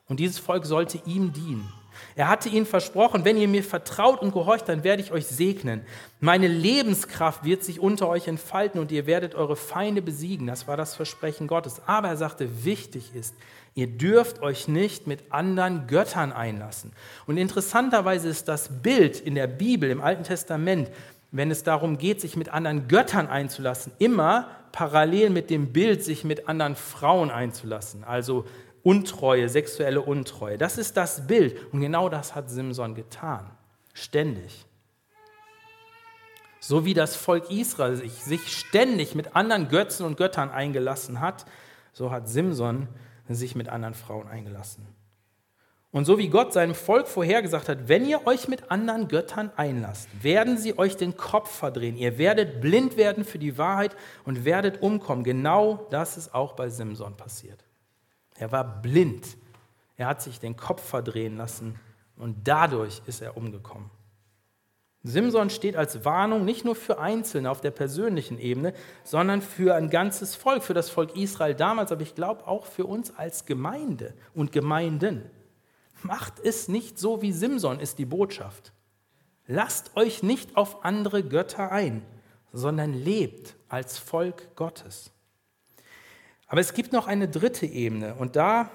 Und 0.08 0.20
dieses 0.20 0.40
Volk 0.40 0.66
sollte 0.66 1.00
ihm 1.06 1.32
dienen. 1.32 1.72
Er 2.16 2.28
hatte 2.28 2.50
ihnen 2.50 2.66
versprochen, 2.66 3.24
wenn 3.24 3.38
ihr 3.38 3.48
mir 3.48 3.64
vertraut 3.64 4.20
und 4.24 4.34
gehorcht, 4.34 4.68
dann 4.68 4.84
werde 4.84 5.04
ich 5.04 5.12
euch 5.12 5.28
segnen. 5.28 5.86
Meine 6.20 6.48
Lebenskraft 6.48 7.44
wird 7.44 7.64
sich 7.64 7.80
unter 7.80 8.10
euch 8.10 8.28
entfalten 8.28 8.82
und 8.82 8.92
ihr 8.92 9.06
werdet 9.06 9.36
eure 9.36 9.56
Feinde 9.56 10.02
besiegen. 10.02 10.48
Das 10.48 10.68
war 10.68 10.76
das 10.76 10.96
Versprechen 10.96 11.46
Gottes. 11.46 11.84
Aber 11.86 12.08
er 12.08 12.18
sagte, 12.18 12.66
wichtig 12.66 13.14
ist, 13.14 13.36
Ihr 13.76 13.88
dürft 13.88 14.42
euch 14.42 14.70
nicht 14.70 15.06
mit 15.06 15.34
anderen 15.34 15.86
Göttern 15.88 16.32
einlassen. 16.32 16.94
Und 17.28 17.38
interessanterweise 17.38 18.30
ist 18.30 18.48
das 18.48 18.82
Bild 18.82 19.20
in 19.20 19.36
der 19.36 19.48
Bibel, 19.48 19.92
im 19.92 20.02
Alten 20.02 20.24
Testament, 20.24 20.90
wenn 21.32 21.52
es 21.52 21.64
darum 21.64 21.98
geht, 21.98 22.22
sich 22.22 22.38
mit 22.38 22.48
anderen 22.48 22.88
Göttern 22.88 23.28
einzulassen, 23.28 23.92
immer 24.00 24.50
parallel 24.72 25.30
mit 25.30 25.50
dem 25.50 25.74
Bild, 25.74 26.06
sich 26.06 26.24
mit 26.24 26.48
anderen 26.48 26.78
Frauen 26.78 27.30
einzulassen. 27.30 28.06
Also 28.06 28.46
Untreue, 28.82 29.50
sexuelle 29.50 30.02
Untreue. 30.02 30.58
Das 30.58 30.78
ist 30.78 30.96
das 30.96 31.28
Bild. 31.28 31.74
Und 31.74 31.82
genau 31.82 32.08
das 32.08 32.36
hat 32.36 32.50
Simson 32.50 32.96
getan. 32.96 33.50
Ständig. 33.94 34.66
So 36.60 36.86
wie 36.86 36.94
das 36.94 37.16
Volk 37.16 37.50
Israel 37.50 37.96
sich, 37.96 38.14
sich 38.14 38.56
ständig 38.56 39.16
mit 39.16 39.36
anderen 39.36 39.68
Götzen 39.68 40.06
und 40.06 40.18
Göttern 40.18 40.50
eingelassen 40.50 41.20
hat, 41.20 41.46
so 41.94 42.12
hat 42.12 42.30
Simson 42.30 42.88
sich 43.34 43.56
mit 43.56 43.70
anderen 43.70 43.96
Frauen 43.96 44.28
eingelassen. 44.28 44.86
Und 45.96 46.04
so 46.04 46.18
wie 46.18 46.28
Gott 46.28 46.52
seinem 46.52 46.76
Volk 46.76 47.08
vorhergesagt 47.08 47.70
hat, 47.70 47.88
wenn 47.88 48.06
ihr 48.06 48.28
euch 48.28 48.50
mit 48.50 48.70
anderen 48.70 49.08
Göttern 49.08 49.50
einlasst, 49.56 50.10
werden 50.22 50.58
sie 50.58 50.78
euch 50.78 50.98
den 50.98 51.16
Kopf 51.16 51.50
verdrehen. 51.50 51.96
Ihr 51.96 52.18
werdet 52.18 52.60
blind 52.60 52.98
werden 52.98 53.24
für 53.24 53.40
die 53.40 53.58
Wahrheit 53.58 53.96
und 54.26 54.44
werdet 54.44 54.82
umkommen. 54.82 55.24
Genau 55.24 55.88
das 55.92 56.18
ist 56.18 56.36
auch 56.36 56.52
bei 56.52 56.68
Simson 56.70 57.16
passiert. 57.16 57.64
Er 58.38 58.52
war 58.52 58.82
blind. 58.82 59.38
Er 59.96 60.08
hat 60.08 60.22
sich 60.22 60.38
den 60.38 60.58
Kopf 60.58 60.84
verdrehen 60.84 61.38
lassen 61.38 61.80
und 62.18 62.46
dadurch 62.46 63.02
ist 63.06 63.22
er 63.22 63.38
umgekommen. 63.38 63.90
Simson 65.08 65.52
steht 65.52 65.76
als 65.76 66.04
Warnung 66.04 66.46
nicht 66.46 66.66
nur 66.66 66.76
für 66.76 66.98
Einzelne 66.98 67.52
auf 67.52 67.62
der 67.62 67.70
persönlichen 67.70 68.40
Ebene, 68.40 68.74
sondern 69.04 69.44
für 69.44 69.76
ein 69.76 69.92
ganzes 69.92 70.34
Volk, 70.34 70.64
für 70.64 70.74
das 70.74 70.90
Volk 70.90 71.16
Israel 71.16 71.54
damals, 71.54 71.92
aber 71.92 72.02
ich 72.02 72.16
glaube 72.16 72.48
auch 72.48 72.66
für 72.66 72.88
uns 72.88 73.16
als 73.16 73.46
Gemeinde 73.46 74.16
und 74.34 74.52
Gemeinden. 74.52 75.30
Macht 76.02 76.40
es 76.44 76.68
nicht 76.70 76.98
so 76.98 77.22
wie 77.22 77.32
Simson 77.32 77.80
ist 77.80 78.00
die 78.00 78.06
Botschaft. 78.06 78.74
Lasst 79.46 79.96
euch 79.96 80.24
nicht 80.24 80.58
auf 80.58 80.84
andere 80.84 81.24
Götter 81.24 81.72
ein, 81.72 82.02
sondern 82.52 82.92
lebt 82.92 83.56
als 83.70 84.00
Volk 84.00 84.56
Gottes. 84.56 85.12
Aber 86.48 86.62
es 86.62 86.74
gibt 86.74 86.94
noch 86.94 87.06
eine 87.06 87.28
dritte 87.28 87.68
Ebene 87.68 88.16
und 88.16 88.36
da, 88.36 88.72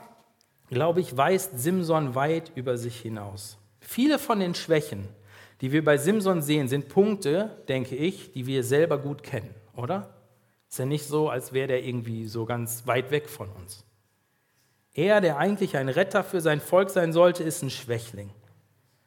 glaube 0.69 1.01
ich, 1.01 1.17
weist 1.17 1.59
Simson 1.59 2.15
weit 2.15 2.53
über 2.55 2.79
sich 2.79 3.01
hinaus. 3.01 3.59
Viele 3.81 4.21
von 4.21 4.39
den 4.39 4.55
Schwächen, 4.55 5.09
die 5.61 5.73
wir 5.73 5.85
bei 5.85 5.99
Simson 5.99 6.43
sehen, 6.43 6.69
sind 6.69 6.89
Punkte, 6.89 7.57
denke 7.69 7.95
ich, 7.95 8.33
die 8.33 8.47
wir 8.47 8.65
selber 8.65 8.99
gut 8.99 9.23
kennen, 9.23 9.55
oder? 9.77 10.15
Ist 10.69 10.79
ja 10.79 10.87
nicht 10.87 11.07
so, 11.07 11.29
als 11.29 11.53
wäre 11.53 11.69
der 11.69 11.85
irgendwie 11.85 12.27
so 12.27 12.47
ganz 12.47 12.87
weit 12.87 13.11
weg 13.11 13.29
von 13.29 13.49
uns. 13.51 13.85
Er, 14.95 15.21
der 15.21 15.39
eigentlich 15.39 15.77
ein 15.77 15.89
Retter 15.89 16.25
für 16.25 16.41
sein 16.41 16.61
Volk 16.61 16.91
sein 16.91 17.13
sollte, 17.13 17.43
ist 17.43 17.63
ein 17.63 17.71
Schwächling. 17.71 18.31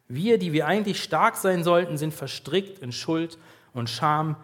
Wir, 0.08 0.38
die 0.38 0.54
wir 0.54 0.68
eigentlich 0.68 1.01
stark 1.01 1.38
sein 1.38 1.64
sollten, 1.64 1.97
sind 1.97 2.14
verstrickt 2.14 2.80
in 2.80 2.91
Schuld 2.91 3.38
und 3.74 3.89
Scham 3.89 4.36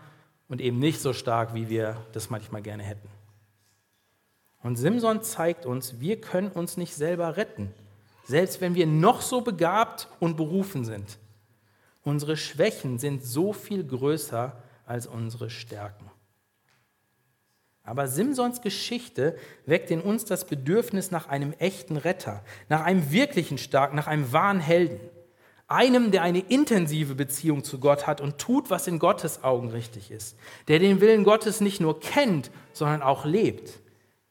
und 0.48 0.62
eben 0.62 0.80
nicht 0.80 1.00
so 1.00 1.14
stark, 1.14 1.54
wie 1.54 1.70
wir 1.70 1.98
das 2.14 2.30
manchmal 2.30 2.62
gerne 2.62 2.84
hätten. 2.84 3.08
Und 4.64 4.78
Simson 4.78 5.22
zeigt 5.22 5.66
uns, 5.66 6.00
wir 6.00 6.20
können 6.20 6.50
uns 6.50 6.76
nicht 6.76 6.96
selber 6.96 7.38
retten, 7.38 7.74
selbst 8.26 8.60
wenn 8.62 8.76
wir 8.76 8.88
noch 8.88 9.22
so 9.22 9.42
begabt 9.42 10.08
und 10.20 10.38
berufen 10.38 10.84
sind. 10.84 11.18
Unsere 12.04 12.38
Schwächen 12.38 12.98
sind 12.98 13.24
so 13.24 13.54
viel 13.54 13.84
größer 13.84 14.56
als 14.86 15.06
unsere 15.08 15.50
Stärken. 15.50 16.10
Aber 17.84 18.08
Simsons 18.08 18.62
Geschichte 18.62 19.36
weckt 19.66 19.92
in 19.92 20.02
uns 20.02 20.24
das 20.24 20.46
Bedürfnis 20.46 21.12
nach 21.12 21.28
einem 21.28 21.54
echten 21.54 21.98
Retter, 21.98 22.44
nach 22.70 22.84
einem 22.84 23.12
wirklichen 23.12 23.58
Starken, 23.58 23.96
nach 23.96 24.08
einem 24.08 24.32
wahren 24.32 24.60
Helden. 24.60 25.00
Einem, 25.68 26.12
der 26.12 26.24
eine 26.24 26.40
intensive 26.40 27.16
Beziehung 27.16 27.64
zu 27.64 27.80
Gott 27.80 28.08
hat 28.08 28.22
und 28.22 28.38
tut, 28.38 28.70
was 28.70 28.88
in 28.88 28.98
Gottes 28.98 29.44
Augen 29.44 29.70
richtig 29.70 30.10
ist. 30.10 30.38
Der 30.68 30.80
den 30.80 31.00
Willen 31.02 31.24
Gottes 31.24 31.62
nicht 31.62 31.80
nur 31.80 32.00
kennt, 32.00 32.50
sondern 32.74 33.02
auch 33.04 33.26
lebt. 33.26 33.80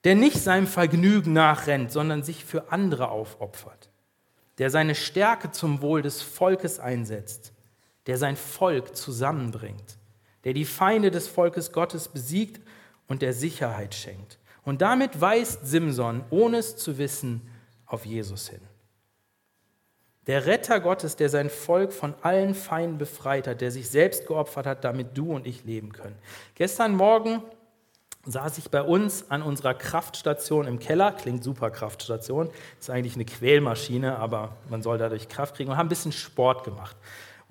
Der 0.05 0.15
nicht 0.15 0.39
seinem 0.39 0.67
Vergnügen 0.67 1.33
nachrennt, 1.33 1.93
sondern 1.93 2.23
sich 2.23 2.45
für 2.45 2.73
andere 2.73 3.11
aufopfert. 3.11 3.91
Der 4.59 4.71
seine 4.71 4.97
Stärke 4.97 5.53
zum 5.53 5.81
Wohl 5.83 6.03
des 6.03 6.23
Volkes 6.23 6.81
einsetzt 6.81 7.53
der 8.09 8.17
sein 8.17 8.37
Volk 8.37 8.97
zusammenbringt, 8.97 9.99
der 10.45 10.55
die 10.55 10.65
Feinde 10.65 11.13
des 11.13 11.29
Volkes 11.29 11.73
Gottes 11.73 12.09
besiegt 12.09 12.61
und 13.07 13.23
der 13.23 13.35
Sicherheit 13.35 13.95
schenkt. 13.95 14.39
Und 14.65 14.83
damit 14.83 15.21
weist 15.21 15.67
Simson, 15.67 16.25
ohne 16.31 16.59
es 16.59 16.77
zu 16.77 16.99
wissen, 16.99 17.49
auf 17.87 18.05
Jesus 18.05 18.49
hin. 18.49 18.61
Der 20.27 20.47
Retter 20.47 20.81
Gottes, 20.81 21.17
der 21.17 21.29
sein 21.29 21.49
Volk 21.49 21.93
von 21.93 22.15
allen 22.23 22.55
Feinden 22.55 22.99
befreit 22.99 23.47
hat, 23.47 23.61
der 23.61 23.71
sich 23.71 23.89
selbst 23.89 24.27
geopfert 24.27 24.67
hat, 24.67 24.85
damit 24.85 25.17
du 25.17 25.33
und 25.33 25.47
ich 25.47 25.65
leben 25.65 25.93
können. 25.93 26.17
Gestern 26.55 26.97
Morgen 26.97 27.43
saß 28.27 28.59
ich 28.59 28.71
bei 28.71 28.83
uns 28.83 29.31
an 29.31 29.43
unserer 29.43 29.75
Kraftstation 29.75 30.67
im 30.67 30.79
Keller, 30.79 31.13
klingt 31.13 31.45
super 31.45 31.71
Kraftstation, 31.71 32.51
ist 32.79 32.91
eigentlich 32.91 33.15
eine 33.15 33.25
Quälmaschine, 33.25 34.19
aber 34.19 34.57
man 34.69 34.83
soll 34.83 34.99
dadurch 34.99 35.29
Kraft 35.29 35.57
kriegen 35.57 35.71
und 35.71 35.77
haben 35.77 35.87
ein 35.87 35.91
bisschen 35.91 36.13
Sport 36.13 36.65
gemacht. 36.65 36.97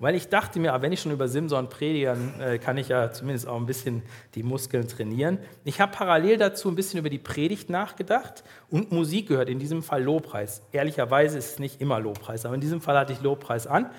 Weil 0.00 0.14
ich 0.14 0.28
dachte 0.28 0.60
mir, 0.60 0.80
wenn 0.80 0.92
ich 0.92 1.00
schon 1.00 1.10
über 1.10 1.26
Simson 1.26 1.68
predige, 1.68 2.06
dann 2.06 2.40
äh, 2.40 2.58
kann 2.58 2.76
ich 2.76 2.88
ja 2.88 3.10
zumindest 3.10 3.48
auch 3.48 3.56
ein 3.56 3.66
bisschen 3.66 4.02
die 4.36 4.44
Muskeln 4.44 4.86
trainieren. 4.86 5.38
Ich 5.64 5.80
habe 5.80 5.90
parallel 5.90 6.36
dazu 6.36 6.68
ein 6.68 6.76
bisschen 6.76 7.00
über 7.00 7.10
die 7.10 7.18
Predigt 7.18 7.68
nachgedacht 7.68 8.44
und 8.70 8.92
Musik 8.92 9.26
gehört, 9.26 9.48
in 9.48 9.58
diesem 9.58 9.82
Fall 9.82 10.04
Lobpreis. 10.04 10.62
Ehrlicherweise 10.70 11.36
ist 11.36 11.52
es 11.52 11.58
nicht 11.58 11.80
immer 11.80 11.98
Lobpreis, 11.98 12.44
aber 12.44 12.54
in 12.54 12.60
diesem 12.60 12.80
Fall 12.80 12.96
hatte 12.96 13.12
ich 13.12 13.22
Lobpreis 13.22 13.66
an. 13.66 13.90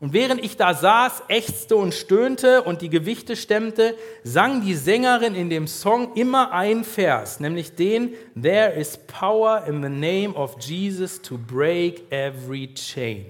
Und 0.00 0.12
während 0.12 0.44
ich 0.44 0.56
da 0.56 0.74
saß, 0.74 1.24
ächzte 1.26 1.74
und 1.74 1.92
stöhnte 1.92 2.62
und 2.62 2.82
die 2.82 2.88
Gewichte 2.88 3.34
stemmte, 3.34 3.96
sang 4.22 4.60
die 4.60 4.76
Sängerin 4.76 5.34
in 5.34 5.50
dem 5.50 5.66
Song 5.66 6.14
immer 6.14 6.52
ein 6.52 6.84
Vers, 6.84 7.40
nämlich 7.40 7.74
den 7.74 8.14
There 8.40 8.74
is 8.74 8.96
power 9.08 9.64
in 9.66 9.82
the 9.82 9.88
name 9.88 10.34
of 10.36 10.60
Jesus 10.60 11.20
to 11.20 11.36
break 11.36 12.12
every 12.12 12.72
chain. 12.74 13.26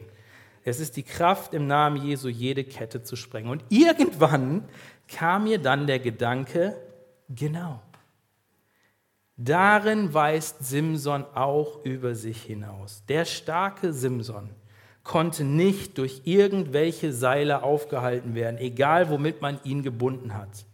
Es 0.69 0.81
ist 0.81 0.97
die 0.97 1.03
Kraft 1.03 1.55
im 1.55 1.67
Namen 1.67 2.05
Jesu, 2.05 2.29
jede 2.29 2.65
Kette 2.65 3.03
zu 3.03 3.17
sprengen. 3.17 3.51
Und 3.51 3.65
irgendwann 3.69 4.65
kam 5.09 5.45
mir 5.45 5.59
dann 5.59 5.87
der 5.87 5.99
Gedanke, 5.99 6.77
genau, 7.29 7.81
darin 9.37 10.13
weist 10.13 10.65
Simson 10.65 11.25
auch 11.35 11.85
über 11.85 12.15
sich 12.15 12.43
hinaus. 12.43 13.03
Der 13.09 13.25
starke 13.25 13.93
Simson 13.93 14.51
konnte 15.05 15.43
nicht 15.43 15.97
durch 15.97 16.23
irgendwelche 16.25 17.13
Seile 17.13 17.63
aufgehalten 17.63 18.35
werden, 18.35 18.59
egal 18.59 19.09
womit 19.09 19.41
man 19.41 19.59
ihn 19.65 19.83
gebunden 19.83 20.35
hat. 20.35 20.67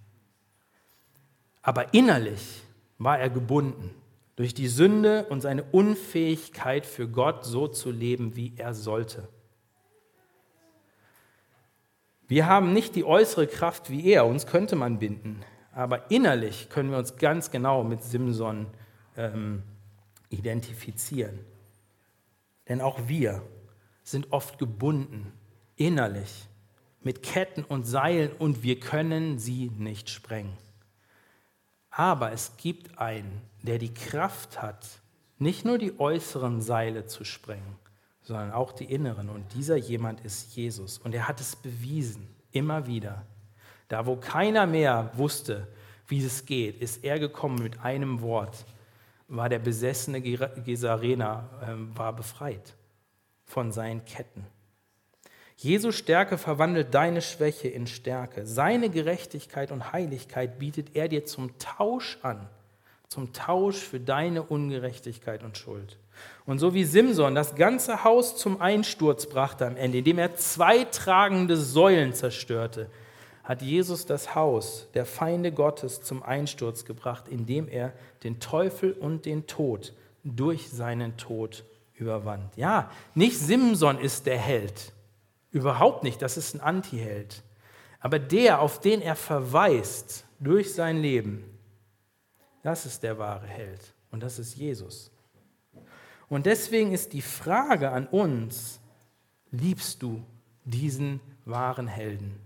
Aber 1.62 1.95
innerlich 1.95 2.62
war 2.99 3.18
er 3.18 3.30
gebunden 3.30 3.90
durch 4.36 4.55
die 4.55 4.66
Sünde 4.66 5.26
und 5.28 5.40
seine 5.40 5.62
Unfähigkeit 5.62 6.84
für 6.84 7.09
Gott 7.09 7.45
so 7.45 7.68
zu 7.68 7.92
leben, 7.92 8.34
wie 8.34 8.53
er 8.57 8.74
sollte. 8.74 9.28
Wir 12.35 12.49
haben 12.49 12.72
nicht 12.72 12.97
die 12.97 13.05
äußere 13.05 13.47
Kraft 13.47 13.91
wie 13.91 14.11
er, 14.11 14.26
uns 14.26 14.49
könnte 14.49 14.74
man 14.74 14.99
binden, 14.99 15.45
aber 15.70 16.11
innerlich 16.11 16.68
können 16.68 16.91
wir 16.91 16.99
uns 16.99 17.16
ganz 17.16 17.53
genau 17.53 17.85
mit 17.85 18.03
Simson 18.03 18.66
ähm, 19.16 19.62
identifizieren. 20.30 21.39
Denn 22.68 22.80
auch 22.80 23.07
wir 23.07 23.41
sind 24.03 24.32
oft 24.32 24.59
gebunden, 24.59 25.32
innerlich, 25.76 26.49
mit 27.03 27.22
Ketten 27.22 27.62
und 27.62 27.85
Seilen 27.85 28.32
und 28.32 28.64
wir 28.64 28.80
können 28.80 29.39
sie 29.39 29.70
nicht 29.78 30.11
sprengen. 30.11 30.59
Aber 31.89 32.32
es 32.32 32.57
gibt 32.57 32.99
einen, 32.99 33.43
der 33.62 33.78
die 33.78 33.95
Kraft 33.95 34.61
hat, 34.61 34.85
nicht 35.39 35.64
nur 35.64 35.78
die 35.78 36.01
äußeren 36.01 36.61
Seile 36.62 37.07
zu 37.07 37.22
sprengen, 37.22 37.76
sondern 38.24 38.52
auch 38.52 38.72
die 38.72 38.86
inneren. 38.86 39.28
Und 39.28 39.54
dieser 39.54 39.76
jemand 39.76 40.20
ist 40.22 40.56
Jesus. 40.56 40.98
Und 40.98 41.14
er 41.14 41.28
hat 41.28 41.40
es 41.40 41.56
bewiesen, 41.56 42.26
immer 42.52 42.86
wieder. 42.86 43.24
Da, 43.88 44.06
wo 44.06 44.16
keiner 44.16 44.66
mehr 44.66 45.10
wusste, 45.14 45.68
wie 46.08 46.24
es 46.24 46.44
geht, 46.46 46.80
ist 46.80 47.04
er 47.04 47.18
gekommen 47.18 47.62
mit 47.62 47.80
einem 47.80 48.20
Wort. 48.20 48.64
War 49.28 49.48
der 49.48 49.58
besessene 49.58 50.20
Gesarena 50.20 51.48
äh, 51.62 51.96
war 51.96 52.14
befreit 52.14 52.74
von 53.44 53.72
seinen 53.72 54.04
Ketten. 54.04 54.46
Jesu 55.56 55.92
Stärke 55.92 56.36
verwandelt 56.36 56.94
deine 56.94 57.22
Schwäche 57.22 57.68
in 57.68 57.86
Stärke. 57.86 58.46
Seine 58.46 58.90
Gerechtigkeit 58.90 59.70
und 59.70 59.92
Heiligkeit 59.92 60.58
bietet 60.58 60.96
er 60.96 61.08
dir 61.08 61.24
zum 61.24 61.56
Tausch 61.58 62.18
an, 62.22 62.48
zum 63.08 63.32
Tausch 63.32 63.78
für 63.78 64.00
deine 64.00 64.42
Ungerechtigkeit 64.42 65.42
und 65.42 65.56
Schuld. 65.56 65.98
Und 66.46 66.58
so 66.58 66.74
wie 66.74 66.84
Simson 66.84 67.34
das 67.34 67.54
ganze 67.54 68.04
Haus 68.04 68.36
zum 68.36 68.60
Einsturz 68.60 69.26
brachte 69.26 69.66
am 69.66 69.76
Ende, 69.76 69.98
indem 69.98 70.18
er 70.18 70.36
zwei 70.36 70.84
tragende 70.84 71.56
Säulen 71.56 72.12
zerstörte, 72.12 72.90
hat 73.44 73.62
Jesus 73.62 74.06
das 74.06 74.34
Haus 74.34 74.88
der 74.94 75.06
Feinde 75.06 75.52
Gottes 75.52 76.02
zum 76.02 76.22
Einsturz 76.22 76.84
gebracht, 76.84 77.28
indem 77.28 77.68
er 77.68 77.92
den 78.22 78.40
Teufel 78.40 78.92
und 78.92 79.26
den 79.26 79.46
Tod 79.46 79.92
durch 80.24 80.70
seinen 80.70 81.16
Tod 81.16 81.64
überwand. 81.94 82.56
Ja, 82.56 82.90
nicht 83.14 83.38
Simson 83.38 83.98
ist 83.98 84.26
der 84.26 84.38
Held, 84.38 84.92
überhaupt 85.50 86.02
nicht, 86.02 86.20
das 86.22 86.36
ist 86.36 86.54
ein 86.54 86.60
Antiheld. 86.60 87.42
Aber 88.00 88.18
der, 88.18 88.60
auf 88.60 88.80
den 88.80 89.00
er 89.00 89.16
verweist 89.16 90.24
durch 90.40 90.74
sein 90.74 90.98
Leben, 90.98 91.44
das 92.62 92.86
ist 92.86 93.02
der 93.02 93.18
wahre 93.18 93.46
Held 93.46 93.94
und 94.10 94.22
das 94.22 94.38
ist 94.38 94.56
Jesus. 94.56 95.10
Und 96.35 96.47
deswegen 96.47 96.91
ist 96.91 97.12
die 97.12 97.22
Frage 97.22 97.93
an 97.93 98.09
uns, 98.09 98.80
liebst 99.53 100.03
du 100.03 100.20
diesen 100.64 101.20
wahren 101.45 101.87
Helden? 101.87 102.41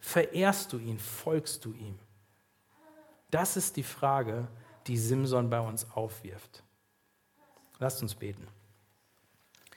Verehrst 0.00 0.72
du 0.72 0.78
ihn? 0.78 0.98
Folgst 0.98 1.64
du 1.64 1.72
ihm? 1.72 1.96
Das 3.30 3.56
ist 3.56 3.76
die 3.76 3.84
Frage, 3.84 4.48
die 4.88 4.98
Simson 4.98 5.50
bei 5.50 5.60
uns 5.60 5.88
aufwirft. 5.92 6.64
Lasst 7.78 8.02
uns 8.02 8.12
beten. 8.12 8.44